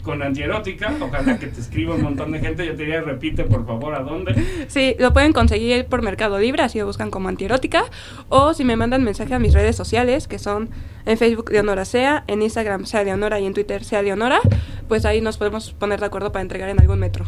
[0.04, 0.92] con antierótica.
[1.00, 2.64] Ojalá que te escriba un montón de gente.
[2.64, 4.34] Yo te diría, repite por favor a dónde.
[4.68, 7.84] Sí, lo pueden conseguir por Mercado Libre, así lo buscan como antierótica.
[8.28, 10.68] O si me mandan mensaje a mis redes sociales, que son
[11.06, 14.40] en Facebook Leonora Sea, en Instagram Sea Leonora y en Twitter Sea Leonora,
[14.86, 17.24] pues ahí nos podemos poner de acuerdo para entregar en algún metro.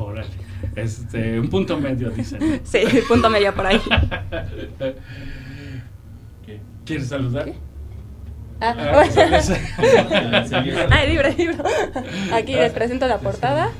[0.00, 0.30] Órale.
[0.76, 2.60] Este, un punto medio, dicen.
[2.64, 3.80] Sí, punto medio por ahí.
[6.84, 7.50] ¿Quieres saludar?
[8.60, 9.12] Ah, Ah, bueno.
[9.12, 9.52] sales.
[10.90, 11.64] Ah, el libro, libro.
[12.34, 13.70] Aquí les presento la portada,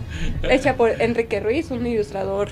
[0.43, 2.49] hecha por Enrique Ruiz, un ilustrador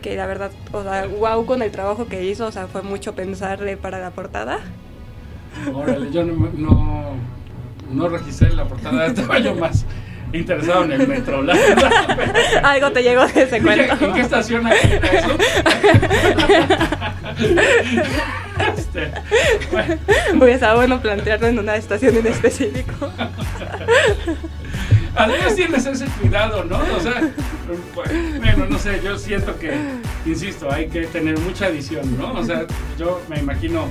[0.00, 3.14] que la verdad, o sea, wow con el trabajo que hizo, o sea, fue mucho
[3.14, 4.58] pensarle para la portada.
[5.72, 7.12] Órale, yo no, no,
[7.90, 9.06] no registré la portada.
[9.08, 9.84] Estaba yo más
[10.38, 11.42] interesado en el metro.
[11.42, 12.18] La verdad.
[12.62, 14.04] Algo te llegó de ese cuento.
[14.04, 14.78] ¿En qué estación hay
[15.12, 15.38] eso?
[18.76, 19.10] Este,
[19.72, 23.10] bueno, estado bueno plantearlo en una estación en específico.
[25.16, 26.78] Además tienes ese cuidado, ¿no?
[26.78, 27.30] O sea,
[28.38, 29.72] bueno, no sé, yo siento que,
[30.26, 32.32] insisto, hay que tener mucha edición, ¿no?
[32.32, 32.66] O sea,
[32.98, 33.88] yo me imagino,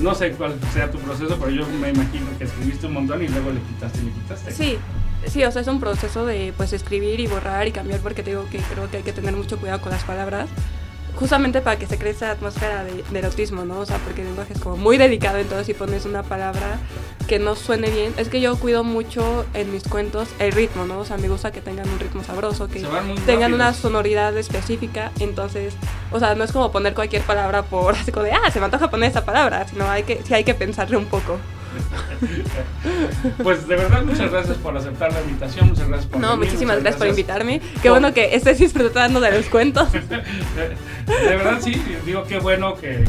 [0.00, 3.28] no sé cuál sea tu proceso, pero yo me imagino que escribiste un montón y
[3.28, 4.50] luego le quitaste y le quitaste.
[4.50, 4.78] Sí,
[5.26, 8.30] sí, o sea, es un proceso de pues escribir y borrar y cambiar porque te
[8.30, 10.48] digo que creo que hay que tener mucho cuidado con las palabras.
[11.14, 13.80] Justamente para que se cree esa atmósfera de, de erotismo, ¿no?
[13.80, 16.78] O sea, porque el lenguaje es como muy delicado, entonces si pones una palabra
[17.26, 21.00] que no suene bien, es que yo cuido mucho en mis cuentos el ritmo, ¿no?
[21.00, 22.84] O sea, me gusta que tengan un ritmo sabroso, que
[23.26, 25.74] tengan una sonoridad específica, entonces,
[26.10, 28.64] o sea, no es como poner cualquier palabra por así como de, ah, se me
[28.64, 31.38] antoja poner esa palabra, sino hay que, sí hay que pensarle un poco.
[33.42, 36.76] Pues de verdad, muchas gracias por aceptar la invitación, muchas gracias por No, venir, muchísimas
[36.78, 37.60] muchas gracias por invitarme.
[37.60, 39.88] Qué Por- bueno que estés disfrutando de los cuentos.
[39.92, 40.00] De,
[41.28, 43.06] de verdad, sí, digo qué bueno que, que,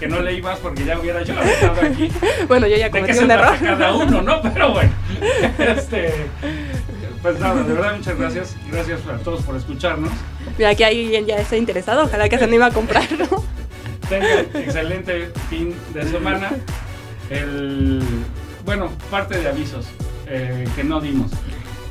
[0.00, 2.10] que no leí más porque ya hubiera yo estado aquí.
[2.48, 3.54] Bueno, yo ya cometí un error.
[3.60, 4.42] cada uno, ¿no?
[4.42, 4.90] Pero bueno,
[5.58, 6.12] este,
[7.22, 10.10] pues nada, de verdad muchas gracias, gracias a todos por escucharnos.
[10.58, 13.26] Mira, aquí alguien ya está interesado, ojalá que se anime a comprarlo.
[14.08, 16.50] Tengan excelente fin de semana.
[17.30, 18.02] El,
[18.64, 19.86] bueno, parte de avisos
[20.26, 21.30] eh, que no dimos.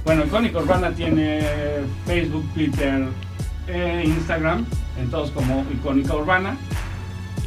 [0.05, 1.41] Bueno, Icónica Urbana tiene
[2.05, 3.05] Facebook, Twitter,
[3.67, 4.65] e Instagram,
[4.99, 6.57] en todos como Icónica Urbana.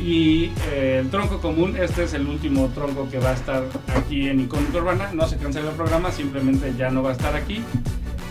[0.00, 3.62] Y eh, el tronco común, este es el último tronco que va a estar
[3.96, 5.10] aquí en Icónica Urbana.
[5.12, 7.62] No se cancela el programa, simplemente ya no va a estar aquí.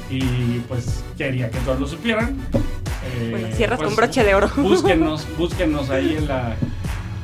[0.09, 2.37] Y pues quería que todos lo supieran.
[3.05, 4.49] Eh, Bueno, cierras pues, con broche de oro.
[4.57, 6.55] Búsquenos, búsquenos ahí en la.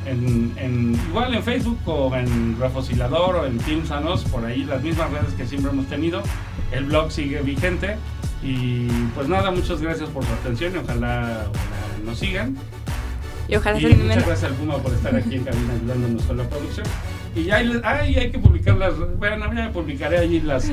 [0.08, 4.82] En, en- igual en Facebook o en Rafosilador o en Team Sanos, por ahí las
[4.82, 6.22] mismas redes que siempre hemos tenido.
[6.72, 7.96] El blog sigue vigente.
[8.42, 12.56] Y pues nada, muchas gracias por su atención y ojalá, ojalá nos sigan.
[13.48, 16.36] Y ojalá Y se muchas gracias al Puma por estar aquí en cabina ayudándonos con
[16.36, 16.86] la producción.
[17.34, 18.94] Y ya hay, ay, hay que publicar las.
[19.18, 20.70] Bueno, ya publicaré allí las.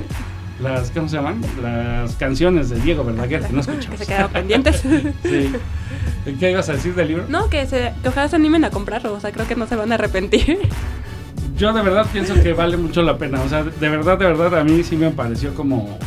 [0.62, 1.42] las ¿Cómo se llaman?
[1.62, 3.88] Las canciones de Diego Verdaguer que no escuchamos.
[3.92, 4.84] Que se quedaron pendientes.
[5.24, 5.52] Sí.
[6.40, 7.26] ¿Qué ibas a decir del libro?
[7.30, 9.76] No, que, se, que ojalá se animen a comprarlo, o sea, creo que no se
[9.76, 10.60] van a arrepentir.
[11.58, 13.42] Yo de verdad pienso que vale mucho la pena.
[13.42, 15.98] O sea, de verdad, de verdad, a mí sí me pareció como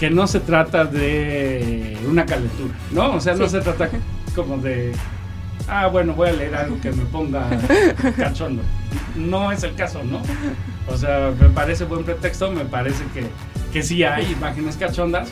[0.00, 3.12] que no se trata de una calentura, ¿no?
[3.14, 3.50] O sea, no Sí.
[3.52, 3.88] se trata
[4.34, 4.92] como de,
[5.68, 7.46] ah, bueno, voy a leer algo que me ponga
[8.16, 8.62] cachondo.
[9.16, 10.20] No es el caso, ¿no?
[10.88, 13.26] O sea, me parece buen pretexto, me parece que,
[13.72, 15.28] que sí hay imágenes cachondas,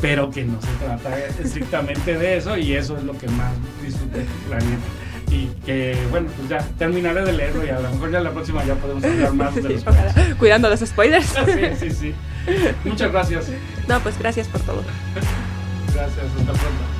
[0.00, 3.52] pero que no se trata estrictamente de eso y eso es lo que más
[3.82, 5.00] disfruté, la neta.
[5.30, 8.64] Y que, bueno, pues ya terminaré de leerlo y a lo mejor ya la próxima
[8.64, 9.84] ya podemos hablar más de los.
[10.38, 11.34] Cuidando los spoilers.
[11.46, 12.14] Sí, sí, sí.
[12.84, 13.46] Muchas gracias.
[13.86, 14.82] No, pues gracias por todo.
[15.94, 16.99] Gracias, hasta pronto.